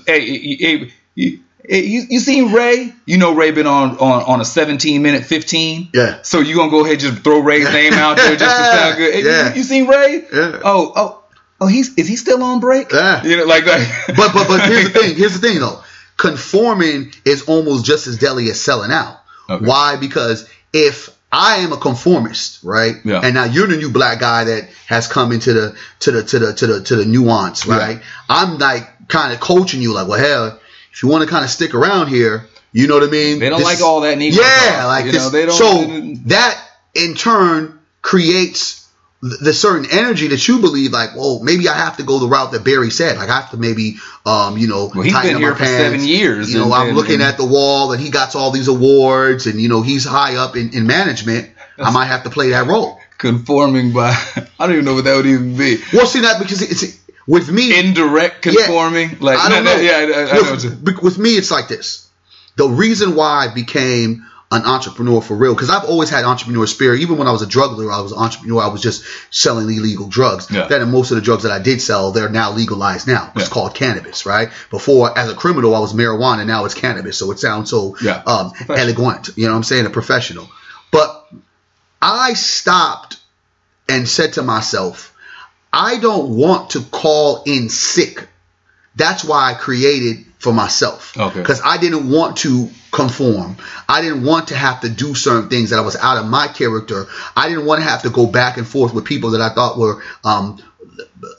hey, 0.07 0.55
hey, 0.57 0.91
hey, 1.15 1.39
you, 1.69 1.77
you, 1.77 2.01
you 2.09 2.19
seen 2.19 2.51
Ray? 2.51 2.93
You 3.05 3.17
know 3.17 3.33
Ray 3.35 3.51
been 3.51 3.67
on 3.67 3.91
on, 3.97 4.23
on 4.23 4.41
a 4.41 4.45
17 4.45 5.01
minute 5.01 5.23
15. 5.25 5.89
Yeah. 5.93 6.21
So 6.23 6.39
you 6.39 6.55
gonna 6.55 6.71
go 6.71 6.79
ahead 6.81 6.93
and 6.93 7.01
just 7.01 7.23
throw 7.23 7.39
Ray's 7.39 7.71
name 7.71 7.93
out 7.93 8.17
there 8.17 8.35
just 8.35 8.57
to 8.57 8.63
sound 8.63 8.97
good? 8.97 9.13
Hey, 9.13 9.21
you- 9.21 9.27
Yeah. 9.29 9.53
you, 9.55 9.63
seen 9.63 9.87
Ray? 9.87 10.25
Yeah. 10.33 10.59
Oh 10.63 10.91
oh 10.95 11.23
oh 11.61 11.67
he's 11.67 11.93
is 11.97 12.07
he 12.07 12.15
still 12.15 12.41
on 12.43 12.59
break? 12.59 12.91
Yeah. 12.91 13.23
You 13.23 13.37
know 13.37 13.45
like 13.45 13.65
that. 13.65 14.03
but 14.17 14.33
but 14.33 14.47
but 14.47 14.61
here's 14.67 14.91
the 14.91 14.99
thing. 14.99 15.15
Here's 15.21 15.39
the 15.39 15.47
thing 15.47 15.59
though. 15.59 15.81
Conforming 16.17 17.11
is 17.25 17.43
almost 17.43 17.85
just 17.85 18.07
as 18.07 18.17
deadly 18.17 18.49
as 18.49 18.61
selling 18.61 18.91
out. 18.91 19.17
Okay. 19.49 19.65
Why? 19.65 19.95
Because 19.95 20.47
if 20.73 21.09
I 21.31 21.57
am 21.57 21.71
a 21.73 21.77
conformist, 21.77 22.63
right? 22.63 22.95
Yeah. 23.03 23.21
And 23.23 23.33
now 23.33 23.45
you're 23.45 23.67
the 23.67 23.77
new 23.77 23.89
black 23.89 24.19
guy 24.19 24.43
that 24.45 24.69
has 24.87 25.07
come 25.07 25.31
into 25.31 25.53
the 25.53 25.75
to 26.01 26.11
the 26.11 26.23
to 26.23 26.39
the 26.39 26.53
to 26.53 26.67
the 26.67 26.83
to 26.83 26.95
the 26.97 27.05
nuance, 27.05 27.65
Yeah. 27.65 27.77
right? 27.77 28.01
I'm 28.29 28.57
like 28.57 29.07
kind 29.07 29.33
of 29.33 29.39
coaching 29.39 29.81
you, 29.81 29.93
like, 29.93 30.07
well, 30.07 30.19
hell, 30.19 30.58
if 30.91 31.03
you 31.03 31.09
want 31.09 31.23
to 31.23 31.29
kind 31.29 31.43
of 31.43 31.49
stick 31.51 31.73
around 31.73 32.07
here, 32.07 32.45
you 32.71 32.87
know 32.87 32.95
what 32.95 33.03
I 33.03 33.11
mean? 33.11 33.39
They 33.39 33.49
don't 33.49 33.59
This- 33.59 33.67
like 33.79 33.81
all 33.81 34.01
that 34.01 34.17
Negro 34.17 34.37
Yeah, 34.37 34.75
talk, 34.77 34.85
like 34.87 35.05
you 35.05 35.11
this. 35.11 35.23
know, 35.23 35.29
they 35.29 35.45
don't- 35.45 35.55
so 35.55 36.23
that 36.27 36.57
in 36.93 37.15
turn 37.15 37.79
creates 38.01 38.85
the 39.21 39.51
certain 39.53 39.85
energy 39.91 40.27
that 40.29 40.47
you 40.47 40.59
believe, 40.59 40.93
like, 40.93 41.13
well, 41.13 41.41
maybe 41.43 41.67
I 41.67 41.73
have 41.73 41.97
to 41.97 42.03
go 42.03 42.19
the 42.19 42.27
route 42.29 42.53
that 42.53 42.63
Barry 42.63 42.89
said. 42.89 43.17
Like, 43.17 43.27
I 43.29 43.35
have 43.41 43.51
to 43.51 43.57
maybe, 43.57 43.97
um, 44.25 44.57
you 44.57 44.67
know, 44.67 44.89
Well, 44.95 45.03
he's 45.03 45.11
tighten 45.11 45.31
been 45.33 45.35
up 45.35 45.41
here 45.41 45.49
my 45.51 45.57
for 45.57 45.63
pants. 45.65 45.83
seven 45.83 46.05
years, 46.05 46.49
You 46.53 46.59
know, 46.59 46.65
and- 46.65 46.73
I'm 46.73 46.87
and- 46.89 46.97
looking 46.97 47.15
and- 47.15 47.23
at 47.23 47.35
the 47.37 47.43
wall, 47.43 47.91
and 47.91 48.01
he 48.01 48.09
got 48.11 48.33
all 48.35 48.51
these 48.51 48.69
awards, 48.69 49.45
and 49.45 49.59
you 49.59 49.67
know, 49.67 49.81
he's 49.81 50.05
high 50.05 50.35
up 50.35 50.55
in, 50.55 50.69
in 50.69 50.87
management. 50.87 51.49
I 51.77 51.89
might 51.97 52.05
have 52.05 52.23
to 52.23 52.29
play 52.29 52.51
that 52.51 52.67
role. 52.67 52.97
conforming 53.17 53.91
by 53.91 54.11
I 54.59 54.65
don't 54.67 54.71
even 54.71 54.85
know 54.85 54.93
what 54.93 55.03
that 55.03 55.17
would 55.17 55.25
even 55.25 55.57
be. 55.57 55.79
Well, 55.91 56.05
see 56.05 56.21
that 56.21 56.39
because 56.39 56.61
it's 56.61 56.95
with 57.29 57.49
me. 57.51 57.77
Indirect 57.79 58.45
Yeah. 58.45 58.51
conforming, 58.53 59.17
like 59.19 59.37
I 59.39 59.49
don't 59.49 59.63
no, 59.63 59.71
know. 59.71 59.77
no, 59.77 59.81
yeah, 59.83 59.97
I, 59.97 60.31
I, 60.31 60.41
know. 60.41 60.51
with, 60.51 60.83
be- 60.85 61.01
with 61.01 61.17
me, 61.17 61.31
it's 61.37 61.51
like 61.51 61.67
this. 61.67 62.07
The 62.57 62.67
reason 62.67 63.15
why 63.15 63.45
I 63.45 63.53
became 63.53 64.25
an 64.51 64.63
entrepreneur 64.63 65.21
for 65.21 65.35
real, 65.37 65.53
because 65.53 65.69
I've 65.69 65.85
always 65.85 66.09
had 66.09 66.25
entrepreneur 66.25 66.65
spirit. 66.65 67.01
Even 67.01 67.17
when 67.19 67.27
I 67.27 67.31
was 67.31 67.43
a 67.43 67.47
drug 67.47 67.77
dealer, 67.77 67.91
I 67.91 68.01
was 68.01 68.11
an 68.13 68.17
entrepreneur. 68.17 68.59
I 68.61 68.67
was 68.69 68.81
just 68.81 69.03
selling 69.29 69.67
illegal 69.67 70.07
drugs. 70.07 70.47
Yeah. 70.49 70.65
Then 70.67 70.89
most 70.91 71.11
of 71.11 71.15
the 71.15 71.21
drugs 71.21 71.43
that 71.43 71.51
I 71.51 71.59
did 71.59 71.81
sell, 71.81 72.11
they're 72.11 72.29
now 72.29 72.51
legalized 72.51 73.07
now. 73.07 73.31
It's 73.35 73.45
Yeah. 73.45 73.53
called 73.53 73.75
cannabis, 73.75 74.25
right? 74.25 74.49
Before, 74.71 75.15
as 75.17 75.29
a 75.31 75.35
criminal, 75.35 75.75
I 75.75 75.79
was 75.79 75.93
marijuana. 75.93 76.47
Now 76.47 76.65
it's 76.65 76.73
cannabis. 76.73 77.19
So 77.19 77.29
it 77.31 77.39
sounds 77.39 77.69
so 77.69 77.95
Yeah. 78.01 78.23
um, 78.25 78.51
elegant. 78.69 79.29
You 79.35 79.45
know 79.45 79.51
what 79.51 79.57
I'm 79.57 79.63
saying? 79.63 79.85
A 79.85 79.91
professional. 79.91 80.49
But 80.91 81.27
I 82.01 82.33
stopped 82.33 83.17
and 83.87 84.09
said 84.09 84.33
to 84.33 84.41
myself, 84.41 85.13
I 85.71 85.99
don't 85.99 86.35
want 86.35 86.71
to 86.71 86.81
call 86.81 87.43
in 87.45 87.69
sick. 87.69 88.27
That's 88.95 89.23
why 89.23 89.51
I 89.51 89.53
created 89.53 90.25
for 90.39 90.53
myself. 90.53 91.17
Okay. 91.17 91.39
Because 91.39 91.61
I 91.63 91.77
didn't 91.77 92.09
want 92.09 92.37
to 92.37 92.69
conform. 92.91 93.57
I 93.87 94.01
didn't 94.01 94.23
want 94.23 94.47
to 94.49 94.55
have 94.55 94.81
to 94.81 94.89
do 94.89 95.13
certain 95.13 95.49
things 95.49 95.69
that 95.69 95.79
I 95.79 95.81
was 95.81 95.95
out 95.95 96.17
of 96.17 96.25
my 96.25 96.47
character. 96.47 97.07
I 97.35 97.49
didn't 97.49 97.65
want 97.65 97.81
to 97.81 97.87
have 97.87 98.03
to 98.03 98.09
go 98.09 98.25
back 98.25 98.57
and 98.57 98.67
forth 98.67 98.93
with 98.93 99.05
people 99.05 99.31
that 99.31 99.41
I 99.41 99.53
thought 99.53 99.77
were 99.77 100.01
um, 100.23 100.61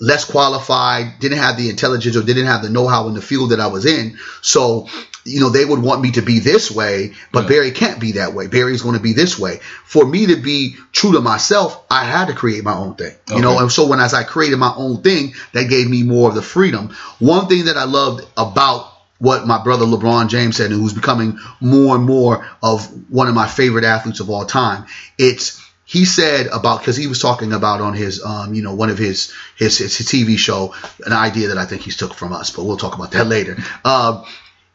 less 0.01 0.25
qualified, 0.25 1.19
didn't 1.19 1.39
have 1.39 1.57
the 1.57 1.71
intelligence 1.71 2.17
or 2.17 2.23
didn't 2.23 2.47
have 2.47 2.63
the 2.63 2.71
know-how 2.71 3.09
in 3.09 3.15
the 3.15 3.23
field 3.23 3.51
that 3.51 3.61
I 3.61 3.67
was 3.69 3.87
in. 3.87 4.19
So, 4.43 4.89
you 5.25 5.41
know, 5.41 5.51
they 5.51 5.65
would 5.65 5.83
want 5.83 6.01
me 6.01 6.13
to 6.13 6.23
be 6.23 6.39
this 6.39 6.71
way, 6.71 7.13
but 7.33 7.43
Yeah. 7.43 7.49
Barry 7.49 7.71
can't 7.73 8.01
be 8.01 8.13
that 8.13 8.33
way. 8.33 8.47
Barry's 8.47 8.83
going 8.83 8.97
to 8.97 9.03
be 9.03 9.13
this 9.13 9.39
way. 9.39 9.61
For 9.85 10.05
me 10.07 10.27
to 10.27 10.37
be 10.37 10.77
true 10.93 11.13
to 11.13 11.21
myself, 11.21 11.85
I 11.91 12.05
had 12.05 12.27
to 12.29 12.35
create 12.35 12.65
my 12.65 12.75
own 12.75 12.95
thing. 12.95 13.15
You 13.29 13.43
know, 13.43 13.59
and 13.59 13.71
so 13.71 13.87
when 13.87 14.01
as 14.01 14.15
I 14.15 14.23
created 14.25 14.59
my 14.59 14.73
own 14.75 15.03
thing, 15.03 15.35
that 15.53 15.69
gave 15.69 15.89
me 15.89 16.03
more 16.03 16.29
of 16.29 16.35
the 16.35 16.43
freedom. 16.43 16.91
One 17.19 17.49
thing 17.49 17.67
that 17.67 17.77
I 17.77 17.85
loved 17.85 18.27
about 18.37 18.93
what 19.19 19.47
my 19.47 19.63
brother 19.63 19.85
LeBron 19.85 20.29
James 20.29 20.57
said, 20.57 20.71
who's 20.71 20.95
becoming 20.95 21.39
more 21.61 21.95
and 21.95 22.05
more 22.05 22.47
of 22.63 22.87
one 23.11 23.29
of 23.29 23.35
my 23.35 23.47
favorite 23.47 23.85
athletes 23.85 24.21
of 24.21 24.31
all 24.31 24.47
time, 24.47 24.87
it's 25.19 25.61
he 25.85 26.05
said 26.05 26.47
about 26.47 26.79
because 26.79 26.97
he 26.97 27.09
was 27.09 27.21
talking 27.21 27.53
about 27.53 27.81
on 27.81 27.95
his 27.95 28.23
um 28.25 28.55
you 28.55 28.63
know 28.63 28.75
one 28.75 28.91
of 28.91 28.97
his 28.97 29.33
his 29.57 29.77
his 29.77 29.93
TV 29.93 30.39
show 30.39 30.73
an 31.05 31.13
idea 31.13 31.49
that 31.49 31.59
I 31.59 31.67
think 31.67 31.83
he's 31.83 31.97
took 31.97 32.15
from 32.15 32.33
us, 32.33 32.51
but 32.51 32.65
we'll 32.65 32.77
talk 32.77 32.95
about 32.95 33.11
that 33.11 33.27
later. 33.27 33.57
Um, 33.85 34.25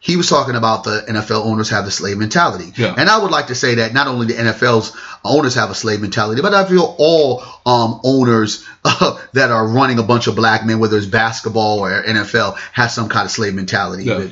he 0.05 0.17
was 0.17 0.29
talking 0.29 0.53
about 0.53 0.83
the 0.83 1.03
NFL 1.09 1.45
owners 1.45 1.71
have 1.71 1.83
the 1.83 1.89
slave 1.89 2.19
mentality. 2.19 2.71
Yeah. 2.77 2.93
And 2.95 3.09
I 3.09 3.17
would 3.17 3.31
like 3.31 3.47
to 3.47 3.55
say 3.55 3.75
that 3.75 3.91
not 3.91 4.05
only 4.05 4.27
the 4.27 4.33
NFL's 4.33 4.95
owners 5.23 5.55
have 5.55 5.71
a 5.71 5.73
slave 5.73 5.99
mentality, 5.99 6.43
but 6.43 6.53
I 6.53 6.63
feel 6.63 6.95
all 6.99 7.43
um, 7.65 8.01
owners 8.03 8.63
uh, 8.85 9.19
that 9.33 9.49
are 9.49 9.67
running 9.67 9.97
a 9.97 10.03
bunch 10.03 10.27
of 10.27 10.35
black 10.35 10.63
men, 10.63 10.77
whether 10.77 10.95
it's 10.95 11.07
basketball 11.07 11.79
or 11.79 12.03
NFL, 12.03 12.55
have 12.73 12.91
some 12.91 13.09
kind 13.09 13.25
of 13.25 13.31
slave 13.31 13.55
mentality. 13.55 14.03
Yeah. 14.03 14.29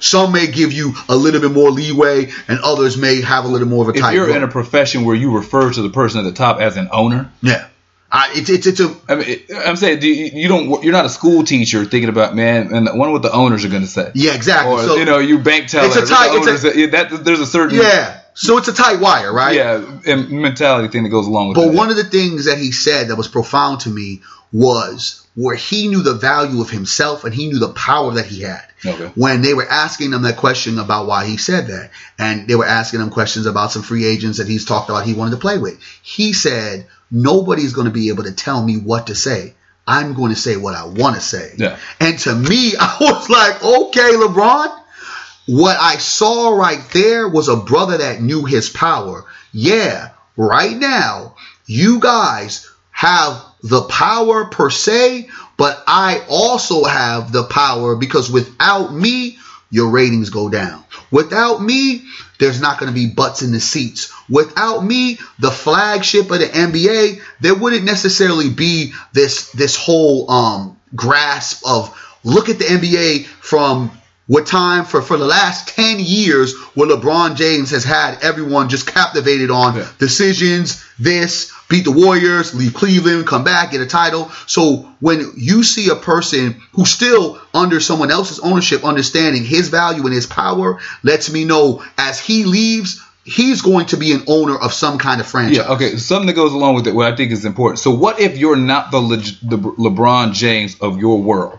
Some 0.00 0.32
may 0.32 0.46
give 0.46 0.72
you 0.72 0.94
a 1.10 1.14
little 1.14 1.42
bit 1.42 1.52
more 1.52 1.70
leeway, 1.70 2.30
and 2.48 2.60
others 2.60 2.96
may 2.96 3.20
have 3.20 3.44
a 3.44 3.48
little 3.48 3.68
more 3.68 3.86
of 3.86 3.94
a 3.94 3.98
If 3.98 4.14
you're 4.14 4.34
in 4.34 4.42
a 4.42 4.48
profession 4.48 5.04
where 5.04 5.14
you 5.14 5.36
refer 5.36 5.70
to 5.70 5.82
the 5.82 5.90
person 5.90 6.20
at 6.20 6.22
the 6.22 6.32
top 6.32 6.58
as 6.58 6.78
an 6.78 6.88
owner, 6.90 7.30
yeah. 7.42 7.68
I, 8.14 8.30
it's, 8.34 8.50
it's, 8.50 8.66
it's 8.66 8.80
a 8.80 8.94
I 9.08 9.14
mean, 9.14 9.24
it- 9.26 9.46
I'm 9.66 9.76
saying 9.76 10.02
you, 10.02 10.12
you 10.12 10.46
don't. 10.48 10.82
You're 10.84 10.92
not 10.92 11.06
a 11.06 11.08
school 11.08 11.44
teacher 11.44 11.84
thinking 11.86 12.10
about 12.10 12.36
man, 12.36 12.74
and 12.74 12.86
I 12.88 12.94
wonder 12.94 13.12
what 13.12 13.22
the 13.22 13.32
owners 13.32 13.64
are 13.64 13.68
going 13.68 13.82
to 13.82 13.88
say. 13.88 14.10
yeah 14.14 14.34
exactly. 14.34 14.74
Or 14.74 14.82
so 14.82 14.96
you 14.96 15.06
know, 15.06 15.18
you 15.18 15.38
bank 15.38 15.68
teller. 15.68 15.86
It's 15.86 15.96
a 15.96 16.06
tight- 16.06 16.30
it's 16.46 16.64
a- 16.64 16.86
that 16.86 17.24
there's 17.24 17.40
a 17.40 17.46
certain 17.46 17.78
yeah. 17.78 18.20
So 18.34 18.58
it's 18.58 18.68
a 18.68 18.72
tight 18.72 19.00
wire, 19.00 19.32
right? 19.32 19.54
yeah 19.54 20.00
and 20.06 20.30
mentality 20.30 20.88
thing 20.88 21.02
that 21.02 21.10
goes 21.10 21.26
along 21.26 21.48
with 21.48 21.58
it. 21.58 21.60
But 21.60 21.72
that. 21.72 21.76
one 21.76 21.90
of 21.90 21.96
the 21.96 22.04
things 22.04 22.46
that 22.46 22.58
he 22.58 22.72
said 22.72 23.08
that 23.08 23.16
was 23.16 23.28
profound 23.28 23.80
to 23.80 23.90
me 23.90 24.22
was 24.52 25.26
where 25.34 25.56
he 25.56 25.88
knew 25.88 26.02
the 26.02 26.14
value 26.14 26.60
of 26.60 26.68
himself 26.68 27.24
and 27.24 27.34
he 27.34 27.48
knew 27.48 27.58
the 27.58 27.72
power 27.72 28.12
that 28.14 28.26
he 28.26 28.42
had. 28.42 28.64
Okay. 28.84 29.10
When 29.14 29.40
they 29.40 29.54
were 29.54 29.66
asking 29.66 30.12
him 30.12 30.22
that 30.22 30.36
question 30.36 30.78
about 30.78 31.06
why 31.06 31.24
he 31.26 31.38
said 31.38 31.68
that, 31.68 31.90
and 32.18 32.46
they 32.46 32.54
were 32.54 32.66
asking 32.66 33.00
him 33.00 33.10
questions 33.10 33.46
about 33.46 33.72
some 33.72 33.82
free 33.82 34.04
agents 34.04 34.38
that 34.38 34.48
he's 34.48 34.64
talked 34.64 34.90
about 34.90 35.06
he 35.06 35.14
wanted 35.14 35.32
to 35.32 35.36
play 35.38 35.58
with, 35.58 35.80
he 36.02 36.32
said, 36.32 36.86
Nobody's 37.10 37.72
going 37.74 37.86
to 37.86 37.92
be 37.92 38.08
able 38.08 38.24
to 38.24 38.32
tell 38.32 38.62
me 38.62 38.78
what 38.78 39.08
to 39.08 39.14
say. 39.14 39.54
I'm 39.86 40.14
going 40.14 40.32
to 40.32 40.38
say 40.38 40.56
what 40.56 40.74
I 40.74 40.86
want 40.86 41.16
to 41.16 41.20
say. 41.20 41.54
Yeah. 41.56 41.78
And 42.00 42.18
to 42.20 42.34
me, 42.34 42.74
I 42.80 42.96
was 43.00 43.28
like, 43.28 43.62
okay, 43.62 44.12
LeBron, 44.14 44.81
what 45.46 45.76
I 45.80 45.98
saw 45.98 46.50
right 46.50 46.82
there 46.92 47.28
was 47.28 47.48
a 47.48 47.56
brother 47.56 47.98
that 47.98 48.22
knew 48.22 48.44
his 48.44 48.68
power. 48.70 49.24
Yeah, 49.52 50.10
right 50.36 50.76
now, 50.76 51.34
you 51.66 52.00
guys 52.00 52.70
have 52.90 53.42
the 53.62 53.82
power 53.82 54.46
per 54.46 54.70
se, 54.70 55.28
but 55.56 55.82
I 55.86 56.24
also 56.28 56.84
have 56.84 57.32
the 57.32 57.44
power 57.44 57.96
because 57.96 58.30
without 58.30 58.92
me, 58.92 59.38
your 59.70 59.88
ratings 59.88 60.30
go 60.30 60.48
down. 60.48 60.84
Without 61.10 61.62
me, 61.62 62.04
there's 62.38 62.60
not 62.60 62.78
going 62.78 62.92
to 62.92 62.94
be 62.94 63.06
butts 63.06 63.42
in 63.42 63.52
the 63.52 63.60
seats. 63.60 64.12
Without 64.28 64.84
me, 64.84 65.18
the 65.38 65.50
flagship 65.50 66.30
of 66.30 66.40
the 66.40 66.46
NBA, 66.46 67.20
there 67.40 67.54
wouldn't 67.54 67.84
necessarily 67.84 68.50
be 68.50 68.92
this 69.12 69.50
this 69.52 69.76
whole 69.76 70.30
um 70.30 70.78
grasp 70.94 71.62
of 71.66 71.96
look 72.24 72.48
at 72.48 72.58
the 72.58 72.64
NBA 72.64 73.26
from 73.26 73.90
what 74.28 74.46
time 74.46 74.84
for 74.84 75.02
for 75.02 75.16
the 75.16 75.24
last 75.26 75.68
10 75.68 75.98
years 75.98 76.54
where 76.74 76.88
LeBron 76.88 77.36
James 77.36 77.70
has 77.70 77.84
had 77.84 78.18
everyone 78.22 78.68
just 78.68 78.86
captivated 78.86 79.50
on 79.50 79.76
Yeah. 79.76 79.88
decisions, 79.98 80.82
this, 80.98 81.50
beat 81.68 81.84
the 81.84 81.90
Warriors, 81.90 82.54
leave 82.54 82.72
Cleveland, 82.74 83.26
come 83.26 83.44
back, 83.44 83.72
get 83.72 83.80
a 83.80 83.86
title. 83.86 84.30
So 84.46 84.88
when 85.00 85.32
you 85.36 85.62
see 85.64 85.88
a 85.88 85.96
person 85.96 86.60
who's 86.72 86.90
still 86.90 87.40
under 87.52 87.80
someone 87.80 88.10
else's 88.10 88.38
ownership, 88.40 88.84
understanding 88.84 89.44
his 89.44 89.68
value 89.68 90.04
and 90.04 90.14
his 90.14 90.26
power, 90.26 90.78
lets 91.02 91.30
me 91.32 91.44
know 91.44 91.82
as 91.98 92.20
he 92.20 92.44
leaves, 92.44 93.00
he's 93.24 93.62
going 93.62 93.86
to 93.86 93.96
be 93.96 94.12
an 94.12 94.22
owner 94.26 94.56
of 94.56 94.72
some 94.72 94.98
kind 94.98 95.20
of 95.20 95.26
franchise. 95.26 95.56
Yeah, 95.56 95.72
okay. 95.74 95.96
Something 95.96 96.26
that 96.28 96.34
goes 96.34 96.52
along 96.52 96.74
with 96.74 96.86
it, 96.86 96.94
what 96.94 97.12
I 97.12 97.16
think 97.16 97.32
is 97.32 97.44
important. 97.44 97.78
So, 97.80 97.90
what 97.90 98.20
if 98.20 98.36
you're 98.36 98.56
not 98.56 98.90
the, 98.90 99.00
leg- 99.00 99.38
the 99.42 99.56
LeBron 99.58 100.32
James 100.34 100.76
of 100.80 100.98
your 100.98 101.20
world? 101.22 101.58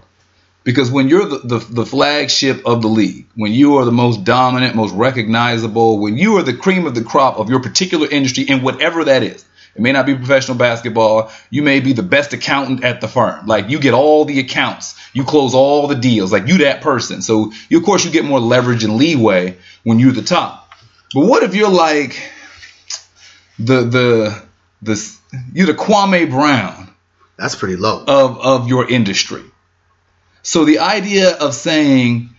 Because 0.63 0.89
when 0.89 1.10
you're 1.10 1.26
the, 1.26 1.39
the, 1.39 1.58
the 1.60 1.86
flagship 1.86 2.65
of 2.65 2.82
the 2.82 2.88
league, 2.88 3.26
when 3.36 3.52
you 3.52 3.78
are 3.78 3.86
the 3.86 3.91
most 3.91 4.23
dominant, 4.23 4.76
most 4.76 4.93
recognizable, 4.93 5.99
when 5.99 6.17
you 6.17 6.38
are 6.38 6.43
the 6.43 6.54
cream 6.54 6.86
of 6.86 6.95
the 6.95 7.04
crop 7.04 7.38
of 7.38 7.49
your 7.49 7.62
particular 7.62 8.08
industry, 8.10 8.45
and 8.47 8.63
whatever 8.63 9.04
that 9.04 9.23
is, 9.23 9.43
it 9.76 9.82
may 9.82 9.91
not 9.91 10.06
be 10.06 10.15
professional 10.15 10.56
basketball. 10.58 11.32
You 11.49 11.63
may 11.63 11.80
be 11.80 11.93
the 11.93 12.04
best 12.04 12.34
accountant 12.34 12.84
at 12.84 13.02
the 13.02 13.08
firm. 13.08 13.47
Like 13.47 13.69
you 13.69 13.80
get 13.80 13.93
all 13.93 14.23
the 14.23 14.39
accounts, 14.39 14.95
you 15.13 15.23
close 15.23 15.56
all 15.56 15.88
the 15.88 15.95
deals. 15.95 16.32
Like 16.32 16.47
you 16.47 16.60
that 16.60 16.82
person. 16.82 17.21
So 17.21 17.52
you, 17.69 17.80
of 17.80 17.84
course, 17.84 18.06
you 18.06 18.12
get 18.12 18.23
more 18.23 18.39
leverage 18.39 18.84
and 18.84 18.97
leeway 18.97 19.58
when 19.84 19.99
you're 19.99 20.12
the 20.12 20.21
top. 20.21 20.71
But 21.13 21.26
what 21.26 21.43
if 21.43 21.56
you're 21.56 21.71
like 21.71 22.21
the 23.58 23.82
the 23.82 24.43
the 24.82 25.17
you're 25.54 25.67
the 25.67 25.73
Kwame 25.73 26.30
Brown 26.30 26.93
That's 27.38 27.56
pretty 27.56 27.76
low. 27.76 28.04
of 28.08 28.39
of 28.39 28.67
your 28.67 28.89
industry. 28.89 29.43
So 30.43 30.65
the 30.65 30.79
idea 30.79 31.36
of 31.38 31.53
saying 31.56 32.29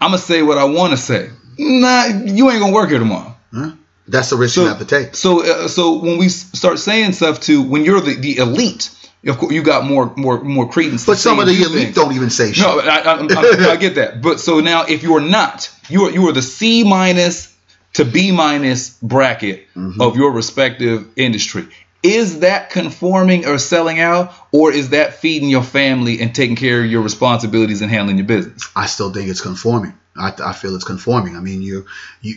I'm 0.00 0.10
gonna 0.10 0.18
say 0.18 0.42
what 0.42 0.58
I 0.58 0.64
want 0.64 0.90
to 0.92 0.96
say, 0.98 1.30
nah, 1.58 2.04
you 2.06 2.50
ain't 2.50 2.60
gonna 2.60 2.72
work 2.74 2.90
here 2.90 2.98
tomorrow. 2.98 3.34
Huh? 3.52 3.72
That's 4.08 4.30
the 4.30 4.36
risk 4.36 4.54
So 4.54 4.62
you 4.62 4.68
have 4.68 4.78
to 4.78 4.84
take. 4.84 5.16
So 5.16 5.42
uh, 5.44 5.68
so 5.68 5.98
when 6.00 6.18
we 6.18 6.28
start 6.28 6.78
saying 6.78 7.12
stuff 7.12 7.40
to 7.42 7.62
when 7.62 7.84
you're 7.84 8.00
the, 8.00 8.14
the 8.14 8.36
elite, 8.38 8.90
of 9.26 9.38
course 9.38 9.52
you 9.52 9.62
got 9.62 9.84
more 9.84 10.12
more 10.16 10.42
more 10.42 10.68
credence. 10.68 11.06
But 11.06 11.18
some 11.18 11.40
of 11.40 11.46
the 11.46 11.52
elite 11.52 11.72
things. 11.72 11.94
don't 11.94 12.12
even 12.14 12.30
say 12.30 12.52
shit. 12.52 12.64
No, 12.64 12.78
I, 12.80 12.98
I, 12.98 13.14
I, 13.14 13.70
I 13.72 13.76
get 13.76 13.94
that. 13.96 14.22
But 14.22 14.38
so 14.38 14.60
now, 14.60 14.84
if 14.84 15.02
you're 15.02 15.20
not, 15.20 15.70
you 15.88 16.04
are 16.04 16.10
you 16.10 16.28
are 16.28 16.32
the 16.32 16.42
C 16.42 16.84
minus 16.84 17.52
to 17.94 18.04
B 18.04 18.32
minus 18.32 18.90
bracket 19.02 19.62
Mm-hmm. 19.76 20.00
of 20.00 20.16
your 20.16 20.32
respective 20.32 21.06
industry. 21.16 21.66
Is 22.02 22.40
that 22.40 22.70
conforming 22.70 23.46
or 23.46 23.58
selling 23.58 24.00
out, 24.00 24.32
or 24.52 24.72
is 24.72 24.90
that 24.90 25.14
feeding 25.14 25.48
your 25.48 25.62
family 25.62 26.20
and 26.20 26.34
taking 26.34 26.56
care 26.56 26.84
of 26.84 26.90
your 26.90 27.02
responsibilities 27.02 27.82
and 27.82 27.90
handling 27.90 28.18
your 28.18 28.26
business? 28.26 28.68
I 28.76 28.86
still 28.86 29.12
think 29.12 29.28
it's 29.28 29.40
conforming. 29.40 29.94
I, 30.16 30.32
I 30.44 30.52
feel 30.52 30.74
it's 30.74 30.84
conforming. 30.84 31.36
I 31.36 31.40
mean, 31.40 31.62
you, 31.62 31.86
you, 32.20 32.36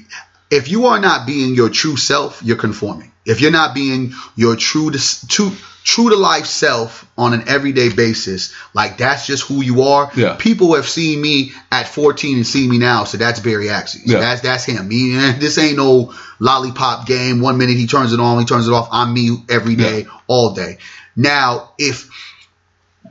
if 0.52 0.70
you 0.70 0.88
are 0.88 1.00
not 1.00 1.28
being 1.28 1.56
your 1.56 1.70
true 1.70 1.98
self, 1.98 2.42
you're 2.44 2.58
conforming. 2.58 3.12
If 3.26 3.42
you're 3.42 3.52
not 3.52 3.76
being 3.76 4.14
your 4.36 4.56
true 4.56 4.90
to, 4.90 5.28
true, 5.28 5.52
true 5.84 6.10
to 6.10 6.16
life 6.16 6.48
self 6.48 7.06
on 7.18 7.34
an 7.34 7.48
everyday 7.48 7.90
basis, 7.90 8.56
like 8.74 8.98
that's 8.98 9.28
just 9.28 9.44
who 9.44 9.62
you 9.62 9.84
are. 9.84 10.12
Yeah. 10.16 10.36
People 10.40 10.76
have 10.76 10.88
seen 10.88 11.22
me 11.22 11.52
at 11.72 11.88
14 11.88 12.38
and 12.38 12.48
see 12.48 12.68
me 12.68 12.80
now, 12.80 13.04
so 13.04 13.18
that's 13.18 13.40
Barry 13.40 13.68
Axie. 13.68 14.02
Yeah. 14.06 14.20
That's 14.20 14.42
that's 14.42 14.66
him. 14.66 14.88
Me, 14.88 15.12
this 15.40 15.58
ain't 15.58 15.78
no 15.78 16.14
lollipop 16.40 17.06
game. 17.06 17.42
One 17.42 17.58
minute 17.58 17.78
he 17.78 17.86
turns 17.86 18.14
it 18.14 18.20
on, 18.20 18.40
he 18.40 18.46
turns 18.46 18.68
it 18.68 18.74
off. 18.74 18.90
I'm 18.92 19.14
me 19.14 19.44
every 19.50 19.76
day, 19.76 20.08
all 20.28 20.54
day. 20.54 20.78
Now, 21.16 21.74
if 21.78 22.10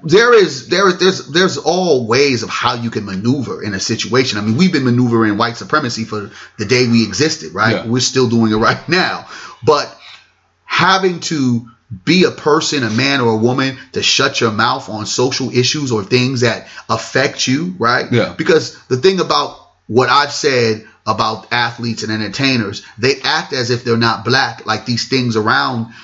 there 0.02 0.34
is 0.34 0.68
there 0.68 0.88
is 0.88 0.98
there's 0.98 1.26
there's 1.28 1.58
all 1.58 2.06
ways 2.06 2.42
of 2.42 2.48
how 2.48 2.74
you 2.74 2.90
can 2.90 3.04
maneuver 3.04 3.62
in 3.62 3.74
a 3.74 3.80
situation. 3.80 4.38
I 4.38 4.42
mean, 4.42 4.56
we've 4.56 4.72
been 4.72 4.84
maneuvering 4.84 5.37
white 5.37 5.56
supremacy 5.56 6.04
for 6.04 6.30
the 6.56 6.64
day 6.64 6.87
we 6.87 7.04
existed, 7.04 7.54
right? 7.54 7.76
Yeah. 7.76 7.87
We're 7.87 8.00
still 8.00 8.28
doing 8.28 8.52
it 8.52 8.56
right 8.56 8.88
now. 8.88 9.26
But 9.64 9.94
having 10.64 11.20
to 11.20 11.68
be 12.04 12.24
a 12.24 12.30
person, 12.30 12.82
a 12.82 12.90
man 12.90 13.20
or 13.20 13.32
a 13.32 13.37
woman, 13.37 13.78
to 13.92 14.02
shut 14.02 14.40
your 14.40 14.52
mouth 14.52 14.88
on 14.88 15.06
social 15.06 15.50
issues 15.50 15.90
or 15.90 16.04
things 16.04 16.42
that 16.42 16.68
affect 16.88 17.46
you, 17.46 17.74
right? 17.78 18.12
Yeah. 18.12 18.34
Because 18.37 18.78
the 18.87 18.98
thing 18.98 19.20
about 19.20 19.58
what 19.87 20.11
I've 20.11 20.32
said 20.32 20.87
about 21.06 21.50
athletes 21.50 22.02
and 22.02 22.12
entertainers, 22.12 22.84
they 22.98 23.20
act 23.22 23.54
as 23.54 23.70
if 23.70 23.84
they're 23.84 23.96
not 23.96 24.24
black, 24.24 24.66
like 24.66 24.84
these 24.84 25.08
things 25.08 25.37
around 25.37 25.94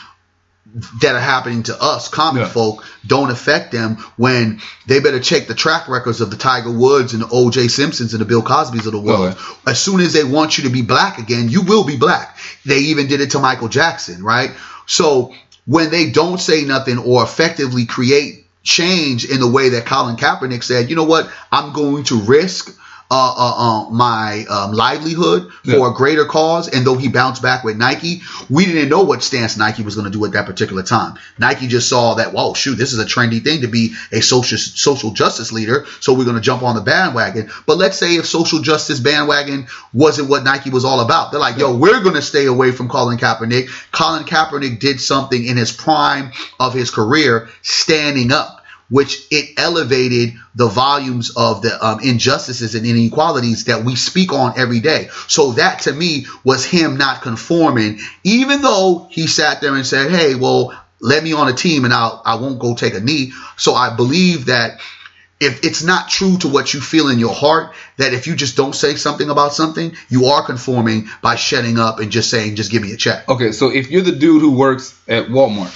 that 1.01 1.15
are 1.15 1.21
happening 1.21 1.63
to 1.63 1.81
us, 1.81 2.09
common 2.09 2.43
Yeah. 2.43 2.49
folk, 2.49 2.85
don't 3.07 3.31
affect 3.31 3.71
them 3.71 3.97
when 4.17 4.61
they 4.87 4.99
better 4.99 5.21
check 5.21 5.47
the 5.47 5.55
track 5.55 5.89
records 5.89 6.21
of 6.21 6.31
the 6.31 6.37
Tiger 6.37 6.71
Woods 6.71 7.13
and 7.13 7.23
the 7.23 7.29
O.J. 7.29 7.69
Simpsons 7.69 8.13
and 8.13 8.21
the 8.21 8.25
Bill 8.25 8.43
Cosbys 8.43 8.87
of 8.87 8.93
the 8.93 8.99
world. 8.99 9.29
Okay. 9.29 9.41
As 9.67 9.81
soon 9.81 10.01
as 10.01 10.13
they 10.13 10.25
want 10.25 10.59
you 10.59 10.65
to 10.65 10.71
be 10.71 10.83
black 10.83 11.19
again, 11.19 11.49
you 11.49 11.63
will 11.63 11.85
be 11.85 11.97
black. 11.97 12.37
They 12.67 12.79
even 12.79 13.07
did 13.07 13.21
it 13.21 13.31
to 13.33 13.39
Michael 13.39 13.69
Jackson, 13.69 14.23
right? 14.25 14.51
So 14.87 15.33
when 15.65 15.91
they 15.91 16.11
don't 16.11 16.39
say 16.41 16.65
nothing 16.65 16.99
or 16.99 17.23
effectively 17.23 17.87
create 17.87 18.45
change 18.65 19.25
in 19.25 19.41
the 19.41 19.49
way 19.49 19.69
that 19.71 19.87
Colin 19.87 20.17
Kaepernick 20.17 20.65
said, 20.65 20.91
you 20.91 20.97
know 20.97 21.05
what, 21.05 21.31
I'm 21.53 21.73
going 21.73 22.05
to 22.05 22.21
risk 22.21 22.77
uh, 23.11 23.35
uh, 23.37 23.55
uh, 23.87 23.91
my 23.91 24.45
um, 24.49 24.73
livelihood 24.73 25.51
for 25.65 25.71
Yeah. 25.71 25.91
a 25.91 25.93
greater 25.93 26.25
cause. 26.25 26.69
And 26.69 26.87
though 26.87 26.97
he 26.97 27.09
bounced 27.09 27.43
back 27.43 27.63
with 27.63 27.77
Nike, 27.77 28.23
we 28.49 28.65
didn't 28.65 28.89
know 28.89 29.03
what 29.03 29.23
stance 29.23 29.57
Nike 29.57 29.83
was 29.83 29.95
going 29.95 30.11
to 30.11 30.17
do 30.17 30.25
at 30.25 30.33
that 30.33 30.47
particular 30.47 30.83
time. 30.83 31.15
Nike 31.39 31.67
just 31.69 31.89
saw 31.89 32.15
that, 32.15 32.33
whoa, 32.33 32.55
shoot, 32.55 32.77
this 32.77 32.93
is 32.93 32.99
a 32.99 33.05
trendy 33.05 33.43
thing 33.45 33.61
to 33.61 33.69
be 33.69 33.95
a 34.11 34.21
social 34.21 34.59
social 34.59 35.13
justice 35.13 35.53
leader, 35.53 35.87
so 36.01 36.15
we're 36.15 36.25
going 36.25 36.37
to 36.37 36.43
jump 36.43 36.63
on 36.63 36.75
the 36.75 36.81
bandwagon. 36.81 37.51
But 37.67 37.77
let's 37.77 37.99
say 37.99 38.17
if 38.17 38.27
social 38.27 38.61
justice 38.61 39.01
bandwagon 39.01 39.67
wasn't 39.93 40.29
what 40.29 40.43
Nike 40.45 40.71
was 40.71 40.85
all 40.85 41.01
about, 41.01 41.31
they're 41.31 41.41
like, 41.41 41.59
yo, 41.59 41.77
we're 41.77 42.03
going 42.03 42.15
to 42.17 42.23
stay 42.23 42.47
away 42.47 42.73
from 42.73 42.89
Colin 42.89 43.19
Kaepernick. 43.19 43.69
Colin 43.93 44.25
Kaepernick 44.25 44.81
did 44.81 45.01
something 45.01 45.45
in 45.45 45.57
his 45.57 45.73
prime 45.73 46.33
of 46.59 46.75
his 46.75 46.91
career, 46.91 47.49
standing 47.63 48.33
up 48.33 48.64
which 48.95 49.27
it 49.33 49.59
elevated 49.59 50.35
the 50.55 50.69
volumes 50.69 51.33
of 51.37 51.63
the 51.63 51.85
um, 51.85 51.99
injustices 51.99 52.77
and 52.77 52.87
inequalities 52.87 53.65
that 53.65 53.85
we 53.85 53.97
speak 53.97 54.33
on 54.33 54.57
every 54.57 54.79
day. 54.79 55.09
So 55.27 55.51
that 55.55 55.81
to 55.81 55.93
me 55.93 56.27
was 56.45 56.65
him 56.65 56.97
not 56.97 57.21
conforming, 57.21 57.99
even 58.23 58.63
though 58.63 59.09
he 59.11 59.27
sat 59.27 59.61
there 59.61 59.75
and 59.75 59.85
said, 59.85 60.13
"Hey, 60.13 60.37
well, 60.37 60.81
let 61.01 61.25
me 61.25 61.33
on 61.33 61.49
a 61.49 61.53
team 61.53 61.85
and 61.85 61.93
I'll 61.93 62.23
I 62.25 62.37
won't 62.37 62.61
go 62.61 62.77
take 62.77 62.95
a 62.95 63.01
knee." 63.01 63.33
So 63.57 63.75
I 63.75 63.97
believe 63.97 64.47
that 64.47 64.81
if 65.41 65.65
it's 65.65 65.83
not 65.83 66.09
true 66.09 66.39
to 66.39 66.47
what 66.47 66.73
you 66.73 66.81
feel 66.81 67.09
in 67.09 67.19
your 67.19 67.35
heart, 67.35 67.75
that 67.97 68.15
if 68.15 68.29
you 68.29 68.37
just 68.37 68.57
don't 68.57 68.77
say 68.77 68.95
something 68.95 69.29
about 69.29 69.55
something, 69.55 69.97
you 70.09 70.27
are 70.27 70.47
conforming 70.47 71.09
by 71.21 71.35
shutting 71.35 71.81
up 71.81 71.99
and 71.99 72.13
just 72.13 72.31
saying, 72.31 72.55
"Just 72.55 72.71
give 72.71 72.83
me 72.83 72.93
a 72.93 72.97
check." 72.97 73.29
Okay, 73.29 73.51
so 73.51 73.73
if 73.73 73.91
you're 73.91 74.03
the 74.03 74.13
dude 74.13 74.41
who 74.41 74.53
works 74.53 74.95
at 75.09 75.31
Walmart, 75.31 75.75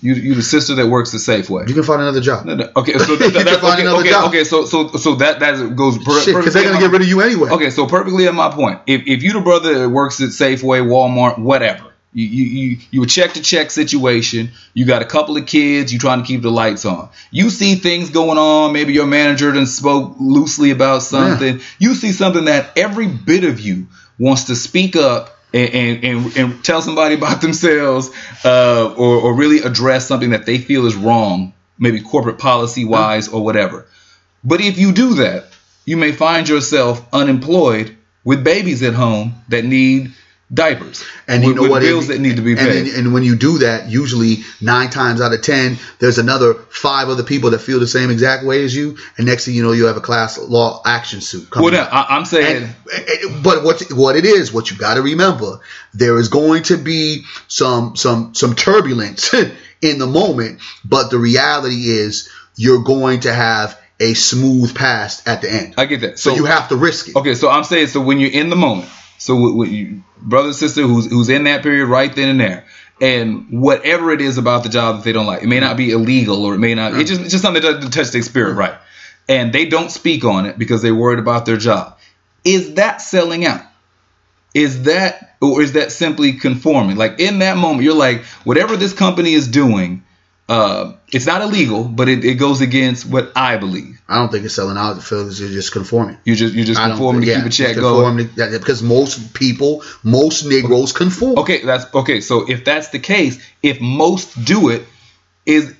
you 0.00 0.14
you 0.14 0.34
the 0.34 0.42
sister 0.42 0.74
that 0.76 0.86
works 0.86 1.12
at 1.14 1.20
Safeway. 1.20 1.68
You 1.68 1.74
can 1.74 1.82
find 1.82 2.00
another 2.00 2.20
job. 2.20 2.44
No, 2.44 2.54
no, 2.54 2.70
Okay, 2.76 2.96
so 2.98 3.12
You 3.12 3.30
that, 3.30 3.44
that's 3.44 3.58
find 3.58 3.74
okay. 3.74 3.82
another 3.82 4.00
Okay, 4.00 4.10
job. 4.10 4.28
okay, 4.28 4.44
so 4.44 4.64
so 4.64 4.88
so 4.88 5.16
that 5.16 5.40
that 5.40 5.74
goes 5.76 5.98
per- 5.98 6.20
Shit, 6.20 6.36
because 6.36 6.54
they're 6.54 6.64
gonna 6.64 6.78
get 6.80 6.90
rid 6.90 7.02
of 7.02 7.08
you 7.08 7.20
anyway. 7.20 7.50
Okay, 7.50 7.70
so 7.70 7.86
perfectly 7.86 8.26
at 8.28 8.34
my 8.34 8.50
point. 8.50 8.80
If 8.86 9.02
if 9.06 9.22
you 9.22 9.32
the 9.32 9.40
brother 9.40 9.78
that 9.80 9.88
works 9.88 10.20
at 10.20 10.28
Safeway, 10.30 10.82
Walmart, 10.86 11.38
whatever, 11.38 11.84
you 12.12 12.26
you 12.26 12.44
you, 12.44 12.78
you 12.90 13.02
a 13.02 13.06
check 13.06 13.32
to 13.34 13.42
check 13.42 13.70
situation. 13.70 14.50
You 14.74 14.84
got 14.86 15.02
a 15.02 15.04
couple 15.04 15.36
of 15.36 15.46
kids. 15.46 15.92
You 15.92 15.98
trying 15.98 16.20
to 16.22 16.26
keep 16.26 16.42
the 16.42 16.50
lights 16.50 16.84
on. 16.84 17.08
You 17.30 17.50
see 17.50 17.74
things 17.74 18.10
going 18.10 18.38
on. 18.38 18.72
Maybe 18.72 18.92
your 18.92 19.06
manager 19.06 19.50
done 19.52 19.66
spoke 19.66 20.14
loosely 20.20 20.70
about 20.70 21.02
something. 21.02 21.60
You 21.78 21.94
see 21.94 22.12
something 22.12 22.44
that 22.44 22.70
every 22.78 23.08
bit 23.08 23.44
of 23.44 23.60
you 23.60 23.88
wants 24.18 24.44
to 24.44 24.54
speak 24.56 24.96
up. 24.96 25.34
And, 25.52 26.04
and, 26.04 26.36
and, 26.36 26.64
tell 26.64 26.82
somebody 26.82 27.14
about 27.14 27.40
themselves 27.42 28.10
uh, 28.44 28.94
or, 28.96 29.16
or 29.16 29.34
really 29.34 29.60
address 29.60 30.06
something 30.06 30.30
that 30.30 30.44
they 30.44 30.58
feel 30.58 30.86
is 30.86 30.94
wrong, 30.94 31.54
maybe 31.78 32.00
corporate 32.00 32.38
policy 32.38 32.84
wise 32.84 33.28
or 33.28 33.42
whatever. 33.42 33.86
But 34.44 34.60
if 34.60 34.78
you 34.78 34.92
do 34.92 35.14
that, 35.14 35.46
you 35.84 35.96
may 35.96 36.12
find 36.12 36.48
yourself 36.48 37.06
unemployed 37.14 37.96
with 38.24 38.44
babies 38.44 38.82
at 38.82 38.92
home 38.92 39.34
that 39.48 39.64
need 39.64 40.12
diapers 40.52 41.04
And 41.26 41.44
with, 41.44 41.56
you 41.56 41.62
know 41.62 41.68
what? 41.68 41.82
bills 41.82 42.04
It- 42.04 42.12
that 42.14 42.20
need 42.20 42.36
to 42.36 42.42
be 42.42 42.52
and, 42.52 42.60
paid. 42.60 42.86
then- 42.86 42.94
and 42.94 43.12
when 43.12 43.22
you 43.22 43.36
do 43.36 43.58
that, 43.58 43.90
usually 43.90 44.44
nine 44.62 44.88
times 44.88 45.20
out 45.20 45.32
of 45.34 45.42
ten, 45.42 45.78
there's 45.98 46.16
another 46.18 46.54
five 46.70 47.08
other 47.10 47.22
people 47.22 47.50
that 47.50 47.58
feel 47.60 47.78
the 47.80 47.86
same 47.86 48.10
exact 48.10 48.44
way 48.44 48.64
as 48.64 48.74
you, 48.74 48.96
and 49.18 49.26
next 49.26 49.44
thing 49.44 49.54
you 49.54 49.62
know, 49.62 49.72
you 49.72 49.86
have 49.86 49.98
a 49.98 50.00
class 50.00 50.38
law 50.38 50.80
action 50.86 51.20
suit 51.20 51.50
coming. 51.50 51.70
well, 51.72 51.82
up. 51.82 51.92
now, 51.92 51.98
I, 52.00 52.16
I'm 52.16 52.24
saying 52.24 52.56
And, 52.64 52.74
and- 53.24 53.42
but 53.42 53.62
what 53.62 53.82
what 53.92 54.16
it 54.16 54.24
is, 54.24 54.52
what 54.52 54.70
you 54.70 54.76
got 54.78 54.94
to 54.94 55.02
remember, 55.02 55.60
there 55.92 56.18
is 56.18 56.28
going 56.28 56.62
to 56.64 56.78
be 56.78 57.24
some 57.48 57.94
some 57.96 58.34
some 58.34 58.54
turbulence 58.54 59.34
in 59.82 59.98
the 59.98 60.06
moment, 60.06 60.60
but 60.84 61.10
the 61.10 61.18
reality 61.18 61.90
is 61.90 62.28
you're 62.56 62.82
going 62.82 63.20
to 63.20 63.32
have 63.32 63.78
a 64.00 64.14
smooth 64.14 64.74
pass 64.74 65.26
at 65.26 65.42
the 65.42 65.52
end. 65.52 65.74
I 65.76 65.84
get 65.86 66.00
that. 66.02 66.18
so 66.18 66.30
So, 66.30 66.36
you 66.36 66.44
have 66.46 66.68
to 66.70 66.76
risk 66.76 67.08
it. 67.08 67.16
okay, 67.16 67.34
so 67.34 67.50
I'm 67.50 67.64
saying 67.64 67.88
so 67.88 68.00
when 68.00 68.18
you're 68.18 68.30
in 68.30 68.48
the 68.48 68.56
moment, 68.56 68.88
so 69.18 69.62
you, 69.64 70.02
brother 70.20 70.52
sister 70.52 70.82
who's 70.82 71.06
who's 71.10 71.28
in 71.28 71.44
that 71.44 71.62
period 71.62 71.86
right 71.86 72.14
then 72.14 72.28
and 72.28 72.40
there. 72.40 72.66
And 73.00 73.60
whatever 73.60 74.10
it 74.10 74.20
is 74.20 74.38
about 74.38 74.64
the 74.64 74.68
job 74.68 74.96
that 74.96 75.04
they 75.04 75.12
don't 75.12 75.26
like, 75.26 75.42
it 75.42 75.46
may 75.46 75.60
not 75.60 75.76
be 75.76 75.92
illegal 75.92 76.44
or 76.44 76.54
it 76.54 76.58
may 76.58 76.74
not, 76.74 76.94
it's 76.94 77.08
just, 77.08 77.22
it's 77.22 77.30
just 77.30 77.42
something 77.42 77.62
that 77.62 77.74
doesn't 77.74 77.92
touch 77.92 78.10
their 78.10 78.22
spirit, 78.22 78.50
mm-hmm. 78.50 78.58
right? 78.58 78.74
And 79.28 79.52
they 79.52 79.66
don't 79.66 79.90
speak 79.92 80.24
on 80.24 80.46
it 80.46 80.58
because 80.58 80.82
they're 80.82 80.96
worried 80.96 81.20
about 81.20 81.46
their 81.46 81.58
job. 81.58 81.96
Is 82.44 82.74
that 82.74 83.00
selling 83.00 83.46
out? 83.46 83.62
is 84.54 84.84
that 84.84 85.36
or 85.40 85.62
is 85.62 85.72
that 85.72 85.92
simply 85.92 86.32
conforming 86.32 86.96
like 86.96 87.20
in 87.20 87.40
that 87.40 87.56
moment 87.56 87.82
you're 87.82 87.94
like 87.94 88.24
whatever 88.44 88.76
this 88.76 88.92
company 88.92 89.32
is 89.32 89.48
doing 89.48 90.02
uh, 90.48 90.92
it's 91.12 91.26
not 91.26 91.42
illegal 91.42 91.84
but 91.84 92.08
it, 92.08 92.24
it 92.24 92.34
goes 92.34 92.60
against 92.60 93.06
what 93.06 93.32
i 93.36 93.56
believe 93.56 93.94
I 94.10 94.14
don't 94.16 94.32
think 94.32 94.46
it's 94.46 94.54
selling 94.54 94.78
out. 94.78 94.96
I 94.96 95.00
feel 95.00 95.28
it's 95.28 95.36
just 95.36 95.70
conforming. 95.70 96.16
you're 96.24 96.34
just 96.34 96.54
you're 96.54 96.64
just 96.64 96.80
conforming 96.80 97.20
to 97.20 97.26
yeah, 97.26 97.36
keep 97.40 97.46
a 97.46 97.50
check 97.50 97.76
going 97.76 98.16
to- 98.16 98.58
because 98.58 98.82
most 98.82 99.34
people, 99.34 99.82
most 100.02 100.46
Negroes 100.46 100.94
conform. 100.94 101.36
okay 101.40 101.62
that's 101.62 101.94
okay 101.94 102.22
so 102.22 102.48
if 102.50 102.64
that's 102.64 102.88
the 102.88 102.98
case 102.98 103.38
if 103.62 103.82
most 103.82 104.42
do 104.46 104.70
it 104.70 104.84
is 105.44 105.74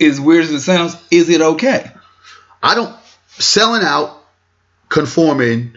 is 0.00 0.20
weird 0.20 0.42
as 0.42 0.50
it 0.50 0.60
sounds 0.62 0.96
is 1.12 1.28
it 1.28 1.40
okay 1.40 1.88
I 2.62 2.74
don't 2.74 2.94
selling 3.38 3.82
out, 3.82 4.22
conforming. 4.88 5.76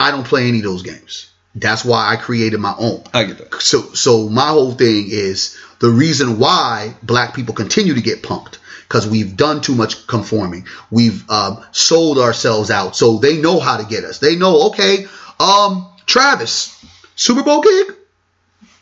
I 0.00 0.10
don't 0.10 0.24
play 0.26 0.48
any 0.48 0.58
of 0.58 0.64
those 0.64 0.82
games. 0.82 1.30
That's 1.54 1.84
why 1.84 2.12
I 2.12 2.16
created 2.16 2.60
my 2.60 2.74
own. 2.78 3.02
i 3.12 3.24
get 3.24 3.38
that 3.38 3.60
So, 3.60 3.80
so 3.94 4.28
my 4.28 4.48
whole 4.48 4.72
thing 4.72 5.06
is 5.10 5.58
the 5.80 5.90
reason 5.90 6.38
why 6.38 6.94
black 7.02 7.34
people 7.34 7.54
continue 7.54 7.94
to 7.94 8.00
get 8.02 8.22
punked 8.22 8.58
because 8.82 9.06
we've 9.06 9.36
done 9.36 9.60
too 9.60 9.74
much 9.74 10.06
conforming. 10.06 10.66
We've 10.90 11.28
um, 11.30 11.62
sold 11.72 12.18
ourselves 12.18 12.70
out, 12.70 12.96
so 12.96 13.18
they 13.18 13.40
know 13.40 13.60
how 13.60 13.76
to 13.76 13.84
get 13.84 14.04
us. 14.04 14.18
They 14.18 14.36
know, 14.36 14.68
okay, 14.68 15.06
um, 15.38 15.86
Travis, 16.06 16.84
Super 17.14 17.42
Bowl 17.42 17.60
gig. 17.60 17.94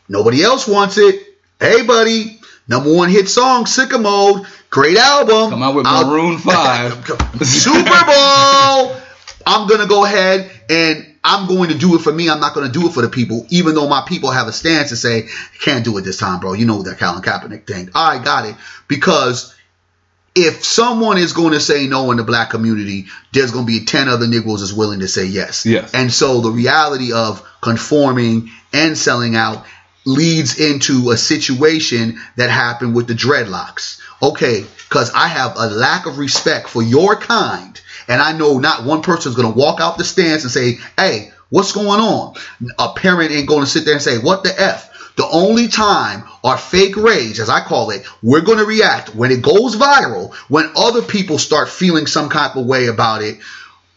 Nobody 0.08 0.42
else 0.42 0.68
wants 0.68 0.96
it. 0.98 1.20
Hey, 1.58 1.84
buddy, 1.84 2.38
number 2.68 2.92
one 2.94 3.08
hit 3.08 3.28
song, 3.28 3.64
Sicko 3.64 4.00
Mode, 4.00 4.46
great 4.70 4.96
album. 4.96 5.50
come 5.50 5.62
out 5.62 5.74
with 5.74 5.86
I'll- 5.86 6.06
maroon 6.06 6.38
5 6.38 7.06
Super 7.42 8.04
Bowl. 8.06 8.96
I'm 9.46 9.68
gonna 9.68 9.86
go 9.86 10.04
ahead 10.04 10.50
and 10.68 11.16
I'm 11.26 11.48
going 11.48 11.70
to 11.70 11.76
do 11.76 11.96
it 11.96 12.02
for 12.02 12.12
me. 12.12 12.30
I'm 12.30 12.38
not 12.38 12.54
going 12.54 12.70
to 12.70 12.72
do 12.72 12.86
it 12.86 12.92
for 12.92 13.02
the 13.02 13.08
people, 13.08 13.46
even 13.50 13.74
though 13.74 13.88
my 13.88 14.04
people 14.06 14.30
have 14.30 14.46
a 14.46 14.52
stance 14.52 14.90
to 14.90 14.96
say, 14.96 15.28
can't 15.60 15.84
do 15.84 15.98
it 15.98 16.02
this 16.02 16.18
time, 16.18 16.38
bro. 16.38 16.52
You 16.52 16.66
know 16.66 16.82
that 16.84 16.98
Colin 16.98 17.20
Kaepernick 17.20 17.66
thing. 17.66 17.90
I 17.96 18.22
got 18.22 18.46
it. 18.46 18.54
Because 18.86 19.52
if 20.36 20.64
someone 20.64 21.18
is 21.18 21.32
going 21.32 21.52
to 21.52 21.58
say 21.58 21.88
no 21.88 22.12
in 22.12 22.18
the 22.18 22.22
black 22.22 22.50
community, 22.50 23.06
there's 23.32 23.50
going 23.50 23.66
to 23.66 23.72
be 23.80 23.84
10 23.84 24.08
other 24.08 24.28
Negroes 24.28 24.60
that's 24.60 24.72
willing 24.72 25.00
to 25.00 25.08
say 25.08 25.26
yes. 25.26 25.66
Yes. 25.66 25.92
And 25.92 26.12
so 26.12 26.42
the 26.42 26.52
reality 26.52 27.12
of 27.12 27.44
conforming 27.60 28.50
and 28.72 28.96
selling 28.96 29.34
out 29.34 29.66
leads 30.04 30.60
into 30.60 31.10
a 31.10 31.16
situation 31.16 32.20
that 32.36 32.50
happened 32.50 32.94
with 32.94 33.08
the 33.08 33.14
dreadlocks. 33.14 34.00
Okay, 34.22 34.64
because 34.88 35.10
I 35.12 35.26
have 35.26 35.56
a 35.56 35.66
lack 35.66 36.06
of 36.06 36.18
respect 36.18 36.68
for 36.68 36.82
your 36.82 37.16
kind, 37.16 37.80
and 38.08 38.20
I 38.20 38.36
know 38.36 38.58
not 38.58 38.84
one 38.84 39.02
person 39.02 39.30
is 39.30 39.36
going 39.36 39.52
to 39.52 39.58
walk 39.58 39.80
out 39.80 39.98
the 39.98 40.04
stands 40.04 40.44
and 40.44 40.50
say, 40.50 40.78
hey, 40.96 41.30
what's 41.50 41.72
going 41.72 42.00
on? 42.00 42.34
A 42.78 42.92
parent 42.94 43.32
ain't 43.32 43.48
going 43.48 43.64
to 43.64 43.66
sit 43.70 43.84
there 43.84 43.94
and 43.94 44.02
say, 44.02 44.18
what 44.18 44.44
the 44.44 44.60
F? 44.60 44.92
The 45.16 45.26
only 45.26 45.68
time 45.68 46.24
our 46.44 46.58
fake 46.58 46.96
rage, 46.96 47.40
as 47.40 47.48
I 47.48 47.60
call 47.60 47.90
it, 47.90 48.06
we're 48.22 48.42
going 48.42 48.58
to 48.58 48.66
react 48.66 49.14
when 49.14 49.30
it 49.30 49.42
goes 49.42 49.76
viral, 49.76 50.34
when 50.48 50.70
other 50.76 51.02
people 51.02 51.38
start 51.38 51.70
feeling 51.70 52.06
some 52.06 52.28
type 52.28 52.56
of 52.56 52.66
way 52.66 52.86
about 52.88 53.22
it. 53.22 53.38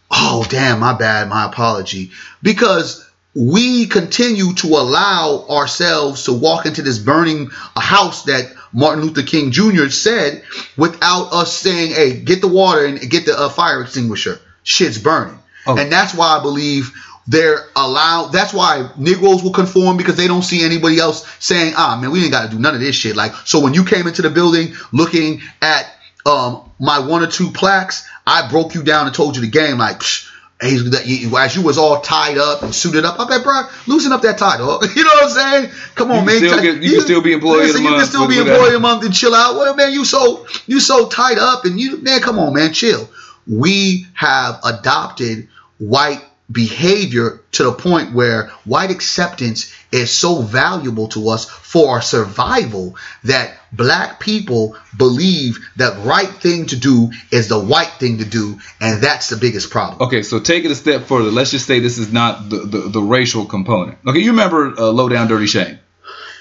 Oh, 0.10 0.46
damn, 0.50 0.80
my 0.80 0.94
bad, 0.94 1.28
my 1.28 1.46
apology. 1.46 2.12
Because 2.42 3.06
we 3.36 3.86
continue 3.88 4.54
to 4.56 4.68
allow 4.68 5.46
ourselves 5.50 6.26
to 6.26 6.34
walk 6.34 6.66
into 6.66 6.82
this 6.82 6.98
burning 6.98 7.50
house 7.76 8.24
that 8.24 8.54
Martin 8.74 9.04
Luther 9.04 9.24
King 9.24 9.52
Jr. 9.52 9.90
said 9.90 10.44
without 10.78 11.34
us 11.34 11.58
saying, 11.58 11.92
hey, 11.92 12.20
get 12.20 12.42
the 12.42 12.48
water 12.48 12.86
and 12.86 13.00
get 13.10 13.26
the 13.26 13.38
uh, 13.38 13.50
fire 13.50 13.82
extinguisher. 13.82 14.40
Shit's 14.64 14.98
burning. 14.98 15.40
Oh. 15.66 15.78
And 15.78 15.92
that's 15.92 16.14
why 16.14 16.38
I 16.38 16.42
believe 16.42 16.92
they're 17.28 17.68
allowed. 17.76 18.28
That's 18.28 18.54
why 18.54 18.90
Negroes 18.98 19.44
will 19.44 19.52
conform 19.52 19.98
because 19.98 20.18
they 20.18 20.28
don't 20.28 20.42
see 20.42 20.64
anybody 20.64 21.00
else 21.00 21.28
saying, 21.40 21.74
ah, 21.78 21.98
man, 22.02 22.12
we 22.12 22.24
ain't 22.24 22.32
got 22.32 22.50
to 22.50 22.56
do 22.56 22.60
none 22.60 22.74
of 22.74 22.82
this 22.82 22.96
shit. 22.96 23.16
Like, 23.16 23.34
so 23.46 23.60
when 23.62 23.74
you 23.74 23.84
came 23.86 24.08
into 24.08 24.22
the 24.22 24.30
building 24.30 24.74
looking 24.92 25.42
at 25.62 25.92
um, 26.26 26.70
my 26.80 27.00
one 27.00 27.24
or 27.24 27.28
two 27.28 27.52
plaques, 27.52 28.08
I 28.26 28.50
broke 28.50 28.74
you 28.74 28.84
down 28.84 29.06
and 29.06 29.16
told 29.16 29.36
you 29.36 29.42
the 29.42 29.50
game, 29.50 29.78
like, 29.78 30.00
Psh, 30.00 30.29
You- 30.62 31.38
as 31.38 31.56
you 31.56 31.62
was 31.62 31.78
all 31.78 32.02
tied 32.02 32.38
up 32.38 32.64
and 32.64 32.76
suited 32.76 33.06
up, 33.06 33.18
I 33.20 33.28
bet, 33.30 33.44
bro, 33.44 33.62
loosen 33.88 34.12
up 34.12 34.22
that 34.24 34.38
tie, 34.38 34.58
dog. 34.58 34.86
You 34.96 35.04
know 35.06 35.10
what 35.14 35.24
I'm 35.26 35.30
saying? 35.30 35.72
Come 35.96 36.12
on, 36.12 36.20
You 36.20 36.26
man. 36.26 36.38
still 36.38 36.62
get- 36.62 36.84
you 36.84 36.92
can 36.92 37.02
still 37.02 37.22
be 37.22 37.32
employee 37.34 37.68
listen, 37.68 37.84
You 37.84 37.90
can 37.92 38.06
still 38.06 38.28
be 38.28 38.38
employee 38.40 38.72
the 38.72 38.80
month 38.80 39.06
and 39.06 39.14
chill 39.14 39.34
out. 39.34 39.56
Well, 39.56 39.74
man, 39.76 39.94
you 39.94 40.04
so 40.04 40.46
you 40.68 40.80
so 40.82 41.08
tied 41.08 41.38
up 41.38 41.64
and 41.66 41.80
you 41.80 41.98
man, 42.02 42.20
come 42.20 42.40
on, 42.40 42.54
man, 42.54 42.74
chill. 42.74 43.10
We 43.48 44.06
have 44.14 44.60
adopted 44.66 45.48
white 45.78 46.22
behavior 46.52 47.42
to 47.52 47.64
the 47.64 47.72
point 47.72 48.14
where 48.14 48.48
white 48.66 48.92
acceptance 48.92 49.74
is 49.92 50.12
so 50.12 50.42
valuable 50.42 51.08
to 51.10 51.30
us 51.30 51.46
for 51.46 51.90
our 51.92 52.02
survival 52.02 52.96
that 53.24 53.56
black 53.72 54.20
people 54.20 54.76
believe 54.98 55.60
that 55.78 56.04
right 56.06 56.28
thing 56.28 56.66
to 56.66 56.76
do 56.76 57.12
is 57.32 57.48
the 57.50 57.60
white 57.60 57.94
thing 58.00 58.18
to 58.18 58.26
do 58.26 58.60
and 58.82 59.02
that's 59.02 59.30
the 59.30 59.38
biggest 59.38 59.70
problem 59.70 60.02
Okay, 60.02 60.24
so 60.24 60.40
take 60.40 60.66
it 60.66 60.72
a 60.72 60.76
step 60.76 61.04
further. 61.04 61.30
Let's 61.30 61.52
just 61.52 61.68
say 61.68 61.80
this 61.80 61.98
is 61.98 62.12
not 62.12 62.50
the, 62.50 62.58
the, 62.60 62.78
the 62.90 63.02
racial 63.02 63.46
component. 63.46 63.98
Okay, 64.08 64.20
you 64.20 64.32
remember 64.32 64.74
uh, 64.78 64.90
Low 64.92 65.10
Down 65.10 65.28
Dirty 65.28 65.46
Shame? 65.46 65.78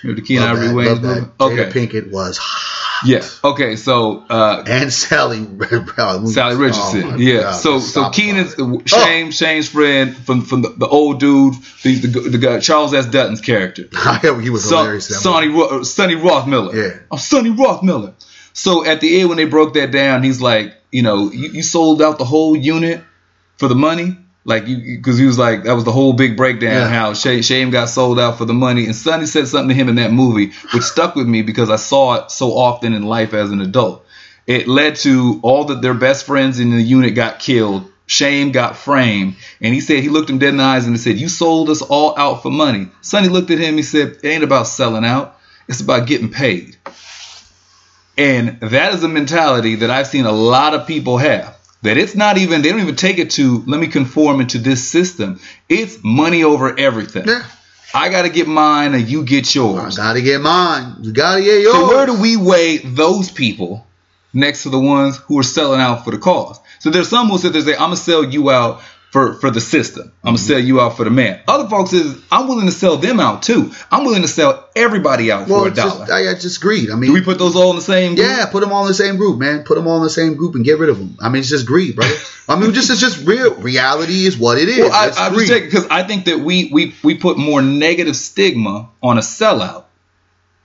Remember 0.03 0.21
the 0.21 0.27
Keen 0.27 0.41
Love 0.41 0.59
Ivory 0.59 0.69
that, 0.69 0.75
Wayans 0.75 0.87
love 0.87 1.03
movie? 1.03 1.21
that. 1.21 1.39
Jada 1.39 1.69
Okay, 1.69 1.87
Pinkett 1.87 2.11
was 2.13 2.39
yeah. 3.05 3.23
Okay, 3.45 3.77
so 3.77 4.25
uh, 4.29 4.63
and 4.67 4.91
Salli 4.91 5.45
Salli 5.57 6.59
Richardson. 6.59 7.03
Oh, 7.05 7.17
yeah. 7.17 7.41
God, 7.43 7.53
so 7.53 7.79
so 7.81 8.11
Keenen's 8.11 8.55
about 8.59 8.81
it. 8.83 8.89
Shame 8.89 9.31
Shame's 9.31 9.69
friend 9.69 10.17
from 10.17 10.43
from 10.43 10.63
the, 10.63 10.71
the 10.71 10.87
old 10.89 11.21
dude, 11.21 11.55
the, 11.83 11.95
the 11.97 12.21
the 12.31 12.39
guy 12.39 12.61
Charles 12.61 12.95
S. 12.95 13.07
Dutton's 13.07 13.41
character. 13.41 13.89
Oh, 14.25 14.39
he 14.39 14.51
was 14.51 14.65
Son, 14.69 14.79
hilarious. 14.79 15.09
Sonny. 15.23 15.49
Ro- 15.49 15.81
uh, 15.81 15.85
Sonny 15.85 16.15
Rothmiller. 16.15 16.75
Yeah. 16.75 17.01
Oh, 17.11 17.17
Sonny 17.17 17.51
Rothmiller. 17.51 18.15
So 18.53 18.85
at 18.85 19.01
the 19.01 19.21
end 19.21 19.29
when 19.29 19.39
they 19.39 19.45
broke 19.45 19.75
that 19.75 19.93
down, 19.93 20.23
he's 20.23 20.41
like, 20.41 20.75
you 20.91 21.03
know, 21.03 21.31
you, 21.31 21.51
you 21.51 21.63
sold 21.63 22.03
out 22.03 22.19
the 22.19 22.25
whole 22.25 22.57
unit 22.57 23.03
for 23.57 23.69
the 23.69 23.75
money. 23.77 24.17
Like 24.49 24.67
you, 24.67 24.97
because 24.97 25.19
he 25.19 25.27
was 25.27 25.39
like, 25.39 25.65
that 25.65 25.75
was 25.75 25.85
the 25.85 25.93
whole 25.93 26.15
big 26.15 26.35
breakdown 26.35 26.73
Yeah. 26.73 26.89
how 26.89 27.13
Shame, 27.13 27.43
Shame 27.43 27.71
got 27.71 27.91
sold 27.91 28.19
out 28.19 28.39
for 28.39 28.47
the 28.47 28.55
money. 28.55 28.87
And 28.87 28.97
Sonny 28.97 29.27
said 29.27 29.47
something 29.47 29.69
to 29.69 29.75
him 29.75 29.91
in 29.91 29.97
that 29.97 30.11
movie, 30.11 30.53
which 30.73 30.85
stuck 30.85 31.15
with 31.15 31.27
me 31.27 31.43
because 31.43 31.69
I 31.69 31.77
saw 31.77 32.15
it 32.15 32.31
so 32.31 32.57
often 32.57 32.95
in 32.95 33.03
life 33.03 33.35
as 33.35 33.51
an 33.51 33.61
adult. 33.61 34.07
It 34.47 34.67
led 34.67 34.97
to 34.97 35.39
all 35.43 35.67
that 35.67 35.83
their 35.83 35.93
best 35.93 36.25
friends 36.25 36.61
in 36.61 36.71
the 36.71 36.81
unit 36.81 37.15
got 37.15 37.41
killed. 37.41 37.93
Shame 38.07 38.51
got 38.51 38.79
framed, 38.79 39.37
and 39.61 39.75
he 39.75 39.83
said 39.83 40.03
he 40.03 40.09
looked 40.09 40.31
him 40.31 40.39
dead 40.39 40.49
in 40.49 40.57
the 40.57 40.65
eyes 40.65 40.87
and 40.87 40.97
he 40.97 40.99
said, 40.99 41.19
"You 41.19 41.29
sold 41.29 41.69
us 41.69 41.83
all 41.83 42.15
out 42.17 42.43
for 42.43 42.51
money." 42.51 42.89
Sonny 43.03 43.29
looked 43.29 43.51
at 43.51 43.59
him. 43.59 43.77
He 43.77 43.83
said, 43.83 44.17
"It 44.23 44.29
ain't 44.29 44.45
about 44.45 44.67
selling 44.67 45.05
out. 45.05 45.37
It's 45.69 45.83
about 45.83 46.07
getting 46.07 46.31
paid." 46.31 46.75
And 48.17 48.59
that 48.61 48.95
is 48.95 49.03
a 49.03 49.09
mentality 49.09 49.75
that 49.75 49.91
I've 49.91 50.07
seen 50.07 50.25
a 50.25 50.33
lot 50.33 50.73
of 50.73 50.87
people 50.87 51.19
have. 51.19 51.58
That 51.83 51.97
it's 51.97 52.17
not 52.17 52.39
even 52.39 52.63
they 52.63 52.71
don't 52.71 52.81
even 52.81 52.97
take 52.97 53.19
it 53.19 53.31
to 53.33 53.63
let 53.67 53.81
me 53.81 53.87
conform 53.87 54.41
into 54.41 54.59
this 54.59 54.89
system. 54.89 55.41
It's 55.69 55.99
money 56.03 56.43
over 56.43 56.77
everything. 56.79 57.29
Yeah. 57.29 57.45
I 57.95 58.11
got 58.11 58.23
to 58.23 58.29
get 58.29 58.47
mine 58.47 58.95
and 58.95 59.09
you 59.09 59.25
get 59.25 59.55
yours. 59.55 59.99
I 59.99 60.03
gotta 60.03 60.21
get 60.21 60.41
mine. 60.41 60.97
You 61.01 61.13
gotta 61.13 61.41
get 61.41 61.63
yours. 61.63 61.75
So 61.75 61.89
where 61.89 62.07
do 62.07 62.21
we 62.21 62.37
weigh 62.37 62.79
those 62.79 63.31
people 63.31 63.87
next 64.35 64.65
to 64.65 64.71
the 64.71 64.79
ones 64.79 65.17
who 65.17 65.39
are 65.39 65.45
selling 65.45 65.81
out 65.81 66.05
for 66.05 66.11
the 66.11 66.19
cause? 66.19 66.61
So 66.81 66.91
there's 66.91 67.09
some 67.09 67.29
who 67.29 67.39
sit 67.39 67.53
there 67.53 67.61
and 67.61 67.71
say, 67.71 67.75
I'm 67.75 67.91
gonna 67.91 67.97
sell 67.97 68.25
you 68.25 68.51
out 68.51 68.83
for, 69.11 69.35
for 69.35 69.51
the 69.51 69.61
system. 69.61 70.13
I'm 70.23 70.35
gonna 70.35 70.37
mm-hmm. 70.37 70.47
sell 70.47 70.59
you 70.59 70.81
out 70.81 70.97
for 70.97 71.05
the 71.05 71.11
man. 71.11 71.41
Other 71.49 71.69
folks 71.69 71.93
is 71.93 72.21
I'm 72.31 72.47
willing 72.47 72.67
to 72.67 72.73
sell 72.73 72.97
them 72.99 73.21
out 73.21 73.43
too. 73.43 73.73
I'm 73.91 74.05
willing 74.05 74.23
to 74.23 74.29
sell 74.29 74.69
everybody 74.77 75.33
out 75.33 75.49
Well, 75.49 75.61
for 75.61 75.67
a 75.67 75.69
it's 75.71 75.77
dollar. 75.79 76.07
just, 76.07 76.13
I, 76.13 76.31
I 76.31 76.35
just 76.35 76.61
greed. 76.61 76.91
I 76.91 76.95
mean, 76.95 77.11
Do 77.11 77.15
we 77.15 77.23
put 77.23 77.39
those 77.39 77.57
all 77.57 77.71
in 77.71 77.77
the 77.77 77.83
same 77.83 78.15
group? 78.15 78.27
yeah, 78.27 78.47
put 78.47 78.61
them 78.61 78.73
all 78.73 78.83
in 78.83 78.89
the 78.89 78.95
same 78.95 79.17
group, 79.17 79.39
man. 79.39 79.65
Put 79.65 79.77
them 79.77 79.87
all 79.87 79.97
in 79.97 80.03
the 80.03 80.11
same 80.11 80.35
group 80.35 80.55
and 80.55 80.65
get 80.65 80.79
rid 80.79 80.91
of 80.91 80.99
them. 80.99 81.17
I 81.21 81.31
mean, 81.31 81.41
it's 81.41 81.49
just 81.49 81.67
greed, 81.67 81.97
brother. 81.97 82.15
I 82.49 82.59
mean, 82.59 82.73
just 82.73 82.91
it's 82.91 83.01
just 83.01 83.27
real. 83.27 83.55
Reality 83.55 84.27
is 84.27 84.37
what 84.37 84.59
it 84.59 84.69
is. 84.69 84.79
Well, 84.79 84.93
I, 84.93 85.27
I'm 85.27 85.35
just 85.35 85.53
because 85.53 85.87
I 85.89 86.03
think 86.03 86.27
that 86.27 86.41
we, 86.41 86.71
we 86.73 86.95
we 87.03 87.17
put 87.17 87.39
more 87.39 87.63
negative 87.63 88.17
stigma 88.17 88.91
on 89.03 89.19
a 89.19 89.23
sellout 89.23 89.85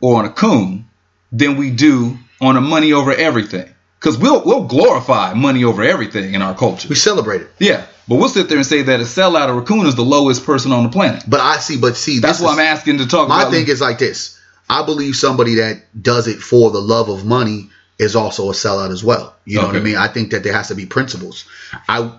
or 0.02 0.20
on 0.20 0.26
a 0.26 0.30
coon 0.30 0.88
than 1.32 1.58
we 1.58 1.72
do 1.72 2.18
on 2.41 2.58
a 2.58 2.62
money 2.62 2.94
over 2.94 3.14
everything. 3.14 3.70
Because 4.00 4.18
we'll 4.18 4.44
we'll 4.44 4.66
glorify 4.66 5.34
money 5.34 5.64
over 5.64 5.82
everything 5.82 6.34
in 6.34 6.41
our 6.41 6.54
culture. 6.56 6.89
we 6.89 6.96
celebrate 6.96 7.41
it. 7.41 7.52
Yeah, 7.58 7.86
but 8.08 8.16
we'll 8.16 8.30
sit 8.30 8.49
there 8.49 8.58
and 8.58 8.66
say 8.66 8.82
that 8.84 8.99
a 8.99 9.04
sellout 9.04 9.49
or 9.49 9.60
a 9.60 9.64
coon 9.64 9.86
is 9.86 9.95
the 9.95 10.04
lowest 10.04 10.45
person 10.45 10.72
on 10.72 10.84
the 10.84 10.89
planet. 10.89 11.24
But 11.28 11.39
I 11.39 11.58
see, 11.58 11.78
but 11.78 11.95
see, 11.95 12.20
That's 12.20 12.39
why 12.39 12.54
I'm 12.54 12.60
asking 12.60 12.99
to 12.99 13.08
talk 13.08 13.30
My 13.30 13.41
about. 13.41 13.51
My 13.51 13.58
thing 13.58 13.68
is 13.68 13.82
like 13.82 13.99
this. 13.99 14.39
I 14.70 14.86
believe 14.86 15.16
somebody 15.16 15.56
that 15.56 15.84
does 16.01 16.28
it 16.28 16.39
for 16.39 16.72
the 16.72 16.82
love 16.82 17.10
of 17.10 17.26
money 17.26 17.70
is 17.99 18.16
also 18.16 18.49
a 18.49 18.54
sellout 18.54 18.91
as 18.91 19.04
well. 19.04 19.36
You 19.45 19.60
know 19.62 19.68
what 19.68 19.76
I 19.76 19.80
mean? 19.80 19.97
I 19.97 20.08
think 20.08 20.32
that 20.32 20.43
there 20.43 20.54
has 20.54 20.70
to 20.70 20.76
be 20.76 20.86
principles. 20.86 21.45
I 21.88 22.12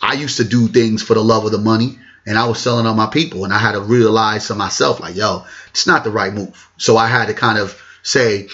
I 0.00 0.14
used 0.14 0.38
to 0.38 0.44
do 0.44 0.68
things 0.68 1.02
for 1.02 1.14
the 1.14 1.22
love 1.22 1.44
of 1.44 1.52
the 1.52 1.58
money 1.58 1.98
and 2.26 2.38
I 2.38 2.46
was 2.46 2.60
selling 2.60 2.86
on 2.86 2.96
my 2.96 3.06
people 3.06 3.44
and 3.44 3.52
I 3.52 3.58
had 3.58 3.72
to 3.72 3.80
realize 3.80 4.48
to 4.48 4.54
myself 4.54 5.00
like, 5.00 5.16
yo, 5.16 5.44
it's 5.70 5.86
not 5.86 6.04
the 6.04 6.10
right 6.10 6.32
move. 6.32 6.68
So 6.76 6.96
I 6.96 7.06
had 7.06 7.26
to 7.26 7.34
kind 7.34 7.58
of 7.58 7.80
say 8.02 8.48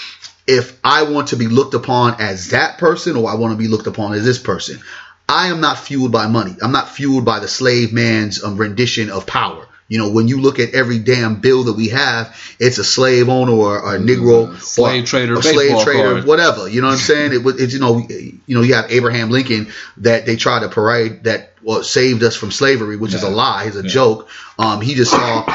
if 0.46 0.78
I 0.84 1.02
want 1.04 1.28
to 1.28 1.36
be 1.36 1.46
looked 1.46 1.74
upon 1.74 2.20
as 2.20 2.50
that 2.50 2.78
person 2.78 3.16
or 3.16 3.30
I 3.30 3.34
want 3.34 3.52
to 3.52 3.58
be 3.58 3.68
looked 3.68 3.86
upon 3.86 4.14
as 4.14 4.24
this 4.24 4.38
person, 4.38 4.80
I 5.28 5.48
am 5.48 5.60
not 5.60 5.78
fueled 5.78 6.12
by 6.12 6.26
money. 6.26 6.56
I'm 6.62 6.72
not 6.72 6.88
fueled 6.88 7.24
by 7.24 7.38
the 7.40 7.48
slave 7.48 7.92
man's 7.92 8.42
um, 8.42 8.56
rendition 8.56 9.10
of 9.10 9.26
power. 9.26 9.66
You 9.90 9.96
know, 9.98 10.10
when 10.10 10.28
you 10.28 10.40
look 10.40 10.58
at 10.58 10.74
every 10.74 10.98
damn 10.98 11.40
bill 11.40 11.64
that 11.64 11.72
we 11.72 11.88
have, 11.88 12.36
it's 12.60 12.76
a 12.76 12.84
slave 12.84 13.30
owner 13.30 13.52
or, 13.52 13.80
or 13.80 13.94
a 13.96 13.98
Negro, 13.98 14.48
Mm, 14.48 14.60
slave 14.60 15.04
or 15.04 15.06
trader 15.06 15.34
a 15.38 15.42
slave 15.42 15.82
trader, 15.82 16.12
card. 16.12 16.24
whatever. 16.26 16.68
You 16.68 16.82
know 16.82 16.88
what 16.88 16.94
I'm 16.94 16.98
saying? 16.98 17.32
It 17.32 17.42
was, 17.42 17.58
it's 17.60 17.72
you 17.72 17.80
know, 17.80 17.98
you 18.08 18.38
know, 18.54 18.60
you 18.60 18.74
have 18.74 18.90
Abraham 18.90 19.30
Lincoln 19.30 19.72
that 19.98 20.26
they 20.26 20.36
try 20.36 20.60
to 20.60 20.68
parade 20.68 21.24
that 21.24 21.54
well, 21.62 21.82
saved 21.82 22.22
us 22.22 22.36
from 22.36 22.50
slavery, 22.50 22.96
which 22.98 23.14
is 23.14 23.22
a 23.22 23.30
lie, 23.30 23.64
is 23.64 23.76
a 23.76 23.82
Yeah. 23.82 23.88
joke. 23.88 24.28
Um, 24.58 24.82
he 24.82 24.94
just 24.94 25.10
saw 25.10 25.46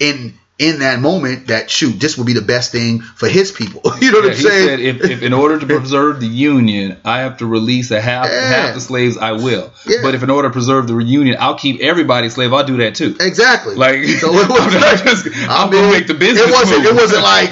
in 0.00 0.34
in 0.58 0.80
that 0.80 0.98
moment 0.98 1.46
that 1.48 1.70
shoot, 1.70 2.00
this 2.00 2.18
would 2.18 2.26
be 2.26 2.32
the 2.32 2.42
best 2.42 2.72
thing 2.72 3.00
for 3.00 3.28
his 3.28 3.52
people. 3.52 3.80
you 4.00 4.10
know 4.10 4.18
what 4.18 4.24
Yeah, 4.24 4.30
I'm 4.32 4.36
he 4.36 4.42
saying? 4.42 4.68
said, 4.68 4.80
if, 4.80 5.00
if 5.10 5.22
in 5.22 5.32
order 5.32 5.58
to 5.60 5.66
preserve 5.78 6.20
the 6.20 6.26
union, 6.26 6.96
I 7.04 7.20
have 7.20 7.38
to 7.38 7.46
release 7.46 7.90
a 7.92 8.00
half 8.00 8.26
Yeah. 8.26 8.40
half 8.48 8.74
the 8.74 8.80
slaves, 8.80 9.16
I 9.16 9.32
will. 9.32 9.72
Yeah. 9.86 9.98
But 10.02 10.14
if 10.16 10.22
in 10.24 10.30
order 10.30 10.48
to 10.48 10.52
preserve 10.52 10.88
the 10.88 10.94
reunion, 10.96 11.36
I'll 11.38 11.54
keep 11.54 11.80
everybody 11.80 12.28
slave. 12.28 12.52
I'll 12.52 12.64
do 12.66 12.78
that 12.78 12.96
too. 12.96 13.14
Exactly. 13.20 13.76
Like, 13.76 14.02
so 14.04 14.30
it 14.32 14.48
was 14.48 14.74
I'm 14.74 14.80
like, 14.80 15.04
just- 15.04 15.26
I 15.48 15.62
I'm 15.64 15.70
mean, 15.70 15.80
gonna 15.82 15.92
make 15.92 16.06
the 16.08 16.14
business 16.14 16.48
It 16.48 16.52
wasn't. 16.52 16.82
move. 16.82 16.92
It 16.92 16.94
wasn't 16.94 17.22
like 17.22 17.50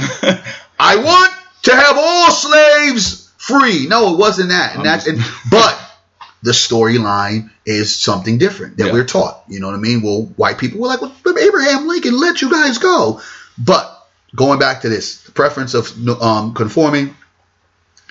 I 0.80 0.96
want 0.96 1.32
to 1.62 1.74
have 1.76 1.96
all 1.96 2.30
slaves 2.32 3.32
free. 3.38 3.86
No, 3.88 4.14
it 4.14 4.18
wasn't 4.18 4.48
that. 4.50 4.74
And 4.76 4.84
that's 4.84 5.06
and 5.06 5.18
but 5.50 5.78
the 6.42 6.52
storyline 6.52 7.50
is 7.64 7.94
something 7.94 8.38
different 8.38 8.76
that 8.78 8.86
Yeah. 8.88 8.92
we're 8.92 9.04
taught. 9.04 9.42
You 9.48 9.60
know 9.60 9.66
what 9.66 9.74
I 9.76 9.78
mean? 9.80 10.02
Well, 10.02 10.22
white 10.36 10.58
people 10.58 10.80
were 10.80 10.88
like, 10.88 11.00
well, 11.00 11.12
Abraham 11.38 11.88
Lincoln 11.88 12.18
let 12.18 12.40
you 12.42 12.50
guys 12.50 12.78
go. 12.78 13.20
But 13.58 13.92
going 14.34 14.58
back 14.58 14.82
to 14.82 14.88
this, 14.88 15.22
the 15.22 15.32
preference 15.32 15.74
of 15.74 15.92
um, 16.22 16.54
conforming 16.54 17.16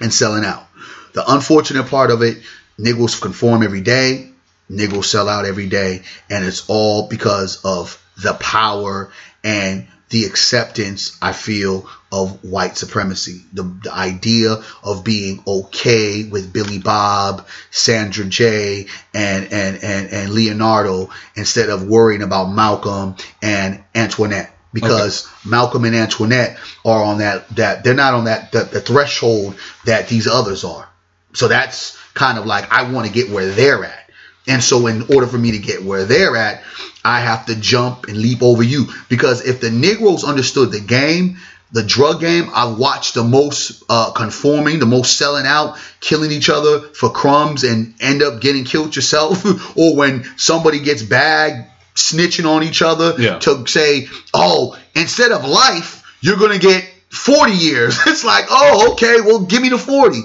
and 0.01 0.13
selling 0.13 0.43
out. 0.43 0.67
The 1.13 1.23
unfortunate 1.31 1.87
part 1.87 2.11
of 2.11 2.21
it, 2.21 2.39
niggas 2.79 3.21
conform 3.21 3.63
every 3.63 3.81
day, 3.81 4.31
niggas 4.69 5.05
sell 5.05 5.29
out 5.29 5.45
every 5.45 5.67
day, 5.69 6.01
and 6.29 6.43
it's 6.43 6.65
all 6.67 7.07
because 7.07 7.63
of 7.63 8.01
the 8.21 8.33
power 8.33 9.11
and 9.43 9.87
the 10.09 10.25
acceptance 10.25 11.17
I 11.21 11.33
feel 11.33 11.89
of 12.11 12.43
white 12.43 12.77
supremacy. 12.77 13.41
The, 13.53 13.63
the 13.63 13.91
idea 13.91 14.61
of 14.83 15.03
being 15.03 15.43
okay 15.45 16.23
with 16.23 16.53
Billy 16.53 16.79
Bob, 16.79 17.47
Sandra 17.71 18.25
J, 18.25 18.87
and, 19.13 19.45
and, 19.51 19.83
and, 19.83 20.09
and 20.09 20.31
Leonardo 20.31 21.09
instead 21.35 21.69
of 21.69 21.87
worrying 21.87 22.21
about 22.21 22.45
Malcolm 22.45 23.15
and 23.41 23.83
Antoinette. 23.93 24.51
Because 24.73 25.29
Malcolm 25.45 25.85
and 25.85 25.95
Antoinette 25.95 26.57
are 26.83 27.01
on 27.01 27.19
that, 27.19 27.47
that 27.55 27.83
they're 27.83 27.93
not 27.93 28.13
on 28.13 28.25
that, 28.25 28.51
the, 28.51 28.65
the 28.65 28.81
threshold 28.81 29.55
that 29.85 30.09
these 30.09 30.27
others 30.27 30.65
are. 30.65 30.89
So 31.33 31.47
that's 31.47 31.97
kind 32.13 32.37
of 32.37 32.45
like 32.45 32.71
I 32.71 32.91
want 32.91 33.07
to 33.07 33.13
get 33.13 33.29
where 33.29 33.49
they're 33.49 33.85
at. 33.85 34.04
And 34.47 34.63
so 34.63 34.87
in 34.87 35.13
order 35.13 35.27
for 35.27 35.37
me 35.37 35.51
to 35.51 35.59
get 35.59 35.83
where 35.83 36.05
they're 36.05 36.35
at, 36.35 36.63
I 37.03 37.19
have 37.19 37.45
to 37.47 37.55
jump 37.55 38.07
and 38.07 38.17
leap 38.17 38.41
over 38.41 38.63
you. 38.63 38.87
Because 39.09 39.45
if 39.45 39.59
the 39.61 39.71
Negroes 39.71 40.23
understood 40.23 40.71
the 40.71 40.79
game, 40.79 41.37
the 41.71 41.83
drug 41.83 42.19
game, 42.19 42.49
I've 42.53 42.77
watched 42.77 43.15
the 43.15 43.23
most 43.23 43.83
uh, 43.89 44.11
conforming, 44.11 44.79
the 44.79 44.85
most 44.85 45.17
selling 45.17 45.45
out, 45.45 45.77
killing 45.99 46.31
each 46.31 46.49
other 46.49 46.79
for 46.79 47.09
crumbs 47.09 47.63
and 47.63 47.95
end 47.99 48.21
up 48.23 48.39
getting 48.39 48.63
killed 48.65 48.95
yourself. 48.95 49.43
or 49.77 49.95
when 49.95 50.25
somebody 50.37 50.79
gets 50.79 51.01
bagged, 51.03 51.67
snitching 51.95 52.45
on 52.45 52.63
each 52.63 52.81
other 52.81 53.15
Yeah. 53.17 53.39
to 53.39 53.65
say, 53.67 54.07
oh, 54.33 54.77
instead 54.95 55.31
of 55.31 55.43
life, 55.45 56.03
you're 56.21 56.37
going 56.37 56.59
to 56.59 56.65
get 56.65 56.87
40 57.09 57.51
years. 57.53 57.97
It's 58.07 58.23
like, 58.23 58.45
oh, 58.49 58.91
okay, 58.93 59.21
well, 59.21 59.39
give 59.41 59.61
me 59.61 59.69
the 59.69 59.77
40. 59.77 60.21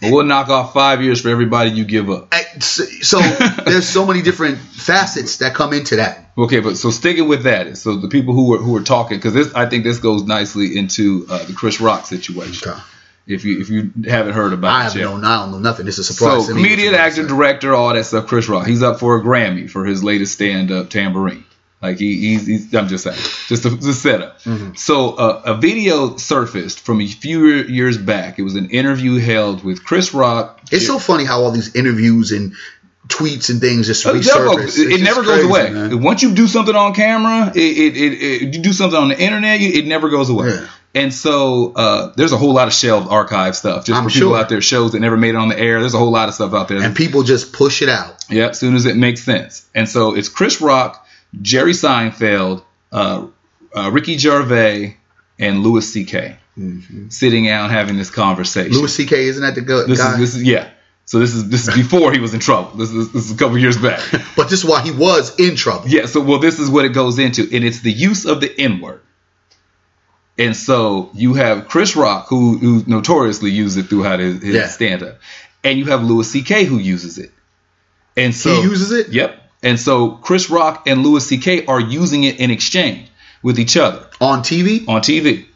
But 0.00 0.12
we'll 0.12 0.24
knock 0.24 0.48
off 0.48 0.72
five 0.72 1.02
years 1.02 1.20
for 1.20 1.28
everybody 1.28 1.70
you 1.70 1.84
give 1.84 2.10
up. 2.10 2.28
I- 2.32 2.44
So 2.60 2.84
so 2.84 3.18
there's 3.64 3.88
so 3.88 4.06
many 4.06 4.22
different 4.22 4.58
facets 4.58 5.38
that 5.38 5.54
come 5.54 5.72
into 5.72 5.96
that. 5.96 6.30
Okay, 6.36 6.60
but 6.60 6.76
so 6.76 6.90
sticking 6.90 7.28
with 7.28 7.42
that, 7.44 7.76
so 7.78 7.96
the 7.96 8.08
people 8.08 8.34
who 8.34 8.48
were 8.50 8.58
who 8.58 8.72
were 8.72 8.82
talking, 8.82 9.18
because 9.18 9.34
this 9.34 9.52
I 9.54 9.66
think 9.66 9.84
this 9.84 9.98
goes 9.98 10.24
nicely 10.24 10.76
into 10.78 11.26
uh, 11.28 11.44
the 11.44 11.52
Chris 11.52 11.80
Rock 11.80 12.06
situation. 12.06 12.70
Okay. 12.70 12.80
If 13.26 13.44
you 13.44 13.60
if 13.60 13.68
you 13.68 13.90
haven't 14.08 14.32
heard 14.32 14.52
about 14.54 14.70
I 14.72 14.80
it 14.86 14.92
have 14.92 14.94
known, 15.02 15.24
I 15.24 15.42
don't 15.42 15.50
know 15.52 15.58
nothing. 15.58 15.84
This 15.84 15.98
is 15.98 16.08
a 16.08 16.14
surprise. 16.14 16.46
So 16.46 16.54
comedian, 16.54 16.94
actor, 16.94 17.26
director, 17.26 17.74
all 17.74 17.92
that 17.92 18.04
stuff. 18.04 18.26
Chris 18.26 18.48
Rock, 18.48 18.66
he's 18.66 18.82
up 18.82 19.00
for 19.00 19.16
a 19.16 19.22
Grammy 19.22 19.68
for 19.68 19.84
his 19.84 20.02
latest 20.02 20.32
stand-up 20.32 20.88
Tambourine. 20.88 21.44
Like 21.80 21.98
he, 21.98 22.16
he's, 22.16 22.46
he's 22.46 22.74
I'm 22.74 22.88
just 22.88 23.04
saying, 23.04 23.16
just 23.46 23.64
a, 23.64 23.70
just 23.76 24.02
setup. 24.02 24.40
Mm-hmm. 24.42 24.74
So 24.74 25.14
uh, 25.14 25.42
a 25.44 25.54
video 25.56 26.16
surfaced 26.16 26.80
from 26.80 27.00
a 27.00 27.06
few 27.06 27.46
years 27.46 27.96
back. 27.96 28.38
It 28.38 28.42
was 28.42 28.56
an 28.56 28.70
interview 28.70 29.18
held 29.18 29.62
with 29.62 29.84
Chris 29.84 30.12
Rock. 30.12 30.60
It's 30.72 30.86
so 30.86 30.98
funny 30.98 31.24
how 31.24 31.42
all 31.42 31.52
these 31.52 31.76
interviews 31.76 32.32
and 32.32 32.54
tweets 33.06 33.48
and 33.48 33.60
things 33.60 33.86
just 33.86 34.04
Oh, 34.06 34.12
resurface. 34.12 34.78
It, 34.78 34.90
just 34.90 35.04
never 35.04 35.22
goes 35.22 35.46
crazy, 35.46 35.48
away. 35.48 35.70
man. 35.70 36.02
Once 36.02 36.22
you 36.22 36.34
do 36.34 36.46
something 36.46 36.74
on 36.74 36.94
camera, 36.94 37.52
it, 37.54 37.56
it, 37.56 37.96
it, 37.96 38.12
it 38.12 38.54
you 38.56 38.62
do 38.62 38.72
something 38.72 38.98
on 38.98 39.08
the 39.08 39.18
internet, 39.20 39.60
it 39.60 39.86
never 39.86 40.08
goes 40.08 40.30
away. 40.30 40.48
Yeah. 40.50 40.68
And 40.94 41.14
so 41.14 41.72
uh, 41.76 42.12
there's 42.16 42.32
a 42.32 42.36
whole 42.36 42.54
lot 42.54 42.66
of 42.66 42.74
shelved 42.74 43.08
archive 43.08 43.54
stuff 43.56 43.84
just 43.84 43.96
I'm 43.96 44.04
for 44.04 44.10
people 44.10 44.30
sure. 44.30 44.38
out 44.38 44.48
there, 44.48 44.60
shows 44.60 44.92
that 44.92 45.00
never 45.00 45.16
made 45.16 45.30
it 45.30 45.36
on 45.36 45.48
the 45.48 45.58
air. 45.58 45.80
There's 45.80 45.94
a 45.94 45.98
whole 45.98 46.10
lot 46.10 46.28
of 46.28 46.34
stuff 46.34 46.54
out 46.54 46.68
there. 46.68 46.82
And 46.82 46.96
people 46.96 47.22
just 47.22 47.52
push 47.52 47.82
it 47.82 47.88
out. 47.88 48.24
Yeah, 48.28 48.48
as 48.48 48.58
soon 48.58 48.74
as 48.74 48.84
it 48.86 48.96
makes 48.96 49.22
sense. 49.22 49.68
And 49.74 49.88
so 49.88 50.16
it's 50.16 50.28
Chris 50.28 50.60
Rock, 50.60 51.06
Jerry 51.40 51.72
Seinfeld, 51.72 52.64
uh, 52.92 53.26
uh, 53.74 53.90
Ricky 53.90 54.16
Gervais, 54.18 54.96
and 55.38 55.62
Louis 55.62 55.90
C.K. 55.92 56.36
sitting 57.10 57.48
out 57.48 57.70
having 57.70 57.96
this 57.96 58.10
conversation. 58.10 58.72
Louis 58.72 58.92
C.K. 58.94 59.26
isn't 59.28 59.42
that 59.42 59.54
the 59.54 59.60
go- 59.60 59.86
this 59.86 59.98
guy? 59.98 60.14
is 60.14 60.18
this 60.18 60.34
is 60.36 60.42
yeah. 60.42 60.70
So 61.04 61.18
this 61.20 61.34
is 61.34 61.48
this 61.48 61.66
is 61.68 61.74
before 61.74 62.12
he 62.12 62.18
was 62.18 62.34
in 62.34 62.40
trouble. 62.40 62.70
This 62.76 62.90
is 62.90 63.12
this 63.12 63.24
is 63.26 63.32
a 63.32 63.36
couple 63.36 63.56
years 63.58 63.78
back. 63.78 64.00
but 64.36 64.50
this 64.50 64.58
is 64.62 64.64
why 64.64 64.82
he 64.82 64.90
was 64.90 65.38
in 65.38 65.56
trouble. 65.56 65.88
Yeah. 65.88 66.06
So 66.06 66.20
well, 66.20 66.38
this 66.38 66.58
is 66.58 66.68
what 66.68 66.84
it 66.84 66.90
goes 66.90 67.18
into, 67.18 67.42
and 67.52 67.64
it's 67.64 67.80
the 67.80 67.92
use 67.92 68.26
of 68.26 68.40
the 68.40 68.52
N 68.60 68.80
word. 68.80 69.00
And 70.38 70.56
so 70.56 71.10
you 71.14 71.34
have 71.34 71.66
Chris 71.68 71.96
Rock, 71.96 72.26
who 72.28 72.58
who 72.58 72.84
notoriously 72.86 73.50
uses 73.50 73.84
it 73.84 73.88
throughout 73.88 74.20
his, 74.20 74.42
his 74.42 74.54
Yeah. 74.54 74.66
stand 74.68 75.02
up, 75.02 75.18
and 75.64 75.78
you 75.78 75.86
have 75.86 76.02
Louis 76.04 76.30
C.K. 76.30 76.64
who 76.64 76.78
uses 76.78 77.18
it. 77.18 77.32
And 78.16 78.34
so 78.34 78.60
he 78.60 78.62
uses 78.68 78.92
it. 78.92 79.08
Yep. 79.08 79.47
And 79.62 79.78
so 79.78 80.10
Chris 80.12 80.50
Rock 80.50 80.84
and 80.86 81.02
Louis 81.02 81.26
C.K. 81.26 81.66
are 81.66 81.80
using 81.80 82.24
it 82.24 82.38
in 82.40 82.50
exchange 82.50 83.08
with 83.42 83.58
each 83.58 83.76
other 83.76 84.06
on 84.20 84.40
TV. 84.40 84.86
on 84.88 85.00
TV. 85.00 85.46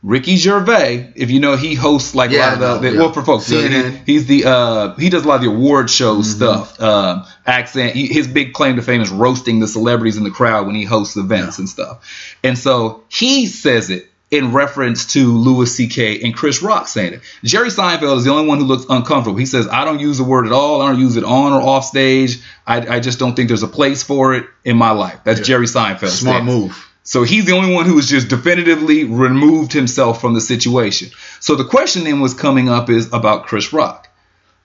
Ricky 0.00 0.36
Gervais, 0.36 1.12
if 1.16 1.32
you 1.32 1.40
know, 1.40 1.56
he 1.56 1.74
hosts 1.74 2.14
like 2.14 2.30
Yeah, 2.30 2.50
a 2.50 2.60
lot 2.60 2.76
of 2.76 2.82
the, 2.82 2.90
the 2.90 2.94
yeah. 2.94 3.00
well 3.00 3.12
for 3.12 3.22
folks. 3.24 3.50
CNN. 3.50 4.04
he- 4.04 4.12
he's 4.12 4.26
the 4.26 4.44
uh, 4.44 4.94
he 4.94 5.10
does 5.10 5.24
a 5.24 5.28
lot 5.28 5.36
of 5.36 5.40
the 5.42 5.48
award 5.48 5.90
show 5.90 6.14
Mm-hmm. 6.18 6.22
stuff. 6.22 6.80
Um, 6.80 7.24
accent. 7.44 7.94
He, 7.96 8.06
his 8.06 8.28
big 8.28 8.52
claim 8.52 8.76
to 8.76 8.82
fame 8.82 9.00
is 9.00 9.10
roasting 9.10 9.58
the 9.58 9.66
celebrities 9.66 10.16
in 10.16 10.22
the 10.22 10.30
crowd 10.30 10.66
when 10.66 10.76
he 10.76 10.84
hosts 10.84 11.16
events 11.16 11.58
and 11.58 11.68
stuff. 11.68 12.36
And 12.44 12.56
so 12.56 13.02
he 13.08 13.46
says 13.48 13.90
it 13.90 14.08
in 14.30 14.52
reference 14.52 15.06
to 15.14 15.32
Louis 15.38 15.74
C.K. 15.74 16.20
and 16.20 16.34
Chris 16.34 16.62
Rock 16.62 16.88
saying 16.88 17.14
it. 17.14 17.20
Jerry 17.44 17.70
Seinfeld 17.70 18.18
is 18.18 18.24
the 18.24 18.30
only 18.30 18.46
one 18.46 18.58
who 18.58 18.64
looks 18.64 18.84
uncomfortable. 18.88 19.38
He 19.38 19.46
says, 19.46 19.68
"I 19.68 19.84
don't 19.84 20.00
use 20.00 20.18
the 20.18 20.24
word 20.24 20.46
at 20.46 20.52
all. 20.52 20.82
I 20.82 20.90
don't 20.90 21.00
use 21.00 21.16
it 21.16 21.24
on 21.24 21.52
or 21.52 21.62
off 21.62 21.84
stage. 21.84 22.40
I, 22.66 22.96
I 22.96 23.00
just 23.00 23.18
don't 23.18 23.34
think 23.34 23.48
there's 23.48 23.62
a 23.62 23.68
place 23.68 24.02
for 24.02 24.34
it 24.34 24.46
in 24.64 24.76
my 24.76 24.90
life." 24.90 25.20
That's 25.24 25.40
Jerry 25.40 25.66
Seinfeld. 25.66 26.08
Smart 26.08 26.36
statement. 26.36 26.44
move. 26.44 26.84
So 27.04 27.22
he's 27.22 27.46
the 27.46 27.52
only 27.52 27.72
one 27.72 27.86
who 27.86 27.96
has 27.96 28.06
just 28.06 28.28
definitively 28.28 29.04
removed 29.04 29.72
himself 29.72 30.20
from 30.20 30.34
the 30.34 30.42
situation. 30.42 31.08
So 31.40 31.54
the 31.54 31.64
question 31.64 32.04
then 32.04 32.20
was 32.20 32.34
coming 32.34 32.68
up 32.68 32.90
is 32.90 33.10
about 33.14 33.46
Chris 33.46 33.72
Rock 33.72 34.10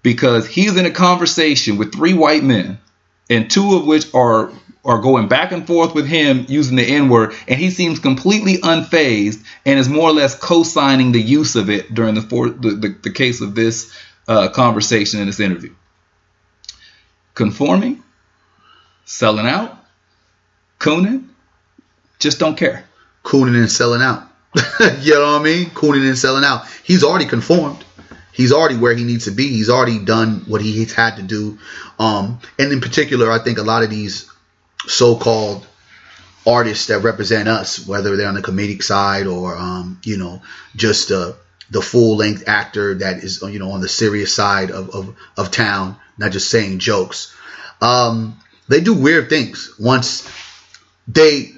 because 0.02 0.46
he's 0.46 0.76
in 0.76 0.86
a 0.86 0.92
conversation 0.92 1.78
with 1.78 1.94
three 1.94 2.14
white 2.14 2.44
men, 2.44 2.80
and 3.30 3.50
two 3.50 3.78
of 3.78 3.86
which 3.86 4.14
are 4.14 4.52
are 4.86 5.00
going 5.00 5.28
back 5.28 5.52
and 5.52 5.66
forth 5.66 5.96
with 5.96 6.06
him 6.06 6.46
using 6.50 6.76
the 6.76 6.84
N 6.84 7.10
word, 7.10 7.34
and 7.48 7.60
he 7.60 7.70
seems 7.70 8.00
completely 8.00 8.58
unfazed 8.58 9.44
and 9.66 9.80
is 9.80 9.88
more 9.88 10.10
or 10.10 10.14
less 10.14 10.36
co-signing 10.36 11.12
the 11.12 11.22
use 11.22 11.56
of 11.56 11.70
it 11.70 11.94
during 11.94 12.16
the 12.16 12.22
for, 12.22 12.50
the, 12.50 12.72
the, 12.72 12.90
the 13.04 13.12
case 13.12 13.42
of 13.42 13.56
this 13.56 13.96
uh, 14.28 14.50
conversation 14.50 15.22
in 15.22 15.28
this 15.28 15.40
interview. 15.40 15.74
Conforming, 17.34 18.04
selling 19.06 19.48
out, 19.48 19.78
cooning, 20.80 21.30
just 22.20 22.40
don't 22.40 22.58
care. 22.58 22.86
Cooning 23.24 23.56
and 23.56 23.72
selling 23.72 24.02
out. 24.02 24.24
you 25.00 25.14
know 25.14 25.34
what 25.34 25.42
I 25.42 25.44
mean? 25.44 25.66
Cooning 25.68 26.08
and 26.08 26.18
selling 26.18 26.44
out. 26.44 26.68
He's 26.84 27.04
already 27.04 27.26
conformed. 27.26 27.84
He's 28.34 28.52
already 28.52 28.78
where 28.78 28.96
he 28.96 29.04
needs 29.04 29.26
to 29.26 29.32
be. 29.32 29.48
He's 29.48 29.70
already 29.70 30.00
done 30.00 30.44
what 30.48 30.62
he's 30.62 30.94
had 30.94 31.18
to 31.18 31.22
do. 31.22 31.60
Um, 32.00 32.40
and 32.58 32.72
in 32.72 32.82
particular, 32.82 33.32
I 33.32 33.40
think 33.40 33.60
a 33.60 33.64
lot 33.64 33.84
of 33.84 33.90
these 33.90 34.30
so-called 34.88 35.66
artists 36.46 36.88
that 36.88 37.00
represent 37.00 37.48
us, 37.48 37.88
whether 37.88 38.16
they're 38.18 38.28
on 38.28 38.36
the 38.36 38.42
comedic 38.42 38.84
side 38.84 39.28
or 39.28 39.56
um, 39.56 40.00
you 40.04 40.18
know 40.18 40.42
just 40.76 41.12
uh, 41.12 41.34
the 41.72 41.82
full-length 41.82 42.44
actor 42.48 42.96
that 42.96 43.18
is 43.24 43.42
you 43.42 43.60
know 43.60 43.72
on 43.72 43.82
the 43.82 43.90
serious 43.90 44.34
side 44.34 44.72
of 44.72 44.90
of, 44.90 45.16
of 45.38 45.52
town, 45.52 45.96
not 46.18 46.32
just 46.32 46.50
saying 46.50 46.80
jokes. 46.80 47.36
Um, 47.82 48.38
they 48.70 48.82
do 48.82 48.94
weird 48.94 49.30
things 49.30 49.74
once 49.80 50.30
they 51.08 51.52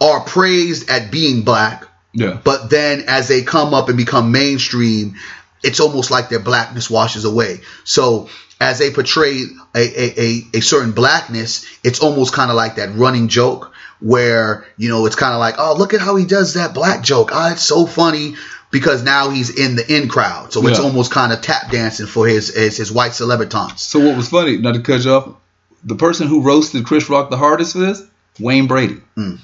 are 0.00 0.20
praised 0.20 0.90
at 0.90 1.10
being 1.10 1.42
black, 1.42 1.86
Yeah. 2.12 2.38
but 2.42 2.70
then 2.70 3.04
as 3.06 3.28
they 3.28 3.42
come 3.42 3.72
up 3.74 3.88
and 3.88 3.96
become 3.96 4.32
mainstream, 4.32 5.16
it's 5.62 5.80
almost 5.80 6.10
like 6.10 6.28
their 6.28 6.40
blackness 6.40 6.90
washes 6.90 7.24
away. 7.24 7.60
So 7.84 8.28
as 8.60 8.78
they 8.78 8.90
portray 8.90 9.42
a, 9.74 9.78
a, 9.78 10.20
a, 10.20 10.42
a 10.54 10.60
certain 10.60 10.92
blackness, 10.92 11.66
it's 11.82 12.00
almost 12.00 12.34
kind 12.34 12.50
of 12.50 12.56
like 12.56 12.76
that 12.76 12.94
running 12.94 13.28
joke 13.28 13.72
where, 14.00 14.66
you 14.76 14.88
know, 14.88 15.06
it's 15.06 15.16
kind 15.16 15.32
of 15.32 15.40
like, 15.40 15.56
oh, 15.58 15.76
look 15.76 15.94
at 15.94 16.00
how 16.00 16.16
he 16.16 16.26
does 16.26 16.54
that 16.54 16.74
black 16.74 17.02
joke. 17.02 17.30
Oh, 17.32 17.52
it's 17.52 17.62
so 17.62 17.86
funny 17.86 18.34
because 18.70 19.02
now 19.02 19.30
he's 19.30 19.50
in 19.58 19.76
the 19.76 19.96
in 19.96 20.08
crowd. 20.08 20.52
So 20.52 20.66
it's 20.66 20.78
almost 20.78 21.10
kind 21.10 21.32
of 21.32 21.40
tap 21.42 21.70
dancing 21.70 22.06
for 22.06 22.26
his, 22.26 22.54
his, 22.54 22.76
his 22.76 22.92
white 22.92 23.12
celebritons. 23.12 23.78
So 23.78 23.98
what 24.00 24.16
was 24.16 24.28
funny, 24.28 24.58
not 24.58 24.74
to 24.74 24.80
cut 24.80 25.04
you 25.04 25.12
off, 25.12 25.34
the 25.82 25.96
person 25.96 26.28
who 26.28 26.42
roasted 26.42 26.84
Chris 26.84 27.08
Rock 27.08 27.30
the 27.30 27.36
hardest 27.36 27.72
for 27.72 27.78
this, 27.78 28.02
Wayne 28.38 28.66
Brady. 28.66 29.00
Mm. 29.16 29.40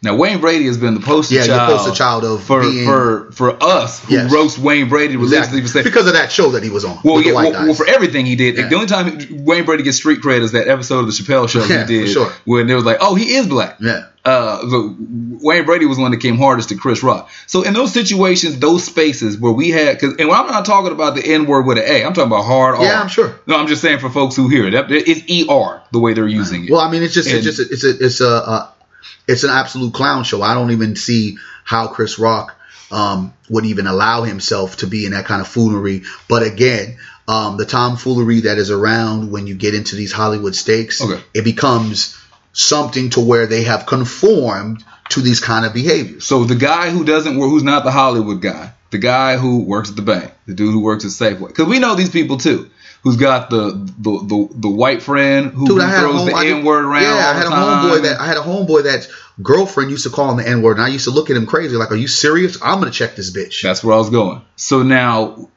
Now 0.00 0.14
Wayne 0.14 0.40
Brady 0.40 0.66
has 0.66 0.78
been 0.78 0.94
the 0.94 1.00
poster. 1.00 1.34
Yeah, 1.34 1.40
the 1.42 1.46
child, 1.48 1.76
poster 1.78 1.92
child 1.94 2.24
of 2.24 2.42
for 2.44 2.60
being- 2.62 2.86
for 2.86 3.32
for 3.32 3.60
us 3.62 3.98
who 4.04 4.14
Yes. 4.14 4.32
roast 4.32 4.56
Wayne 4.58 4.88
Brady 4.88 5.16
religiously 5.16 5.66
saying, 5.66 5.82
Because 5.84 6.06
of 6.06 6.12
that 6.12 6.30
show 6.30 6.52
that 6.52 6.62
he 6.62 6.70
was 6.70 6.84
on. 6.84 7.00
well, 7.02 7.20
yeah, 7.20 7.32
well, 7.32 7.50
well, 7.50 7.74
for 7.74 7.84
everything 7.86 8.24
he 8.24 8.36
did. 8.36 8.56
Yeah. 8.56 8.68
The 8.68 8.74
only 8.76 8.86
time 8.86 9.18
Wayne 9.44 9.64
Brady 9.64 9.82
gets 9.82 9.96
street 9.96 10.20
cred 10.20 10.42
is 10.42 10.52
that 10.52 10.68
episode 10.68 11.00
of 11.00 11.06
the 11.06 11.12
Chappelle 11.12 11.48
Show 11.48 11.64
Yeah, 11.64 11.84
he 11.84 11.98
did, 12.04 12.10
sure. 12.10 12.32
when 12.44 12.68
they 12.68 12.74
was 12.76 12.84
like, 12.84 12.98
"Oh, 13.00 13.16
he 13.16 13.34
is 13.34 13.48
black." 13.48 13.78
Yeah. 13.80 14.04
Uh, 14.24 14.60
so 14.68 14.94
Wayne 15.40 15.64
Brady 15.64 15.86
was 15.86 15.96
the 15.96 16.02
one 16.02 16.10
that 16.12 16.20
came 16.20 16.36
hardest 16.38 16.68
to 16.68 16.76
Chris 16.76 17.02
Rock. 17.02 17.28
So 17.46 17.62
in 17.62 17.72
those 17.74 17.92
situations, 17.92 18.56
those 18.58 18.84
spaces 18.84 19.36
where 19.38 19.52
we 19.52 19.70
had, 19.70 19.98
cause, 19.98 20.14
and 20.18 20.30
I'm 20.30 20.46
not 20.46 20.64
talking 20.64 20.92
about 20.92 21.14
the 21.16 21.26
N 21.26 21.46
word 21.46 21.62
with 21.66 21.78
an 21.78 21.84
A, 21.86 22.04
I'm 22.04 22.12
talking 22.12 22.30
about 22.30 22.44
hard 22.44 22.76
R. 22.76 22.84
Yeah. 22.84 23.00
I'm 23.00 23.08
sure. 23.08 23.34
No, 23.48 23.56
I'm 23.56 23.66
just 23.66 23.80
saying 23.82 23.98
for 24.00 24.10
folks 24.10 24.36
who 24.36 24.48
hear 24.48 24.66
it, 24.66 24.74
it's 24.90 25.22
ER 25.48 25.80
the 25.92 25.98
way 25.98 26.12
they're 26.12 26.28
using 26.28 26.66
it. 26.66 26.70
Well, 26.70 26.80
I 26.82 26.90
mean, 26.90 27.02
it's 27.02 27.14
just 27.14 27.28
And- 27.30 27.38
it's 27.38 27.56
just 27.56 27.72
it's 27.72 27.82
a 27.84 28.04
it's 28.04 28.20
a 28.20 28.28
uh, 28.36 28.66
it's 29.26 29.44
an 29.44 29.50
absolute 29.50 29.94
clown 29.94 30.24
show. 30.24 30.42
I 30.42 30.54
don't 30.54 30.70
even 30.70 30.96
see 30.96 31.36
how 31.64 31.88
Chris 31.88 32.18
Rock 32.18 32.56
um, 32.90 33.34
would 33.50 33.66
even 33.66 33.86
allow 33.86 34.22
himself 34.22 34.78
to 34.78 34.86
be 34.86 35.04
in 35.04 35.12
that 35.12 35.26
kind 35.26 35.40
of 35.40 35.48
foolery. 35.48 36.02
But 36.28 36.42
again, 36.42 36.96
um, 37.26 37.56
the 37.58 37.66
tomfoolery 37.66 38.40
that 38.40 38.56
is 38.58 38.70
around 38.70 39.30
when 39.30 39.46
you 39.46 39.54
get 39.54 39.74
into 39.74 39.96
these 39.96 40.12
Hollywood 40.12 40.54
stakes, 40.54 41.02
Okay. 41.02 41.22
it 41.34 41.44
becomes 41.44 42.16
something 42.54 43.10
to 43.10 43.20
where 43.20 43.46
they 43.46 43.64
have 43.64 43.84
conformed 43.86 44.82
to 45.10 45.20
these 45.20 45.40
kind 45.40 45.64
of 45.66 45.72
behaviors. 45.74 46.24
So 46.24 46.44
the 46.44 46.54
guy 46.54 46.90
who 46.90 47.04
doesn't 47.04 47.36
work, 47.38 47.50
who's 47.50 47.62
not 47.62 47.84
the 47.84 47.90
Hollywood 47.90 48.40
guy, 48.40 48.72
the 48.90 48.98
guy 48.98 49.36
who 49.36 49.64
works 49.64 49.90
at 49.90 49.96
the 49.96 50.02
bank, 50.02 50.32
the 50.46 50.54
dude 50.54 50.72
who 50.72 50.80
works 50.80 51.04
at 51.04 51.10
Safeway, 51.10 51.48
because 51.48 51.66
we 51.68 51.78
know 51.78 51.94
these 51.94 52.08
people 52.10 52.38
too, 52.38 52.70
who's 53.02 53.16
got 53.16 53.50
the 53.50 53.72
the 53.98 54.10
the, 54.10 54.48
the 54.54 54.68
white 54.68 55.02
friend 55.02 55.52
who, 55.52 55.66
Dude, 55.66 55.76
who 55.78 55.82
I 55.82 55.86
had 55.88 55.98
a 55.98 56.08
throws 56.08 56.16
home, 56.16 56.26
the 56.26 56.36
N 56.36 56.64
word 56.64 56.84
around. 56.84 57.02
Yeah, 57.02 57.28
I 57.28 57.34
had 57.34 57.46
a 57.46 57.50
time. 57.50 57.90
homeboy 57.90 58.02
that 58.02 58.20
I 58.20 58.26
had 58.26 58.36
a 58.36 58.40
homeboy 58.40 58.84
that's 58.84 59.08
girlfriend 59.42 59.90
used 59.90 60.04
to 60.04 60.10
call 60.10 60.30
him 60.30 60.36
the 60.38 60.48
N 60.48 60.62
word, 60.62 60.76
and 60.78 60.84
I 60.84 60.88
used 60.88 61.04
to 61.04 61.10
look 61.10 61.30
at 61.30 61.36
him 61.36 61.46
crazy, 61.46 61.76
like, 61.76 61.90
"Are 61.90 61.96
you 61.96 62.08
serious? 62.08 62.58
I'm 62.62 62.78
gonna 62.78 62.90
check 62.90 63.16
this 63.16 63.30
bitch." 63.30 63.62
That's 63.62 63.82
where 63.82 63.94
I 63.94 63.98
was 63.98 64.10
going. 64.10 64.42
So 64.56 64.82
now, 64.82 65.48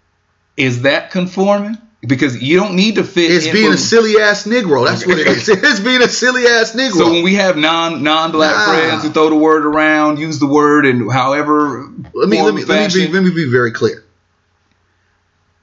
is 0.57 0.83
that 0.83 1.11
conforming? 1.11 1.77
Because 2.05 2.41
you 2.41 2.59
don't 2.59 2.75
need 2.75 2.95
to 2.95 3.03
fit. 3.03 3.29
It's 3.29 3.45
in 3.45 3.53
being 3.53 3.73
a 3.73 3.77
silly 3.77 4.19
ass 4.19 4.45
Negro. 4.45 4.87
That's 4.87 5.05
what 5.05 5.19
it 5.19 5.27
is. 5.27 5.47
It's 5.49 5.79
being 5.79 6.01
a 6.01 6.09
silly 6.09 6.47
ass 6.47 6.71
Negro. 6.73 6.93
So 6.93 7.11
when 7.11 7.23
we 7.23 7.35
have 7.35 7.57
non 7.57 8.01
non 8.01 8.31
black 8.31 8.55
Nah. 8.55 8.73
friends 8.73 9.03
who 9.03 9.11
throw 9.11 9.29
the 9.29 9.35
word 9.35 9.67
around, 9.67 10.17
use 10.17 10.39
the 10.39 10.47
word, 10.47 10.87
and 10.87 11.11
however 11.11 11.87
let 12.15 12.27
me 12.27 12.41
let 12.41 12.55
me 12.55 12.63
let 12.65 12.91
me, 12.91 13.05
be, 13.05 13.13
let 13.13 13.23
me 13.23 13.29
be 13.31 13.45
very 13.45 13.71
clear. 13.71 14.03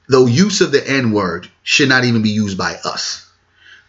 The 0.08 0.24
use 0.24 0.60
of 0.60 0.72
the 0.72 0.86
N 0.88 1.12
word 1.12 1.48
should 1.62 1.88
not 1.88 2.04
even 2.04 2.22
be 2.22 2.30
used 2.30 2.56
by 2.56 2.76
us. 2.84 3.30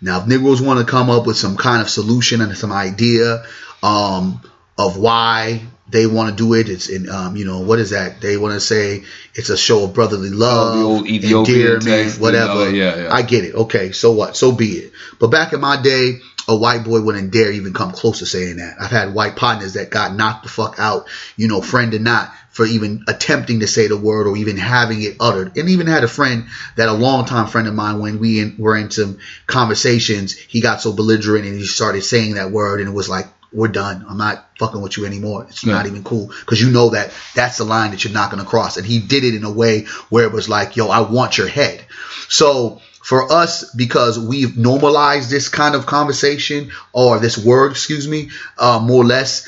Now, 0.01 0.22
if 0.22 0.28
Negroes 0.28 0.61
want 0.61 0.80
to 0.80 0.89
come 0.89 1.09
up 1.09 1.26
with 1.26 1.38
some 1.38 1.57
kind 1.57 1.82
of 1.82 1.89
solution 1.89 2.41
and 2.41 2.57
some 2.57 2.72
idea 2.72 3.43
um, 3.84 4.41
of 4.78 4.97
why 4.97 5.61
they 5.90 6.06
want 6.06 6.30
to 6.30 6.36
do 6.36 6.54
it, 6.54 6.70
it's 6.70 6.88
in 6.88 7.10
um, 7.10 7.36
you 7.36 7.46
know 7.46 7.62
what 7.62 7.80
is 7.80 7.90
that? 7.90 8.22
They 8.22 8.38
want 8.38 8.54
to 8.54 8.60
say 8.60 9.04
it's 9.34 9.50
a 9.50 9.58
show 9.58 9.86
of 9.86 9.94
brotherly 9.94 10.30
love, 10.30 10.76
Oh, 10.76 10.80
the 10.80 10.86
old 10.86 11.08
Ethiopian 11.08 11.80
text 11.80 12.20
whatever. 12.22 12.52
all 12.52 12.66
that. 12.66 12.74
Yeah, 12.76 13.04
yeah. 13.04 13.14
I 13.14 13.22
get 13.24 13.44
it. 13.46 13.56
Okay, 13.56 13.92
so 13.92 14.12
what? 14.12 14.36
So 14.38 14.52
be 14.52 14.70
it. 14.74 14.94
But 15.20 15.28
back 15.28 15.54
in 15.54 15.62
my 15.62 15.82
day, 15.82 16.20
a 16.48 16.56
white 16.56 16.84
boy 16.84 17.02
wouldn't 17.02 17.32
dare 17.32 17.52
even 17.52 17.74
come 17.74 17.92
close 17.92 18.20
to 18.20 18.26
saying 18.26 18.58
that. 18.58 18.76
I've 18.80 18.92
had 18.92 19.14
white 19.14 19.36
partners 19.36 19.74
that 19.74 19.90
got 19.90 20.16
knocked 20.16 20.44
the 20.44 20.50
fuck 20.50 20.76
out, 20.80 21.08
you 21.38 21.48
know, 21.48 21.62
friend 21.62 21.94
or 21.94 22.00
not, 22.00 22.32
for 22.50 22.66
even 22.66 23.04
attempting 23.08 23.60
to 23.60 23.68
say 23.68 23.88
the 23.88 23.98
word 23.98 24.26
or 24.28 24.36
even 24.36 24.58
having 24.58 25.02
it 25.04 25.18
uttered. 25.20 25.56
And 25.58 25.70
even 25.70 25.86
had 25.88 26.04
a 26.04 26.08
friend 26.08 26.46
that 26.76 26.90
a 26.90 26.94
longtime 26.94 27.48
friend 27.48 27.68
of 27.68 27.76
mine, 27.76 28.00
when 28.00 28.20
we 28.20 28.40
in, 28.40 28.56
were 28.58 28.76
in 28.76 28.90
some 28.90 29.20
conversations, 29.46 30.34
he 30.38 30.62
got 30.62 30.82
so 30.82 30.92
belligerent 30.94 31.46
and 31.46 31.56
he 31.56 31.66
started 31.66 32.02
saying 32.04 32.36
that 32.36 32.52
word, 32.52 32.80
and 32.80 32.90
it 32.90 32.94
was 32.94 33.10
like, 33.10 33.28
we're 33.52 33.68
done. 33.68 34.06
I'm 34.08 34.18
not 34.18 34.47
fucking 34.60 34.82
with 34.82 34.97
you 34.97 35.06
anymore. 35.06 35.45
It's 35.50 35.64
Yeah. 35.64 35.74
not 35.74 35.88
even 35.88 36.04
cool 36.04 36.28
because 36.28 36.62
you 36.62 36.70
know 36.70 36.89
that 36.89 37.12
that's 37.36 37.58
the 37.58 37.64
line 37.64 37.91
that 37.91 38.04
you're 38.04 38.14
not 38.14 38.32
going 38.32 38.43
to 38.43 38.50
cross. 38.50 38.78
And 38.78 38.86
he 38.86 39.00
did 39.00 39.24
it 39.24 39.36
in 39.36 39.43
a 39.43 39.52
way 39.52 39.86
where 40.10 40.26
it 40.26 40.32
was 40.32 40.47
like, 40.47 40.76
yo, 40.76 40.88
I 40.89 41.02
want 41.02 41.38
your 41.38 41.47
head. 41.47 41.84
So 42.28 42.82
for 43.04 43.32
us 43.32 43.64
because 43.74 44.20
we've 44.20 44.56
normalized 44.58 45.30
this 45.32 45.50
kind 45.50 45.74
of 45.74 45.86
conversation 45.86 46.72
or 46.93 47.20
this 47.20 47.38
word, 47.38 47.72
excuse 47.72 48.08
me, 48.08 48.30
uh, 48.58 48.80
more 48.80 49.04
or 49.04 49.06
less, 49.08 49.47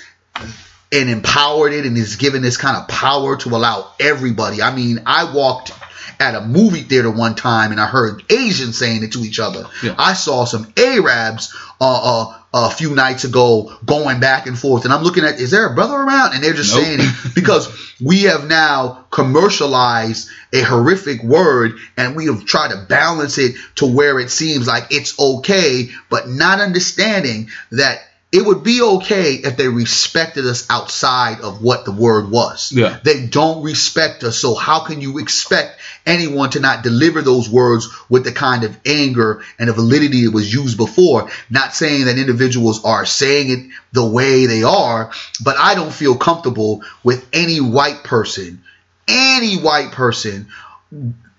and 0.94 1.10
empowered 1.10 1.74
it 1.74 1.86
and 1.86 1.98
is 1.98 2.16
given 2.18 2.42
this 2.42 2.58
kind 2.58 2.76
of 2.76 2.88
power 2.88 3.38
to 3.38 3.50
allow 3.50 3.92
everybody. 4.00 4.62
I 4.62 4.76
mean, 4.76 5.04
I 5.06 5.32
walked 5.34 5.72
at 6.20 6.36
a 6.36 6.42
movie 6.42 6.82
theater 6.82 7.10
one 7.10 7.36
time 7.36 7.72
and 7.72 7.80
I 7.80 7.88
heard 7.88 8.24
Asians 8.30 8.78
saying 8.78 9.04
it 9.04 9.14
to 9.14 9.20
each 9.20 9.40
other. 9.40 9.66
Yeah. 9.82 9.96
I 9.98 10.14
saw 10.14 10.46
some 10.46 10.72
Arabs 10.78 11.56
uh, 11.80 12.22
uh, 12.30 12.38
a 12.54 12.70
few 12.70 12.94
nights 12.94 13.24
ago 13.24 13.72
going 13.86 14.20
back 14.20 14.46
and 14.46 14.60
forth, 14.60 14.84
and 14.84 14.94
I'm 14.94 15.04
looking 15.04 15.24
at, 15.24 15.40
is 15.40 15.52
there 15.52 15.68
a 15.68 15.74
brother 15.76 15.96
around? 15.96 16.34
And 16.34 16.44
they're 16.44 16.54
just 16.54 16.76
Nope. 16.76 16.84
saying 16.84 17.00
it 17.02 17.16
because 17.36 17.96
we 18.02 18.24
have 18.24 18.48
now 18.48 19.06
commercialized 19.10 20.30
a 20.52 20.62
horrific 20.62 21.24
word 21.24 21.78
and 21.96 22.16
we 22.16 22.26
have 22.26 22.46
tried 22.46 22.72
to 22.72 22.86
balance 22.90 23.38
it 23.38 23.56
to 23.76 23.86
where 23.86 24.20
it 24.20 24.30
seems 24.30 24.68
like 24.68 24.88
it's 24.92 25.18
okay, 25.20 25.90
but 26.10 26.28
not 26.28 26.60
understanding 26.60 27.50
that 27.72 28.02
it 28.32 28.46
would 28.46 28.64
be 28.64 28.82
okay 28.82 29.34
if 29.34 29.58
they 29.58 29.68
respected 29.68 30.46
us 30.46 30.66
outside 30.70 31.42
of 31.42 31.62
what 31.62 31.84
the 31.84 31.92
word 31.92 32.32
was. 32.32 32.72
Yeah. 32.72 32.98
They 33.04 33.26
don't 33.26 33.62
respect 33.62 34.24
us, 34.24 34.38
so 34.38 34.56
how 34.56 34.86
can 34.86 35.02
you 35.02 35.20
expect 35.20 35.78
anyone 36.06 36.50
to 36.52 36.62
not 36.62 36.82
deliver 36.82 37.22
those 37.22 37.50
words 37.50 37.90
with 38.08 38.24
the 38.24 38.32
kind 38.32 38.64
of 38.64 38.78
anger 38.86 39.44
and 39.60 39.68
the 39.68 39.74
validity 39.74 40.24
it 40.24 40.34
was 40.34 40.54
used 40.54 40.78
before? 40.78 41.30
Not 41.50 41.76
saying 41.76 42.06
that 42.06 42.18
individuals 42.18 42.86
are 42.86 43.06
saying 43.06 43.50
it 43.50 43.72
the 43.92 44.06
way 44.06 44.46
they 44.46 44.64
are, 44.64 45.12
but 45.44 45.58
I 45.58 45.76
don't 45.76 45.94
feel 45.94 46.16
comfortable 46.16 46.84
with 47.04 47.28
any 47.34 47.60
white 47.60 48.06
person, 48.06 48.64
any 49.10 49.58
white 49.58 49.92
person 49.92 50.48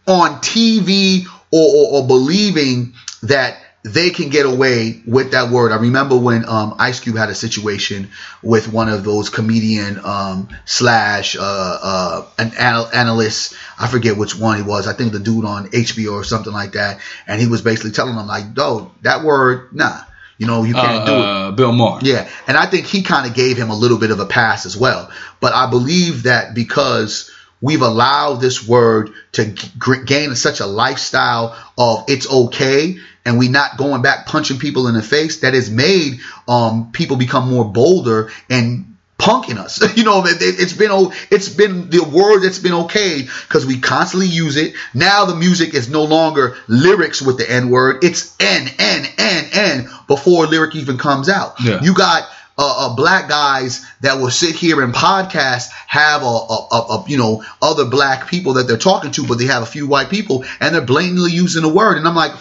on 0.06 0.40
TV 0.42 1.24
or, 1.50 1.68
or, 1.68 2.02
or 2.02 2.06
believing 2.06 2.92
that 3.22 3.56
they 3.84 4.10
can 4.10 4.28
get 4.28 4.46
away 4.46 5.02
with 5.06 5.32
that 5.32 5.50
word. 5.50 5.72
I 5.72 5.76
remember 5.76 6.16
when 6.16 6.48
um, 6.48 6.76
Ice 6.78 7.00
Cube 7.00 7.16
had 7.16 7.30
a 7.30 7.34
situation 7.34 8.10
with 8.40 8.72
one 8.72 8.88
of 8.88 9.02
those 9.02 9.28
comedian 9.28 9.98
um, 10.04 10.48
slash 10.66 11.34
uh, 11.36 11.40
uh, 11.42 12.26
an 12.38 12.52
anal- 12.56 12.88
analyst. 12.94 13.54
I 13.80 13.88
forget 13.88 14.16
which 14.16 14.38
one 14.38 14.56
he 14.58 14.62
was. 14.62 14.86
I 14.86 14.92
think 14.92 15.10
the 15.12 15.18
dude 15.18 15.44
on 15.44 15.66
HBO 15.70 16.12
or 16.12 16.22
something 16.22 16.52
like 16.52 16.72
that. 16.72 17.00
And 17.26 17.40
he 17.40 17.48
was 17.48 17.60
basically 17.62 17.90
telling 17.90 18.14
them 18.14 18.28
like, 18.28 18.56
"No, 18.56 18.92
that 19.02 19.24
word, 19.24 19.72
nah, 19.72 19.98
you 20.38 20.46
know, 20.46 20.62
you 20.62 20.74
can't 20.74 21.02
Uh, 21.02 21.06
do 21.06 21.12
it." 21.14 21.24
uh, 21.26 21.50
Bill 21.50 21.72
Maher. 21.72 21.98
Yeah, 22.02 22.28
and 22.46 22.56
I 22.56 22.66
think 22.66 22.86
he 22.86 23.02
kind 23.02 23.26
of 23.28 23.34
gave 23.34 23.56
him 23.56 23.70
a 23.70 23.76
little 23.76 23.98
bit 23.98 24.12
of 24.12 24.20
a 24.20 24.26
pass 24.26 24.64
as 24.64 24.76
well. 24.76 25.10
But 25.40 25.54
I 25.54 25.68
believe 25.68 26.22
that 26.22 26.54
because 26.54 27.31
we've 27.62 27.80
allowed 27.82 28.36
this 28.42 28.66
word 28.68 29.10
to 29.32 29.46
g- 29.46 29.68
gain 30.04 30.34
such 30.34 30.60
a 30.60 30.66
lifestyle 30.66 31.56
of 31.78 32.04
it's 32.08 32.30
okay, 32.30 32.96
and 33.24 33.38
we 33.38 33.48
not 33.48 33.78
going 33.78 34.02
back 34.02 34.26
punching 34.26 34.58
people 34.58 34.88
in 34.88 34.94
the 34.94 35.02
face, 35.02 35.40
that 35.40 35.54
has 35.54 35.70
made 35.70 36.20
um, 36.48 36.92
people 36.92 37.16
become 37.16 37.48
more 37.48 37.64
bolder 37.64 38.30
and 38.50 38.88
punking 39.18 39.56
us. 39.56 39.80
you 39.96 40.02
know, 40.02 40.24
it, 40.26 40.42
it- 40.42 40.58
it's 40.60 40.72
been 40.72 40.90
it's 41.30 41.48
been 41.48 41.88
the 41.90 42.02
word 42.02 42.40
that's 42.40 42.58
been 42.58 42.74
okay 42.74 43.22
because 43.22 43.64
we 43.64 43.78
constantly 43.78 44.26
use 44.26 44.56
it. 44.56 44.74
Now 44.92 45.24
the 45.26 45.36
music 45.36 45.74
is 45.74 45.88
no 45.88 46.02
longer 46.04 46.56
lyrics 46.66 47.22
with 47.22 47.38
the 47.38 47.48
N 47.50 47.70
word. 47.70 48.02
It's 48.02 48.34
N 48.40 48.68
N 48.78 49.06
N 49.18 49.44
N 49.52 49.88
before 50.08 50.44
a 50.44 50.48
lyric 50.48 50.74
even 50.74 50.98
comes 50.98 51.28
out. 51.28 51.54
Yeah. 51.62 51.80
You 51.82 51.94
got 51.94 52.28
uh, 52.58 52.86
uh, 52.86 52.96
black 52.96 53.28
guys 53.28 53.84
that 54.02 54.18
will 54.18 54.30
sit 54.30 54.54
here 54.54 54.82
and 54.82 54.92
podcast 54.94 55.68
have 55.86 56.22
a, 56.22 56.26
a, 56.26 56.68
a, 56.70 56.76
a 56.76 57.04
you 57.08 57.16
know 57.16 57.42
other 57.60 57.84
black 57.86 58.28
people 58.28 58.54
that 58.54 58.64
they're 58.66 58.76
talking 58.76 59.10
to, 59.12 59.26
but 59.26 59.38
they 59.38 59.46
have 59.46 59.62
a 59.62 59.66
few 59.66 59.86
white 59.86 60.10
people 60.10 60.44
and 60.60 60.74
they're 60.74 60.82
blatantly 60.82 61.32
using 61.32 61.62
the 61.62 61.68
word. 61.68 61.96
And 61.96 62.06
I'm 62.06 62.14
like, 62.14 62.32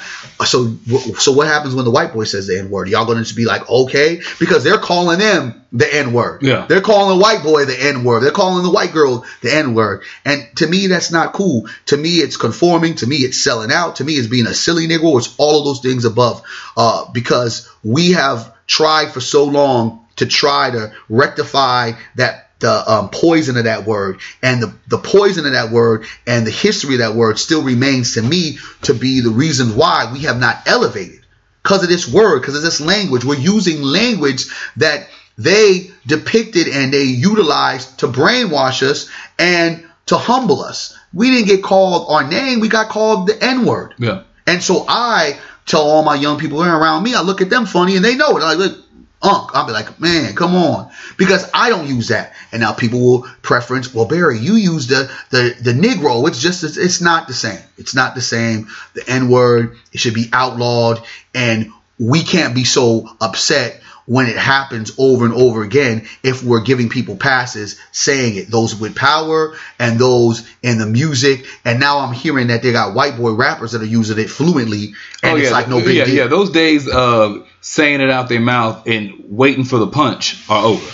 so 0.46 0.76
so 1.18 1.32
what 1.32 1.48
happens 1.48 1.76
when 1.76 1.86
the 1.86 1.92
white 1.92 2.14
boy 2.14 2.26
says 2.26 2.48
the 2.48 2.60
N 2.60 2.70
word? 2.70 2.90
Y'all 2.90 3.06
going 3.06 3.18
to 3.18 3.24
just 3.24 3.38
be 3.38 3.46
like, 3.46 3.70
okay, 3.70 4.22
because 4.40 4.64
they're 4.64 4.78
calling 4.78 5.20
them 5.20 5.62
the 5.72 5.94
N 5.94 6.12
word. 6.12 6.42
Yeah. 6.44 6.66
they're 6.66 6.82
calling 6.82 7.18
the 7.18 7.24
white 7.24 7.44
boy 7.44 7.66
the 7.66 7.82
N 7.82 8.04
word. 8.04 8.22
They're 8.22 8.32
calling 8.32 8.64
the 8.64 8.72
white 8.72 8.92
girl 8.92 9.26
the 9.42 9.54
N 9.54 9.74
word. 9.74 10.04
And 10.26 10.46
to 10.58 10.68
me, 10.68 10.88
that's 10.88 11.12
not 11.12 11.34
cool. 11.34 11.68
To 11.88 11.98
me, 11.98 12.18
it's 12.18 12.38
conforming. 12.38 12.96
To 12.96 13.08
me, 13.08 13.18
it's 13.18 13.38
selling 13.38 13.72
out. 13.72 13.98
To 13.98 14.04
me, 14.04 14.14
it's 14.14 14.28
being 14.28 14.48
a 14.48 14.54
silly 14.54 14.88
nigga. 14.88 15.18
It's 15.18 15.34
all 15.38 15.60
of 15.60 15.66
those 15.66 15.80
things 15.80 16.04
above. 16.04 16.44
Uh, 16.76 17.10
because 17.12 17.70
we 17.84 18.12
have 18.12 18.54
tried 18.68 19.12
for 19.12 19.22
so 19.22 19.46
long 19.46 20.01
to 20.18 20.26
try 20.26 20.72
to 20.72 20.94
rectify 21.10 21.94
that 22.16 22.50
the 22.60 22.92
um, 22.92 23.10
poison 23.10 23.58
of 23.58 23.64
that 23.64 23.86
word. 23.86 24.20
And 24.42 24.62
the, 24.62 24.74
the 24.88 25.00
poison 25.00 25.46
of 25.46 25.54
that 25.54 25.72
word 25.72 26.06
and 26.28 26.46
the 26.46 26.52
history 26.52 26.96
of 26.96 27.00
that 27.00 27.16
word 27.16 27.40
still 27.40 27.64
remains 27.64 28.14
to 28.14 28.22
me 28.22 28.60
to 28.84 28.94
be 28.94 29.22
the 29.22 29.32
reason 29.32 29.76
why 29.76 30.10
we 30.14 30.20
have 30.20 30.40
not 30.40 30.58
elevated. 30.68 31.26
Because 31.64 31.84
of 31.84 31.90
this 31.90 32.08
word 32.12 32.40
because 32.40 32.56
of 32.56 32.64
this 32.64 32.80
language. 32.82 33.26
We're 33.26 33.36
using 33.36 33.82
language 33.82 34.46
that 34.78 35.08
they 35.38 35.92
depicted 36.06 36.68
and 36.68 36.94
they 36.94 37.04
utilized 37.04 38.00
to 38.00 38.08
brainwash 38.08 38.84
us 38.84 39.10
and 39.40 39.84
to 40.08 40.18
humble 40.18 40.62
us. 40.62 40.98
We 41.14 41.32
didn't 41.32 41.48
get 41.48 41.64
called 41.64 42.08
our 42.10 42.28
name 42.28 42.60
we 42.60 42.68
got 42.68 42.90
called 42.90 43.28
the 43.28 43.44
n-word 43.44 43.96
Yeah. 43.98 44.24
and 44.48 44.62
so 44.62 44.86
I 44.88 45.40
tell 45.66 45.82
all 45.82 46.04
my 46.04 46.16
young 46.16 46.38
people 46.40 46.62
around 46.64 47.04
me, 47.04 47.14
I 47.16 47.22
look 47.22 47.42
at 47.42 47.50
them 47.50 47.66
funny 47.66 47.96
and 47.96 48.04
they 48.04 48.16
know 48.16 48.32
it. 48.38 48.44
I'm 48.44 48.58
like, 48.58 48.58
look, 48.58 48.86
Unc, 49.24 49.52
I'll 49.54 49.68
be 49.68 49.72
like, 49.72 50.00
man, 50.00 50.34
come 50.34 50.56
on. 50.56 50.92
Because 51.18 51.50
I 51.54 51.70
don't 51.70 51.88
use 51.88 52.08
that. 52.08 52.34
And 52.52 52.62
now 52.62 52.74
people 52.74 53.00
will 53.00 53.28
preference, 53.42 53.94
well, 53.94 54.06
Barry, 54.06 54.40
you 54.40 54.56
use 54.56 54.88
the 54.88 55.12
the, 55.30 55.56
the 55.62 55.74
Negro. 55.74 56.28
It's 56.28 56.42
just 56.42 56.64
it's, 56.64 56.78
it's 56.78 57.02
not 57.02 57.28
the 57.28 57.34
same. 57.34 57.60
It's 57.78 57.94
not 57.94 58.16
the 58.16 58.22
same. 58.22 58.68
The 58.94 59.08
N-word, 59.08 59.78
it 59.94 60.00
should 60.00 60.16
be 60.16 60.30
outlawed. 60.34 61.04
And 61.36 61.72
we 62.00 62.24
can't 62.24 62.56
be 62.56 62.64
so 62.64 63.10
upset 63.22 63.82
when 64.08 64.28
it 64.28 64.36
happens 64.36 64.92
over 64.98 65.26
and 65.26 65.34
over 65.34 65.62
again 65.62 66.08
if 66.24 66.44
we're 66.44 66.62
giving 66.62 66.90
people 66.90 67.16
passes 67.16 67.80
saying 67.92 68.36
it 68.36 68.50
those 68.50 68.76
with 68.76 68.96
power 68.96 69.56
and 69.78 70.00
those 70.00 70.48
in 70.64 70.80
the 70.80 70.88
music 70.88 71.46
and 71.64 71.80
now 71.80 72.00
i'm 72.00 72.14
hearing 72.14 72.48
that 72.48 72.64
they 72.64 72.72
got 72.72 72.96
white 72.96 73.16
boy 73.16 73.32
rappers 73.32 73.74
that 73.74 73.82
are 73.82 73.86
using 73.86 74.18
it 74.18 74.30
fluently 74.30 74.94
and 75.22 75.34
oh 75.34 75.36
it's 75.36 75.46
yeah, 75.46 75.52
like 75.52 75.70
no 75.70 75.80
big 75.80 75.96
yeah, 75.96 76.06
deal 76.06 76.16
yeah. 76.16 76.28
Those 76.28 76.50
days 76.50 76.88
of 76.90 77.48
saying 77.62 78.02
it 78.02 78.10
out 78.10 78.28
their 78.30 78.40
mouth 78.42 78.88
and 78.88 79.14
waiting 79.28 79.64
for 79.64 79.78
the 79.78 79.88
punch 79.88 80.44
are 80.50 80.66
over. 80.66 80.92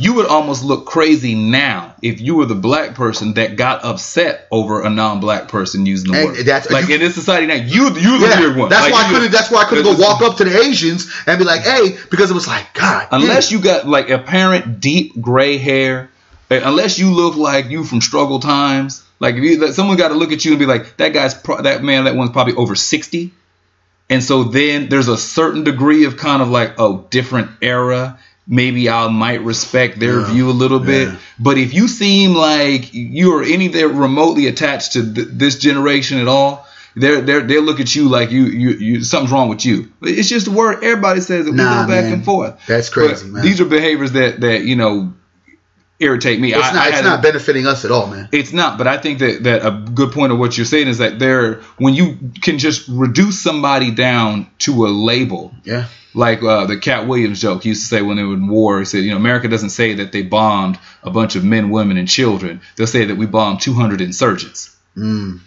You 0.00 0.14
would 0.14 0.26
almost 0.26 0.62
look 0.64 0.86
crazy 0.86 1.34
now 1.34 1.94
if 2.02 2.20
you 2.20 2.36
were 2.36 2.46
the 2.46 2.54
black 2.54 2.94
person 2.94 3.34
that 3.34 3.56
got 3.56 3.84
upset 3.84 4.46
over 4.52 4.82
a 4.82 4.90
non-black 4.90 5.48
person 5.48 5.86
using 5.86 6.12
the 6.12 6.18
And 6.18 6.28
word. 6.28 6.36
that's- 6.46 6.70
like 6.70 6.86
you- 6.88 6.94
in 6.94 7.00
this 7.00 7.14
society 7.16 7.46
now, 7.46 7.54
you 7.54 7.86
you 7.96 8.18
the 8.20 8.28
yeah, 8.28 8.38
weird 8.38 8.56
one. 8.56 8.68
that's 8.68 8.84
Like, 8.84 8.92
why 8.92 9.04
I 9.06 9.10
couldn't. 9.10 9.32
That's 9.32 9.50
why 9.50 9.62
I 9.62 9.64
couldn't 9.64 9.82
go 9.84 9.94
walk 10.00 10.22
up 10.22 10.36
to 10.36 10.44
the 10.44 10.60
Asians 10.62 11.10
and 11.26 11.36
be 11.38 11.44
like, 11.44 11.62
"Hey," 11.62 11.96
because 12.10 12.30
it 12.30 12.34
was 12.34 12.46
like, 12.46 12.72
God, 12.74 13.08
Unless 13.10 13.48
damn. 13.50 13.58
you 13.58 13.64
got 13.64 13.88
like 13.88 14.08
apparent 14.10 14.78
deep 14.80 15.20
gray 15.20 15.58
hair, 15.58 16.10
unless 16.48 16.98
you 17.00 17.10
look 17.12 17.36
like 17.36 17.68
you 17.68 17.82
from 17.82 18.00
struggle 18.00 18.38
times, 18.38 19.02
like 19.18 19.34
if 19.34 19.42
you 19.42 19.72
someone 19.72 19.96
got 19.96 20.08
to 20.08 20.14
look 20.14 20.30
at 20.30 20.44
you 20.44 20.52
and 20.52 20.60
be 20.60 20.66
like, 20.66 20.96
that 20.98 21.12
guy's 21.12 21.34
pro- 21.34 21.62
that 21.62 21.82
man, 21.82 22.04
that 22.04 22.14
one's 22.14 22.30
probably 22.30 22.54
over 22.54 22.76
sixty, 22.76 23.32
and 24.10 24.22
so 24.22 24.44
then 24.44 24.88
there's 24.88 25.08
a 25.08 25.16
certain 25.18 25.64
degree 25.64 26.04
of 26.04 26.16
kind 26.16 26.42
of 26.42 26.48
like 26.48 26.74
oh 26.78 27.06
different 27.10 27.50
era. 27.62 28.18
Maybe 28.50 28.88
I 28.88 29.08
might 29.08 29.42
respect 29.42 29.98
their 30.00 30.20
Yeah, 30.20 30.32
view 30.32 30.48
a 30.50 30.52
little 30.52 30.80
bit, 30.80 31.08
yeah. 31.08 31.18
but 31.38 31.58
if 31.58 31.74
you 31.74 31.86
seem 31.86 32.32
like 32.34 32.94
you 32.94 33.34
are 33.36 33.42
anything 33.42 33.94
remotely 33.98 34.46
attached 34.46 34.92
to 34.94 35.02
th- 35.14 35.28
this 35.32 35.58
generation 35.58 36.18
at 36.18 36.28
all, 36.28 36.66
they're 36.96 37.20
they're 37.20 37.42
they 37.42 37.60
look 37.60 37.78
at 37.78 37.94
you 37.94 38.08
like 38.08 38.30
you 38.30 38.44
you 38.46 38.70
you 38.70 39.04
something's 39.04 39.32
wrong 39.32 39.50
with 39.50 39.66
you. 39.66 39.92
It's 40.00 40.30
just 40.30 40.46
a 40.46 40.50
word 40.50 40.82
everybody 40.82 41.20
says 41.20 41.46
it. 41.46 41.50
We 41.50 41.58
Nah, 41.58 41.82
go 41.82 41.88
back 41.88 42.04
man. 42.04 42.12
and 42.14 42.24
forth. 42.24 42.58
That's 42.66 42.88
crazy. 42.88 43.30
These 43.42 43.60
are 43.60 43.66
behaviors 43.66 44.12
that 44.12 44.40
that 44.40 44.62
you 44.64 44.76
know 44.76 45.12
irritate 46.00 46.40
me. 46.40 46.52
it's 46.54 46.66
I- 46.66 46.72
not. 46.72 46.86
I 46.86 46.88
it's 46.90 47.02
not 47.02 47.22
benefiting 47.22 47.66
us 47.66 47.84
at 47.84 47.90
all, 47.90 48.06
man. 48.06 48.28
It's 48.32 48.52
not, 48.52 48.78
but 48.78 48.86
I 48.86 48.98
think 48.98 49.18
that 49.20 49.42
that 49.44 49.66
a 49.66 49.70
good 49.70 50.12
point 50.12 50.32
of 50.32 50.38
what 50.38 50.56
you're 50.56 50.66
saying 50.66 50.88
is 50.88 50.98
that 50.98 51.18
there, 51.18 51.60
when 51.78 51.94
you 51.94 52.18
can 52.42 52.58
just 52.58 52.88
reduce 52.88 53.40
somebody 53.40 53.90
down 53.90 54.46
to 54.60 54.86
a 54.86 54.88
label, 54.88 55.52
Yeah, 55.64 55.86
like 56.14 56.42
uh, 56.42 56.66
the 56.66 56.78
Katt 56.78 57.06
Williams 57.08 57.40
joke 57.40 57.62
he 57.62 57.70
used 57.70 57.82
to 57.82 57.88
say 57.88 58.02
when 58.02 58.16
they 58.16 58.22
were 58.24 58.34
in 58.34 58.48
war. 58.48 58.78
He 58.80 58.84
said, 58.84 59.04
you 59.04 59.10
know, 59.10 59.16
America 59.16 59.48
doesn't 59.48 59.70
say 59.70 59.94
that 59.94 60.12
they 60.12 60.22
bombed 60.22 60.78
a 61.02 61.10
bunch 61.10 61.36
of 61.36 61.44
men, 61.44 61.70
women, 61.70 61.96
and 61.96 62.08
children. 62.08 62.60
They'll 62.76 62.86
say 62.86 63.06
that 63.06 63.16
we 63.16 63.26
bombed 63.26 63.60
200 63.60 64.00
insurgents. 64.00 64.74
Mm. 64.96 65.40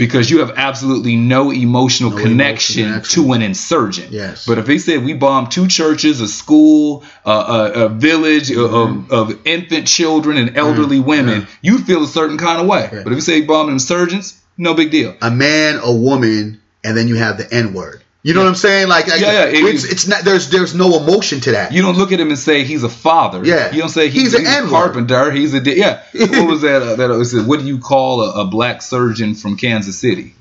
Because 0.00 0.30
you 0.30 0.38
have 0.40 0.52
absolutely 0.56 1.14
no 1.16 1.52
emotional 1.52 2.10
No 2.10 2.16
connection 2.16 2.80
emotional 2.84 3.00
connection. 3.02 3.24
to 3.24 3.32
an 3.34 3.42
insurgent. 3.42 4.10
Yes. 4.10 4.46
But 4.46 4.58
if 4.58 4.66
they 4.66 4.78
said 4.78 5.04
we 5.04 5.12
bombed 5.14 5.50
two 5.52 5.68
churches, 5.68 6.20
a 6.20 6.26
school, 6.28 7.04
uh, 7.24 7.70
a, 7.76 7.84
a 7.84 7.88
village 7.88 8.48
Mm-hmm. 8.50 9.12
of, 9.12 9.30
of 9.30 9.46
infant 9.46 9.86
children 9.86 10.36
and 10.36 10.56
elderly 10.56 10.98
women, 11.00 11.46
you 11.62 11.78
feel 11.78 12.02
a 12.04 12.08
certain 12.08 12.38
kind 12.38 12.60
of 12.60 12.66
way. 12.66 12.88
Yeah. 12.92 13.02
But 13.04 13.12
if 13.12 13.16
you 13.16 13.20
say 13.20 13.42
bombing 13.42 13.74
insurgents, 13.74 14.40
no 14.56 14.74
big 14.74 14.90
deal. 14.90 15.14
a 15.22 15.30
man, 15.30 15.78
a 15.82 15.92
woman, 15.94 16.60
and 16.82 16.96
then 16.96 17.06
you 17.08 17.16
have 17.16 17.36
the 17.38 17.46
N 17.54 17.72
word. 17.74 18.02
You 18.22 18.34
know 18.34 18.40
what 18.40 18.48
I'm 18.50 18.54
saying? 18.54 18.88
Like, 18.88 19.06
Yeah, 19.06 19.16
yeah, 19.16 19.44
it- 19.46 19.64
it's 19.64 19.84
it's 19.84 20.06
not. 20.06 20.22
There's 20.24 20.50
there's 20.50 20.74
no 20.74 20.98
emotion 20.98 21.40
to 21.40 21.52
that. 21.52 21.72
You 21.72 21.80
don't 21.80 21.96
look 21.96 22.12
at 22.12 22.20
him 22.20 22.28
and 22.28 22.38
say 22.38 22.64
he's 22.64 22.84
a 22.84 22.88
father. 22.90 23.42
Yeah. 23.44 23.72
You 23.72 23.80
don't 23.80 23.88
say 23.88 24.08
he's, 24.10 24.32
He's 24.32 24.38
he's 24.38 24.46
a 24.48 24.50
N-word. 24.58 24.70
carpenter. 24.70 25.30
He's 25.30 25.54
a 25.54 25.60
yeah. 25.60 26.02
what 26.14 26.46
was 26.46 26.60
that? 26.60 26.82
Uh, 26.82 26.96
that 26.96 27.08
was 27.08 27.32
it. 27.32 27.46
What 27.46 27.60
do 27.60 27.66
you 27.66 27.78
call 27.78 28.22
a, 28.22 28.42
a 28.42 28.44
black 28.44 28.82
surgeon 28.82 29.34
from 29.34 29.56
Kansas 29.56 29.98
City? 29.98 30.34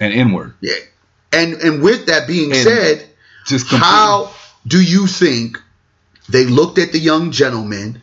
and 0.00 0.12
inward. 0.12 0.54
Yeah. 0.60 0.74
And 1.32 1.54
and 1.54 1.82
with 1.82 2.06
that 2.06 2.26
being 2.26 2.50
And 2.52 2.60
said, 2.60 3.06
Just 3.46 3.68
completely- 3.68 3.86
how 3.88 4.30
do 4.66 4.82
you 4.82 5.06
think 5.06 5.60
they 6.28 6.44
looked 6.46 6.78
at 6.78 6.92
the 6.92 6.98
young 6.98 7.30
gentleman 7.30 8.02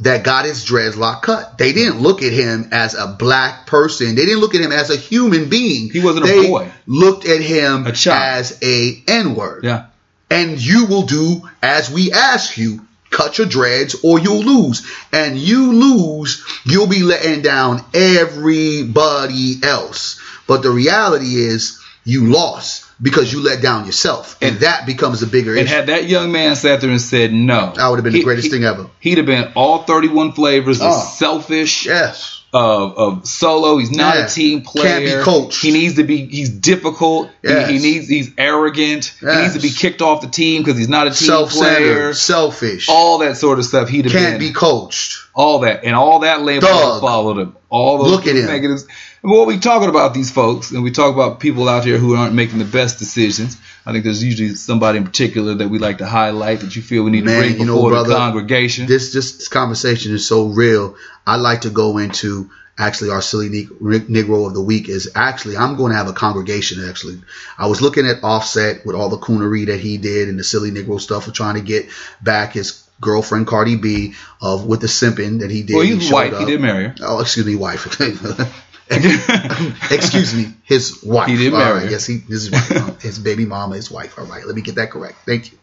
that 0.00 0.24
got 0.24 0.44
his 0.44 0.64
dreadlock 0.64 1.22
cut? 1.22 1.58
They 1.58 1.72
didn't 1.72 2.00
look 2.00 2.22
at 2.22 2.32
him 2.32 2.68
as 2.72 2.94
a 2.94 3.06
black 3.06 3.66
person. 3.66 4.14
They 4.14 4.26
didn't 4.26 4.40
look 4.40 4.54
at 4.54 4.60
him 4.60 4.72
as 4.72 4.90
a 4.90 4.96
human 4.96 5.48
being. 5.48 5.90
He 5.90 6.00
wasn't 6.00 6.24
a 6.24 6.28
they 6.28 6.48
boy. 6.48 6.70
Looked 6.86 7.26
at 7.26 7.40
him 7.40 7.86
A 7.86 7.92
as 8.06 8.58
a 8.62 9.02
N 9.06 9.34
word. 9.34 9.64
Yeah. 9.64 9.86
And 10.30 10.58
you 10.58 10.86
will 10.86 11.06
do 11.06 11.48
as 11.62 11.90
we 11.90 12.12
ask 12.12 12.56
you. 12.56 12.86
Cut 13.10 13.38
your 13.38 13.48
dreads 13.48 13.96
or 14.04 14.20
you'll 14.20 14.44
lose. 14.44 14.86
And 15.12 15.36
you 15.36 15.72
lose, 15.72 16.44
you'll 16.64 16.86
be 16.86 17.02
letting 17.02 17.42
down 17.42 17.84
everybody 17.92 19.56
else. 19.64 20.20
But 20.46 20.62
the 20.62 20.70
reality 20.70 21.34
is 21.34 21.79
you 22.04 22.30
lost 22.32 22.86
because 23.02 23.32
you 23.32 23.40
let 23.42 23.62
down 23.62 23.86
yourself. 23.86 24.36
And, 24.40 24.52
And- 24.52 24.60
that 24.60 24.86
becomes 24.86 25.22
a 25.22 25.26
bigger 25.26 25.52
And 25.52 25.60
issue. 25.66 25.74
had 25.74 25.86
that 25.86 26.08
young 26.08 26.32
man 26.32 26.56
sat 26.56 26.80
there 26.80 26.90
and 26.90 27.00
said 27.00 27.32
no, 27.32 27.72
that 27.76 27.88
would 27.88 27.96
have 27.96 28.04
been 28.04 28.12
the 28.12 28.22
greatest 28.24 28.46
he- 28.46 28.50
thing 28.52 28.64
ever. 28.64 28.86
He'd 29.00 29.18
have 29.18 29.26
been 29.26 29.52
all 29.54 29.82
31 29.84 30.32
flavors 30.32 30.80
uh, 30.80 30.86
of 30.86 30.92
Oh. 30.94 31.00
selfish, 31.16 31.86
Yes. 31.86 32.39
Of, 32.52 32.96
of 32.98 33.26
solo. 33.28 33.78
He's 33.78 33.90
not 33.90 34.16
Yeah. 34.16 34.26
a 34.26 34.28
team 34.28 34.62
player. 34.62 34.84
Can't 34.84 35.04
be 35.04 35.22
coached. 35.24 35.62
He 35.62 35.70
needs 35.70 35.94
to 35.94 36.04
be. 36.04 36.26
He's 36.26 36.48
difficult. 36.50 37.30
He- 37.42 37.48
Yes. 37.48 37.70
He, 37.70 37.78
needs. 37.78 38.08
He's 38.08 38.30
arrogant. 38.38 39.12
Yes. 39.22 39.34
He 39.36 39.42
needs 39.42 39.54
to 39.54 39.60
be 39.60 39.70
kicked 39.70 40.02
off 40.02 40.20
the 40.20 40.28
team 40.28 40.62
because 40.62 40.76
he's 40.78 40.88
not 40.88 41.06
a 41.06 41.10
team 41.10 41.28
player. 41.28 41.46
Self-centered, 41.48 42.14
selfish, 42.16 42.88
All 42.88 43.18
that 43.18 43.36
sort 43.36 43.58
of 43.58 43.64
stuff. 43.64 43.88
He'd 43.88 44.04
have 44.06 44.12
can't 44.12 44.38
been 44.38 44.48
be 44.48 44.52
coached. 44.52 45.18
all 45.34 45.60
that 45.60 45.84
and 45.84 45.94
all 45.94 46.20
that 46.20 46.42
label 46.42 46.66
followed 47.00 47.38
him. 47.38 47.56
All 47.68 47.98
those 47.98 48.10
Look 48.10 48.26
at 48.26 48.34
him. 48.36 48.46
negatives. 48.46 48.86
And 49.22 49.30
what 49.30 49.46
we 49.46 49.58
talking 49.58 49.88
about 49.88 50.14
these 50.14 50.30
folks, 50.30 50.70
and 50.70 50.82
we 50.82 50.90
talk 50.90 51.14
about 51.14 51.40
people 51.40 51.68
out 51.68 51.84
here 51.84 51.98
who 51.98 52.16
aren't 52.16 52.34
making 52.34 52.58
the 52.58 52.64
best 52.64 52.98
decisions. 52.98 53.56
I 53.90 53.92
think 53.92 54.04
there's 54.04 54.22
usually 54.22 54.54
somebody 54.54 54.98
in 54.98 55.04
particular 55.04 55.54
that 55.54 55.68
we 55.68 55.80
like 55.80 55.98
to 55.98 56.06
highlight 56.06 56.60
that 56.60 56.76
you 56.76 56.80
feel 56.80 57.02
we 57.02 57.10
need 57.10 57.24
Man, 57.24 57.42
to 57.42 57.48
bring 57.48 57.58
you 57.58 57.66
know, 57.66 57.74
before 57.74 58.04
the 58.04 58.14
congregation. 58.14 58.86
This 58.86 59.12
just 59.12 59.38
this 59.38 59.48
conversation 59.48 60.14
is 60.14 60.28
so 60.28 60.46
real. 60.46 60.94
I 61.26 61.36
like 61.36 61.62
to 61.62 61.70
go 61.70 61.98
into 61.98 62.50
actually 62.78 63.10
our 63.10 63.20
silly 63.20 63.48
Negro 63.48 64.46
of 64.46 64.54
the 64.54 64.62
week 64.62 64.88
is 64.88 65.10
actually 65.16 65.56
I'm 65.56 65.76
going 65.76 65.90
to 65.90 65.98
have 65.98 66.06
a 66.06 66.12
congregation. 66.12 66.88
Actually, 66.88 67.20
I 67.58 67.66
was 67.66 67.82
looking 67.82 68.06
at 68.06 68.22
Offset 68.22 68.86
with 68.86 68.94
all 68.94 69.08
the 69.08 69.18
coonery 69.18 69.66
that 69.66 69.80
he 69.80 69.98
did 69.98 70.28
and 70.28 70.38
the 70.38 70.44
silly 70.44 70.70
Negro 70.70 71.00
stuff 71.00 71.26
of 71.26 71.34
trying 71.34 71.56
to 71.56 71.60
get 71.60 71.88
back 72.22 72.52
his 72.52 72.88
girlfriend 73.00 73.48
Cardi 73.48 73.74
B 73.74 74.14
of 74.40 74.66
with 74.66 74.82
the 74.82 74.86
simping 74.86 75.40
that 75.40 75.50
he 75.50 75.64
did. 75.64 75.74
well, 75.74 75.84
He 75.84 75.94
he's 75.94 76.04
showed 76.04 76.14
white. 76.14 76.38
He 76.38 76.44
did 76.44 76.60
marry 76.60 76.84
her. 76.84 76.94
Oh, 77.00 77.20
excuse 77.20 77.44
me, 77.44 77.56
wife. 77.56 78.00
excuse 79.90 80.34
me, 80.34 80.52
his 80.64 81.02
wife. 81.02 81.28
He 81.28 81.36
did 81.36 81.52
All 81.54 81.60
marry 81.60 81.80
right. 81.82 81.90
Yes, 81.90 82.06
he 82.06 82.18
his 82.18 82.50
wife, 82.50 83.00
his 83.02 83.18
baby 83.18 83.44
mama, 83.46 83.76
his 83.76 83.90
wife. 83.90 84.18
All 84.18 84.26
right, 84.26 84.44
let 84.44 84.54
me 84.56 84.62
get 84.62 84.74
that 84.76 84.90
correct. 84.90 85.16
Thank 85.26 85.52
you. 85.52 85.58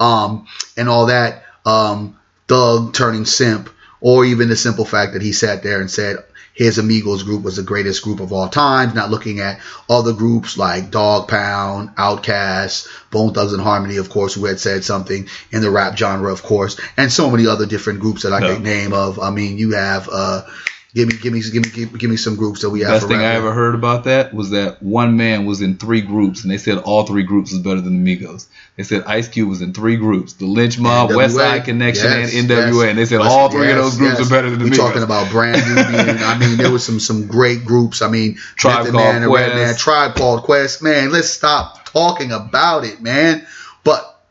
Um, 0.00 0.46
and 0.76 0.88
all 0.88 1.06
that 1.06 1.44
um, 1.64 2.18
thug 2.48 2.92
turning 2.94 3.24
simp, 3.24 3.70
or 4.00 4.24
even 4.24 4.48
the 4.48 4.56
simple 4.56 4.84
fact 4.84 5.12
that 5.12 5.22
he 5.22 5.32
sat 5.32 5.62
there 5.62 5.80
and 5.80 5.90
said 5.90 6.16
his 6.54 6.76
Amigos 6.78 7.22
group 7.22 7.42
was 7.42 7.56
the 7.56 7.62
greatest 7.62 8.02
group 8.02 8.20
of 8.20 8.32
all 8.32 8.48
time, 8.48 8.94
not 8.94 9.10
looking 9.10 9.40
at 9.40 9.60
other 9.88 10.12
groups 10.12 10.58
like 10.58 10.90
Dogg 10.90 11.28
Pound, 11.28 11.96
Outkast, 11.96 12.88
Bone 13.10 13.32
Thugs 13.32 13.54
and 13.54 13.62
Harmony, 13.62 13.96
of 13.96 14.10
course, 14.10 14.34
who 14.34 14.44
had 14.44 14.60
said 14.60 14.84
something 14.84 15.28
in 15.50 15.62
the 15.62 15.70
rap 15.70 15.96
genre, 15.96 16.30
of 16.30 16.42
course, 16.42 16.78
and 16.98 17.10
so 17.10 17.30
many 17.30 17.46
other 17.46 17.64
different 17.64 18.00
groups 18.00 18.24
that 18.24 18.32
I 18.34 18.40
No. 18.40 18.54
could 18.54 18.62
name. 18.62 18.92
Of, 18.92 19.18
I 19.18 19.30
mean, 19.30 19.56
you 19.56 19.72
have. 19.72 20.08
Uh, 20.12 20.42
Give 20.94 21.08
me, 21.08 21.16
give 21.16 21.32
me, 21.32 21.40
give 21.40 21.64
me, 21.64 21.70
give 21.70 21.92
me, 21.92 21.98
give 21.98 22.10
me 22.10 22.18
some 22.18 22.36
groups 22.36 22.60
that 22.60 22.68
we 22.68 22.80
have. 22.80 22.90
Best 22.90 23.08
thing 23.08 23.20
I 23.20 23.34
ever 23.34 23.54
heard 23.54 23.74
about 23.74 24.04
that 24.04 24.34
was 24.34 24.50
that 24.50 24.82
one 24.82 25.16
man 25.16 25.46
was 25.46 25.62
in 25.62 25.78
three 25.78 26.02
groups, 26.02 26.42
and 26.42 26.50
they 26.50 26.58
said 26.58 26.76
all 26.76 27.06
three 27.06 27.22
groups 27.22 27.50
was 27.50 27.62
better 27.62 27.80
than 27.80 28.04
the 28.04 28.16
Migos. 28.16 28.46
They 28.76 28.82
said 28.82 29.04
Ice 29.04 29.26
Cube 29.26 29.48
was 29.48 29.62
in 29.62 29.72
three 29.72 29.96
groups: 29.96 30.34
the 30.34 30.44
Lench 30.44 30.78
Mob, 30.78 31.08
NWA, 31.08 31.16
West 31.16 31.36
Side 31.36 31.64
Connection, 31.64 32.04
yes, 32.04 32.34
and 32.34 32.46
NWA. 32.46 32.74
yes. 32.74 32.90
And 32.90 32.98
they 32.98 33.06
said 33.06 33.20
all 33.22 33.48
three 33.48 33.70
of 33.70 33.78
those 33.78 33.96
groups 33.96 34.18
yes. 34.18 34.26
are 34.26 34.30
better 34.30 34.50
than 34.50 34.58
the 34.58 34.66
We're 34.66 34.72
Migos. 34.72 34.76
talking 34.76 35.02
about 35.02 35.30
brand 35.30 35.66
new. 35.66 35.76
being, 35.76 36.22
I 36.22 36.36
mean, 36.38 36.58
there 36.58 36.70
was 36.70 36.84
some 36.84 37.00
some 37.00 37.26
great 37.26 37.64
groups. 37.64 38.02
I 38.02 38.10
mean, 38.10 38.34
Tribe 38.56 38.80
Method 38.80 38.92
Called 38.92 39.14
Man, 39.14 39.28
Quest. 39.28 39.48
Redman, 39.48 39.76
Tribe 39.76 40.14
Called 40.14 40.42
Quest. 40.42 40.82
Man, 40.82 41.10
let's 41.10 41.30
stop 41.30 41.86
talking 41.86 42.32
about 42.32 42.84
it, 42.84 43.00
man. 43.00 43.46
But 43.82 44.22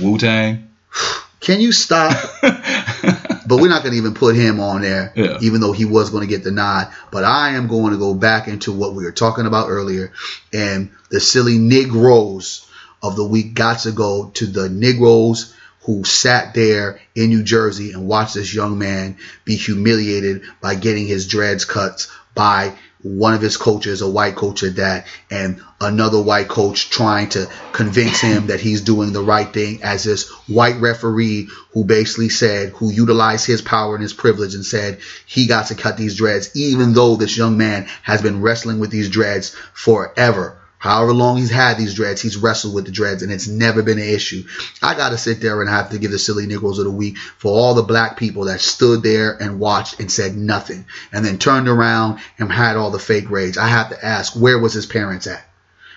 Wu 0.00 0.18
Tang. 0.18 0.68
can 1.40 1.60
you 1.60 1.72
stop? 1.72 2.16
but 2.42 3.58
we're 3.60 3.68
not 3.68 3.82
going 3.82 3.92
to 3.92 3.98
even 3.98 4.14
put 4.14 4.34
him 4.36 4.60
on 4.60 4.82
there, 4.82 5.12
Yeah. 5.14 5.38
even 5.42 5.60
though 5.60 5.72
he 5.72 5.84
was 5.84 6.10
going 6.10 6.22
to 6.22 6.28
get 6.28 6.44
the 6.44 6.50
nod. 6.50 6.92
But 7.10 7.24
I 7.24 7.50
am 7.50 7.68
going 7.68 7.92
to 7.92 7.98
go 7.98 8.14
back 8.14 8.48
into 8.48 8.72
what 8.72 8.94
we 8.94 9.04
were 9.04 9.12
talking 9.12 9.46
about 9.46 9.68
earlier, 9.68 10.12
and 10.52 10.90
the 11.10 11.20
silly 11.20 11.58
Negroes 11.58 12.66
of 13.02 13.16
the 13.16 13.24
week 13.26 13.54
got 13.54 13.80
to 13.80 13.92
go 13.92 14.30
to 14.34 14.46
the 14.46 14.68
Negroes 14.68 15.54
who 15.82 16.02
sat 16.02 16.52
there 16.54 17.00
in 17.14 17.28
New 17.28 17.44
Jersey 17.44 17.92
and 17.92 18.08
watched 18.08 18.34
this 18.34 18.52
young 18.52 18.76
man 18.78 19.16
be 19.44 19.54
humiliated 19.54 20.42
by 20.60 20.74
getting 20.74 21.06
his 21.06 21.28
dreads 21.28 21.64
cut 21.64 22.08
by 22.34 22.74
one 23.06 23.34
of 23.34 23.40
his 23.40 23.56
coaches, 23.56 24.02
a 24.02 24.08
white 24.08 24.34
coach 24.34 24.62
at 24.62 24.76
that, 24.76 25.06
and 25.30 25.62
another 25.80 26.20
white 26.20 26.48
coach 26.48 26.90
trying 26.90 27.28
to 27.30 27.48
convince 27.72 28.20
him 28.20 28.48
that 28.48 28.60
he's 28.60 28.80
doing 28.80 29.12
the 29.12 29.22
right 29.22 29.52
thing 29.52 29.82
as 29.82 30.04
this 30.04 30.28
white 30.48 30.80
referee 30.80 31.48
who 31.72 31.84
basically 31.84 32.28
said, 32.28 32.70
who 32.70 32.90
utilized 32.90 33.46
his 33.46 33.62
power 33.62 33.94
and 33.94 34.02
his 34.02 34.12
privilege 34.12 34.54
and 34.54 34.64
said 34.64 34.98
he 35.26 35.46
got 35.46 35.68
to 35.68 35.74
cut 35.74 35.96
these 35.96 36.16
dreads, 36.16 36.50
even 36.56 36.94
though 36.94 37.16
this 37.16 37.36
young 37.36 37.56
man 37.56 37.86
has 38.02 38.22
been 38.22 38.40
wrestling 38.42 38.78
with 38.78 38.90
these 38.90 39.08
dreads 39.08 39.54
forever. 39.72 40.58
However 40.86 41.12
long 41.12 41.38
he's 41.38 41.50
had 41.50 41.76
these 41.76 41.94
dreads, 41.94 42.22
he's 42.22 42.36
wrestled 42.36 42.74
with 42.74 42.84
the 42.84 42.92
dreads, 42.92 43.22
and 43.22 43.32
it's 43.32 43.48
never 43.48 43.82
been 43.82 43.98
an 43.98 44.08
issue. 44.08 44.44
I 44.80 44.94
got 44.94 45.10
to 45.10 45.18
sit 45.18 45.40
there 45.40 45.60
and 45.60 45.68
have 45.68 45.90
to 45.90 45.98
give 45.98 46.12
the 46.12 46.18
silly 46.18 46.46
Negroes 46.46 46.78
of 46.78 46.84
the 46.84 46.90
week 46.90 47.18
for 47.18 47.52
all 47.52 47.74
the 47.74 47.82
black 47.82 48.16
people 48.16 48.44
that 48.44 48.60
stood 48.60 49.02
there 49.02 49.32
and 49.32 49.58
watched 49.58 49.98
and 49.98 50.10
said 50.10 50.36
nothing, 50.36 50.86
and 51.12 51.24
then 51.24 51.38
turned 51.38 51.68
around 51.68 52.20
and 52.38 52.50
had 52.52 52.76
all 52.76 52.90
the 52.90 52.98
fake 52.98 53.30
rage. 53.30 53.58
I 53.58 53.66
have 53.66 53.90
to 53.90 54.04
ask, 54.04 54.34
where 54.34 54.58
was 54.58 54.72
his 54.72 54.86
parents 54.86 55.26
at? 55.26 55.44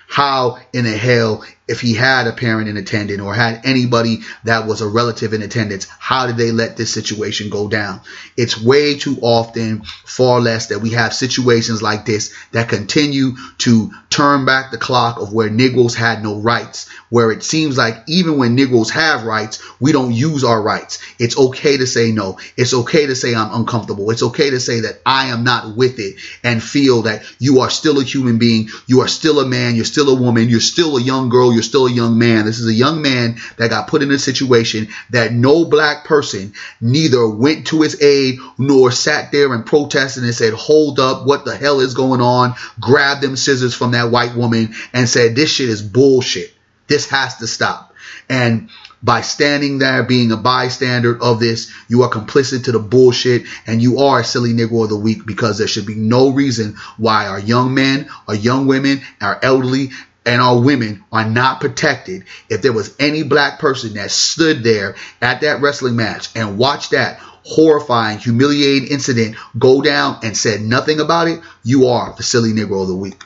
How 0.08 0.58
in 0.72 0.84
the 0.84 0.96
hell, 0.96 1.44
if 1.70 1.80
he 1.80 1.94
had 1.94 2.26
a 2.26 2.32
parent 2.32 2.68
in 2.68 2.76
attendance 2.76 3.20
or 3.22 3.32
had 3.32 3.64
anybody 3.64 4.18
that 4.42 4.66
was 4.66 4.80
a 4.80 4.88
relative 4.88 5.32
in 5.32 5.40
attendance, 5.40 5.86
how 6.00 6.26
did 6.26 6.36
they 6.36 6.50
let 6.50 6.76
this 6.76 6.92
situation 6.92 7.48
go 7.48 7.68
down? 7.68 8.00
It's 8.36 8.60
way 8.60 8.98
too 8.98 9.18
often, 9.22 9.84
far 10.04 10.40
less 10.40 10.66
that 10.66 10.80
we 10.80 10.90
have 10.90 11.14
situations 11.14 11.80
like 11.80 12.04
this 12.04 12.34
that 12.50 12.68
continue 12.68 13.36
to 13.58 13.92
turn 14.10 14.44
back 14.44 14.72
the 14.72 14.78
clock 14.78 15.20
of 15.20 15.32
where 15.32 15.48
Negroes 15.48 15.94
had 15.94 16.24
no 16.24 16.40
rights, 16.40 16.88
where 17.08 17.30
it 17.30 17.44
seems 17.44 17.78
like 17.78 18.02
even 18.08 18.36
when 18.36 18.56
Negroes 18.56 18.90
have 18.90 19.22
rights, 19.24 19.62
we 19.78 19.92
don't 19.92 20.12
use 20.12 20.42
our 20.42 20.60
rights. 20.60 20.98
It's 21.20 21.38
okay 21.38 21.76
to 21.76 21.86
say 21.86 22.10
no. 22.10 22.38
It's 22.56 22.74
okay 22.74 23.06
to 23.06 23.14
say 23.14 23.32
I'm 23.32 23.54
uncomfortable. 23.54 24.10
It's 24.10 24.24
okay 24.24 24.50
to 24.50 24.58
say 24.58 24.80
that 24.80 25.00
I 25.06 25.26
am 25.26 25.44
not 25.44 25.76
with 25.76 26.00
it 26.00 26.16
and 26.42 26.60
feel 26.60 27.02
that 27.02 27.22
you 27.38 27.60
are 27.60 27.70
still 27.70 28.00
a 28.00 28.04
human 28.04 28.38
being. 28.38 28.68
You 28.88 29.02
are 29.02 29.08
still 29.08 29.38
a 29.38 29.46
man. 29.46 29.76
You're 29.76 29.84
still 29.84 30.10
a 30.10 30.20
woman. 30.20 30.48
You're 30.48 30.58
still 30.58 30.96
a 30.96 31.00
young 31.00 31.28
girl. 31.28 31.52
You're 31.60 31.64
still 31.64 31.88
a 31.88 31.92
young 31.92 32.18
man. 32.18 32.46
This 32.46 32.58
is 32.58 32.66
a 32.66 32.72
young 32.72 33.02
man 33.02 33.36
that 33.58 33.68
got 33.68 33.86
put 33.86 34.02
in 34.02 34.10
a 34.10 34.18
situation 34.18 34.88
that 35.10 35.34
no 35.34 35.66
black 35.66 36.06
person 36.06 36.54
neither 36.80 37.28
went 37.28 37.66
to 37.66 37.82
his 37.82 38.00
aid 38.00 38.38
nor 38.56 38.90
sat 38.90 39.30
there 39.30 39.52
and 39.52 39.66
protested 39.66 40.24
and 40.24 40.34
said, 40.34 40.54
hold 40.54 40.98
up, 40.98 41.26
what 41.26 41.44
the 41.44 41.54
hell 41.54 41.80
is 41.80 41.92
going 41.92 42.22
on? 42.22 42.54
Grabbed 42.80 43.20
them 43.20 43.36
scissors 43.36 43.74
from 43.74 43.90
that 43.90 44.10
white 44.10 44.34
woman 44.34 44.74
and 44.94 45.06
said, 45.06 45.36
this 45.36 45.50
shit 45.50 45.68
is 45.68 45.82
bullshit. 45.82 46.50
This 46.86 47.10
has 47.10 47.36
to 47.36 47.46
stop. 47.46 47.94
And 48.30 48.70
by 49.02 49.20
standing 49.20 49.78
there, 49.78 50.02
being 50.02 50.32
a 50.32 50.36
bystander 50.38 51.22
of 51.22 51.40
this, 51.40 51.70
you 51.88 52.04
are 52.04 52.10
complicit 52.10 52.64
to 52.64 52.72
the 52.72 52.78
bullshit 52.78 53.44
and 53.66 53.82
you 53.82 53.98
are 53.98 54.20
a 54.20 54.24
silly 54.24 54.54
Negro 54.54 54.84
of 54.84 54.88
the 54.88 54.96
week 54.96 55.26
because 55.26 55.58
there 55.58 55.68
should 55.68 55.86
be 55.86 55.94
no 55.94 56.30
reason 56.30 56.76
why 56.96 57.26
our 57.26 57.38
young 57.38 57.74
men, 57.74 58.08
our 58.28 58.34
young 58.34 58.66
women, 58.66 59.02
our 59.20 59.38
elderly, 59.42 59.90
and 60.30 60.40
our 60.40 60.60
women 60.60 61.04
are 61.10 61.28
not 61.28 61.60
protected. 61.60 62.24
If 62.48 62.62
there 62.62 62.72
was 62.72 62.94
any 63.00 63.24
black 63.24 63.58
person 63.58 63.94
that 63.94 64.12
stood 64.12 64.62
there 64.62 64.94
at 65.20 65.40
that 65.40 65.60
wrestling 65.60 65.96
match 65.96 66.28
and 66.36 66.56
watched 66.56 66.92
that 66.92 67.18
horrifying, 67.18 68.18
humiliating 68.18 68.88
incident 68.88 69.34
go 69.58 69.82
down 69.82 70.20
and 70.22 70.36
said 70.36 70.60
nothing 70.60 71.00
about 71.00 71.26
it, 71.26 71.40
you 71.64 71.88
are 71.88 72.14
the 72.16 72.22
silly 72.22 72.52
Negro 72.52 72.82
of 72.82 72.88
the 72.88 72.94
week. 72.94 73.20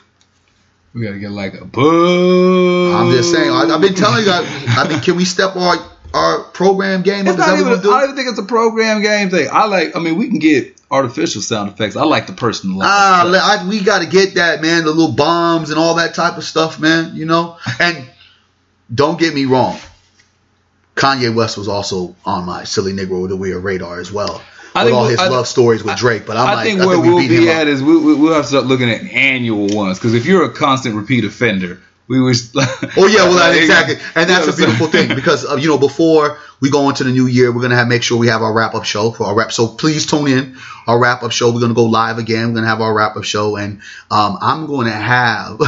We 0.95 1.03
gotta 1.03 1.19
get 1.19 1.29
like 1.29 1.53
a 1.53 1.65
boo. 1.65 2.91
I'm 2.95 3.11
just 3.11 3.31
saying. 3.31 3.51
I, 3.51 3.65
I've 3.71 3.81
been 3.81 3.93
telling 3.93 4.25
you. 4.25 4.31
I, 4.31 4.65
I 4.69 4.87
mean, 4.87 5.01
can 5.01 5.15
we 5.15 5.25
step 5.25 5.55
our 5.55 5.77
our 6.15 6.43
program 6.43 7.03
game? 7.03 7.27
It's 7.27 7.37
not 7.37 7.59
even. 7.59 7.73
I 7.73 7.75
don't 7.81 8.03
even 8.05 8.15
think 8.15 8.29
it's 8.29 8.39
a 8.39 8.43
program 8.43 9.01
game 9.01 9.29
thing. 9.29 9.47
I 9.51 9.65
like. 9.65 9.95
I 9.95 9.99
mean, 9.99 10.17
we 10.17 10.29
can 10.29 10.39
get 10.39 10.79
artificial 10.89 11.41
sound 11.41 11.69
effects. 11.71 11.95
I 11.95 12.03
like 12.03 12.27
the 12.27 12.33
personal. 12.33 12.79
Ah. 12.81 13.59
I, 13.63 13.67
we 13.67 13.81
got 13.83 13.99
to 14.01 14.07
get 14.07 14.35
that, 14.35 14.61
man. 14.61 14.85
The 14.85 14.91
little 14.91 15.13
bombs 15.15 15.69
and 15.69 15.77
all 15.79 15.95
that 15.95 16.13
type 16.15 16.37
of 16.37 16.43
stuff, 16.43 16.79
man. 16.79 17.15
You 17.15 17.25
know. 17.25 17.57
And 17.79 18.07
don't 18.93 19.19
get 19.19 19.33
me 19.33 19.45
wrong. 19.45 19.77
Kanye 20.95 21.33
West 21.35 21.57
was 21.57 21.67
also 21.67 22.15
on 22.25 22.45
my 22.45 22.63
silly 22.63 22.93
Negro 22.93 23.21
with 23.21 23.31
the 23.31 23.35
Weird 23.35 23.63
radar 23.63 23.99
as 23.99 24.11
well. 24.11 24.35
with 24.35 24.83
think 24.83 24.95
all 24.95 25.01
we'll- 25.01 25.09
his 25.09 25.19
I- 25.19 25.27
love 25.27 25.47
stories 25.47 25.83
with 25.83 25.97
Drake. 25.97 26.25
But 26.25 26.37
I'm 26.37 26.47
I 26.47 26.53
like, 26.55 26.65
think 26.67 26.79
I 26.81 26.85
where 26.85 26.95
think 26.95 27.07
we 27.07 27.13
we'll 27.13 27.27
be 27.27 27.49
at 27.49 27.63
up. 27.63 27.67
is 27.67 27.83
we, 27.83 27.97
we, 27.97 28.13
we'll 28.13 28.33
have 28.33 28.43
to 28.43 28.47
start 28.49 28.65
looking 28.65 28.89
at 28.89 29.01
annual 29.03 29.67
ones 29.75 29.97
because 29.97 30.13
if 30.13 30.25
you're 30.25 30.45
a 30.45 30.53
constant 30.53 30.95
repeat 30.95 31.25
offender, 31.25 31.81
we 32.07 32.19
was. 32.21 32.53
Oh 32.97 33.07
yeah, 33.07 33.23
well 33.23 33.33
that- 33.35 33.57
exactly, 33.57 33.95
and 34.15 34.29
that's 34.29 34.47
a 34.47 34.53
beautiful 34.55 34.87
thing 34.87 35.09
because 35.15 35.45
uh, 35.45 35.55
you 35.55 35.67
know 35.67 35.77
before 35.77 36.37
we 36.61 36.69
go 36.69 36.89
into 36.89 37.03
the 37.03 37.11
new 37.11 37.27
year, 37.27 37.51
we're 37.51 37.61
gonna 37.61 37.75
have 37.75 37.87
make 37.87 38.03
sure 38.03 38.17
we 38.17 38.27
have 38.27 38.41
our 38.41 38.53
wrap 38.53 38.75
up 38.75 38.85
show 38.85 39.11
for 39.11 39.25
our 39.25 39.35
wrap. 39.35 39.51
So 39.51 39.67
please 39.67 40.05
tune 40.05 40.27
in 40.27 40.57
our 40.87 40.99
wrap 40.99 41.23
up 41.23 41.31
show. 41.31 41.51
We're 41.51 41.61
gonna 41.61 41.73
go 41.73 41.85
live 41.85 42.17
again. 42.17 42.49
We're 42.49 42.55
gonna 42.55 42.67
have 42.67 42.81
our 42.81 42.93
wrap 42.93 43.15
up 43.17 43.23
show, 43.23 43.55
and 43.57 43.81
um, 44.11 44.37
I'm 44.41 44.65
going 44.67 44.87
to 44.87 44.93
have 44.93 45.59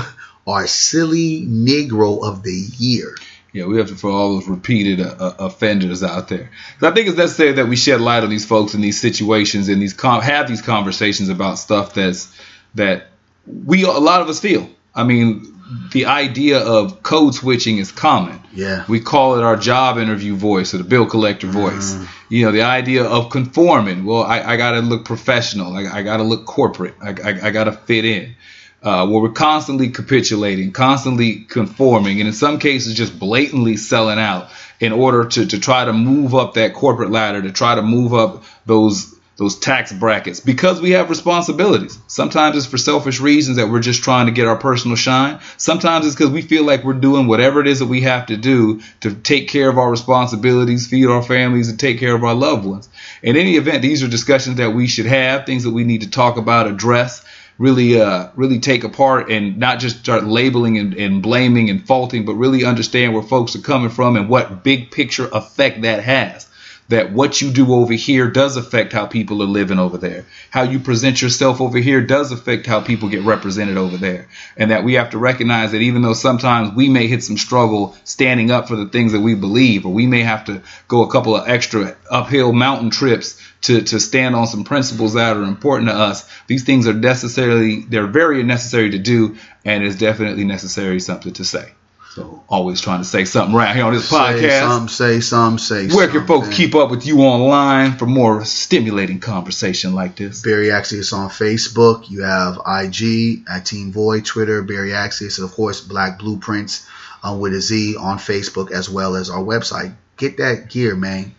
our 0.47 0.65
silly 0.67 1.41
Negro 1.45 2.23
of 2.23 2.43
the 2.43 2.67
year. 2.77 3.15
Yeah, 3.53 3.65
we 3.65 3.77
have 3.77 3.87
to 3.87 3.95
for 3.95 4.11
all 4.11 4.35
those 4.35 4.47
repeated 4.47 5.01
uh, 5.01 5.15
uh, 5.19 5.35
offenders 5.39 6.03
out 6.03 6.27
there. 6.27 6.51
I 6.81 6.91
think 6.91 7.07
it's 7.07 7.17
necessary 7.17 7.53
that 7.53 7.67
we 7.67 7.75
shed 7.75 7.99
light 8.01 8.23
on 8.23 8.29
these 8.29 8.45
folks 8.45 8.73
in 8.75 8.81
these 8.81 8.99
situations 9.01 9.67
and 9.67 9.81
these 9.81 9.93
com- 9.93 10.21
have 10.21 10.47
these 10.47 10.61
conversations 10.61 11.29
about 11.29 11.57
stuff 11.57 11.93
that's 11.93 12.31
that 12.75 13.07
we 13.47 13.83
a 13.83 13.91
lot 13.91 14.21
of 14.21 14.29
us 14.29 14.39
feel. 14.39 14.69
I 14.93 15.03
mean, 15.03 15.56
the 15.91 16.05
idea 16.05 16.59
of 16.59 17.03
code 17.03 17.35
switching 17.35 17.77
is 17.77 17.91
common. 17.91 18.39
Yeah. 18.53 18.85
We 18.87 18.99
call 18.99 19.37
it 19.37 19.43
our 19.43 19.57
job 19.57 19.97
interview 19.97 20.35
voice 20.35 20.73
or 20.73 20.77
the 20.77 20.83
bill 20.83 21.05
collector 21.05 21.47
voice. 21.47 21.97
You 22.29 22.45
know, 22.45 22.51
the 22.51 22.63
idea 22.63 23.03
of 23.03 23.29
conforming. 23.29 24.05
Well, 24.05 24.23
I, 24.23 24.41
I 24.41 24.57
got 24.57 24.71
to 24.71 24.79
look 24.79 25.05
professional. 25.05 25.75
I, 25.75 25.85
I 25.85 26.03
got 26.03 26.17
to 26.17 26.23
look 26.23 26.45
corporate. 26.45 26.95
I, 27.01 27.09
I, 27.09 27.47
I 27.47 27.51
got 27.51 27.65
to 27.65 27.73
fit 27.73 28.05
in. 28.05 28.35
Uh, 28.81 29.07
where 29.07 29.21
we're 29.21 29.31
constantly 29.31 29.89
capitulating, 29.89 30.71
constantly 30.71 31.41
conforming, 31.45 32.19
and 32.19 32.27
in 32.27 32.33
some 32.33 32.59
cases 32.59 32.93
just 32.93 33.17
blatantly 33.17 33.75
selling 33.75 34.19
out 34.19 34.49
in 34.79 34.93
order 34.93 35.25
to, 35.25 35.47
to 35.47 35.59
try 35.59 35.83
to 35.83 35.91
move 35.91 36.35
up 36.35 36.53
that 36.53 36.75
corporate 36.75 37.09
ladder, 37.09 37.41
to 37.41 37.51
try 37.51 37.73
to 37.73 37.81
move 37.81 38.13
up 38.13 38.43
those 38.67 39.16
those 39.37 39.57
tax 39.57 39.93
brackets 39.93 40.39
because 40.39 40.81
we 40.81 40.91
have 40.91 41.11
responsibilities. 41.11 41.97
Sometimes 42.07 42.57
it's 42.57 42.65
for 42.65 42.79
selfish 42.79 43.19
reasons 43.19 43.57
that 43.57 43.69
we're 43.69 43.79
just 43.79 44.03
trying 44.03 44.25
to 44.25 44.31
get 44.31 44.47
our 44.47 44.57
personal 44.57 44.97
shine. 44.97 45.39
Sometimes 45.57 46.07
it's 46.07 46.15
because 46.15 46.31
we 46.31 46.41
feel 46.41 46.63
like 46.63 46.83
we're 46.83 46.93
doing 46.93 47.27
whatever 47.27 47.61
it 47.61 47.67
is 47.67 47.79
that 47.79 47.85
we 47.85 48.01
have 48.01 48.25
to 48.27 48.37
do 48.37 48.81
to 49.01 49.13
take 49.13 49.47
care 49.47 49.69
of 49.69 49.77
our 49.77 49.91
responsibilities, 49.91 50.87
feed 50.87 51.05
our 51.05 51.21
families, 51.21 51.69
and 51.69 51.79
take 51.79 51.99
care 51.99 52.15
of 52.15 52.23
our 52.23 52.33
loved 52.33 52.65
ones. 52.65 52.89
In 53.21 53.37
any 53.37 53.57
event, 53.57 53.83
these 53.83 54.01
are 54.01 54.07
discussions 54.07 54.57
that 54.57 54.71
we 54.71 54.87
should 54.87 55.05
have, 55.05 55.45
things 55.45 55.63
that 55.63 55.71
we 55.71 55.83
need 55.83 56.01
to 56.01 56.09
talk 56.09 56.37
about, 56.37 56.67
address, 56.67 57.23
really 57.59 57.99
uh 57.99 58.29
really 58.35 58.59
take 58.59 58.83
apart 58.83 59.31
and 59.31 59.57
not 59.57 59.79
just 59.79 59.97
start 59.97 60.23
labeling 60.23 60.77
and, 60.77 60.93
and 60.93 61.23
blaming 61.23 61.69
and 61.69 61.85
faulting, 61.87 62.25
but 62.25 62.35
really 62.35 62.65
understand 62.65 63.13
where 63.13 63.23
folks 63.23 63.55
are 63.55 63.61
coming 63.61 63.89
from 63.89 64.15
and 64.15 64.29
what 64.29 64.63
big 64.63 64.91
picture 64.91 65.27
effect 65.31 65.81
that 65.81 66.03
has 66.03 66.47
that 66.89 67.11
what 67.11 67.41
you 67.41 67.51
do 67.51 67.73
over 67.73 67.93
here 67.93 68.29
does 68.29 68.55
affect 68.55 68.93
how 68.93 69.05
people 69.05 69.41
are 69.43 69.47
living 69.47 69.79
over 69.79 69.97
there. 69.97 70.25
How 70.49 70.63
you 70.63 70.79
present 70.79 71.21
yourself 71.21 71.59
over 71.59 71.77
here 71.77 72.01
does 72.01 72.31
affect 72.31 72.65
how 72.65 72.81
people 72.81 73.09
get 73.09 73.23
represented 73.23 73.77
over 73.77 73.97
there. 73.97 74.27
And 74.55 74.71
that 74.71 74.83
we 74.83 74.93
have 74.93 75.09
to 75.11 75.17
recognize 75.17 75.71
that 75.71 75.81
even 75.81 76.01
though 76.01 76.13
sometimes 76.13 76.75
we 76.75 76.89
may 76.89 77.07
hit 77.07 77.23
some 77.23 77.37
struggle 77.37 77.95
standing 78.03 78.51
up 78.51 78.67
for 78.67 78.75
the 78.75 78.87
things 78.87 79.11
that 79.11 79.21
we 79.21 79.35
believe, 79.35 79.85
or 79.85 79.93
we 79.93 80.07
may 80.07 80.21
have 80.21 80.45
to 80.45 80.61
go 80.87 81.03
a 81.03 81.11
couple 81.11 81.35
of 81.35 81.47
extra 81.47 81.95
uphill 82.09 82.53
mountain 82.53 82.89
trips 82.89 83.41
to, 83.61 83.81
to 83.81 83.99
stand 83.99 84.35
on 84.35 84.47
some 84.47 84.63
principles 84.63 85.13
that 85.13 85.35
are 85.35 85.43
important 85.43 85.89
to 85.89 85.95
us, 85.95 86.29
these 86.47 86.63
things 86.63 86.87
are 86.87 86.93
necessarily, 86.93 87.81
they're 87.81 88.07
very 88.07 88.43
necessary 88.43 88.91
to 88.91 88.99
do, 88.99 89.37
and 89.65 89.83
it's 89.83 89.97
definitely 89.97 90.45
necessary 90.45 90.99
something 90.99 91.33
to 91.33 91.43
say. 91.43 91.71
So 92.17 92.43
always 92.49 92.81
trying 92.81 92.97
to 92.97 93.05
say 93.05 93.25
something 93.25 93.55
right 93.55 93.75
here 93.75 93.85
on 93.85 93.93
this 93.93 94.11
podcast. 94.11 94.39
Say 94.39 94.47
podcast. 94.47 94.59
some, 94.59 94.89
say 94.89 95.19
some, 95.19 95.59
say 95.59 95.87
Where 95.87 96.07
can 96.07 96.25
folks 96.25 96.49
keep 96.49 96.73
up 96.73 96.89
with 96.89 97.05
you 97.05 97.19
online 97.19 97.95
for 97.99 98.07
more 98.07 98.43
stimulating 98.43 99.19
conversation 99.19 99.93
like 99.93 100.15
this? 100.15 100.41
Barry 100.41 100.69
Axius 100.69 101.13
on 101.13 101.29
Facebook. 101.29 102.09
You 102.09 102.23
have 102.23 102.55
IG 102.65 103.43
at 103.47 103.67
Team 103.67 103.91
Void, 103.91 104.25
Twitter, 104.25 104.63
Barry 104.63 104.89
Axius, 104.93 105.37
and 105.37 105.47
of 105.47 105.53
course 105.53 105.79
Black 105.79 106.17
Blueprintz 106.17 106.87
uh, 107.21 107.37
with 107.39 107.53
a 107.53 107.61
Z 107.61 107.97
on 107.97 108.17
Facebook 108.17 108.71
as 108.71 108.89
well 108.89 109.15
as 109.15 109.29
our 109.29 109.43
website. 109.43 109.93
Get 110.17 110.37
that 110.37 110.71
gear, 110.71 110.95
man. 110.95 111.35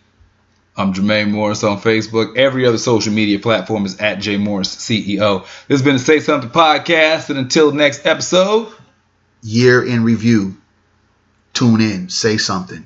I'm 0.77 0.93
Jermaine 0.93 1.31
Morris 1.31 1.61
on 1.65 1.81
Facebook. 1.81 2.37
Every 2.37 2.65
other 2.65 2.77
social 2.77 3.11
media 3.11 3.39
platform 3.39 3.85
is 3.85 3.99
at 3.99 4.21
J 4.21 4.37
Morris 4.37 4.73
CEO. 4.77 5.41
This 5.67 5.79
has 5.79 5.81
been 5.81 5.95
the 5.95 5.99
Say 5.99 6.21
Something 6.21 6.51
podcast, 6.51 7.29
and 7.29 7.37
until 7.37 7.73
next 7.73 8.05
episode, 8.05 8.71
Year 9.41 9.85
in 9.85 10.03
review. 10.03 10.57
Tune 11.59 11.81
in, 11.81 12.07
say 12.07 12.37
something. 12.37 12.85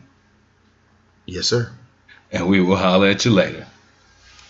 Yes, 1.28 1.46
sir. 1.46 1.72
and 2.32 2.48
we 2.48 2.60
will 2.60 2.76
holler 2.76 3.10
at 3.10 3.24
you 3.24 3.30
later. 3.30 3.68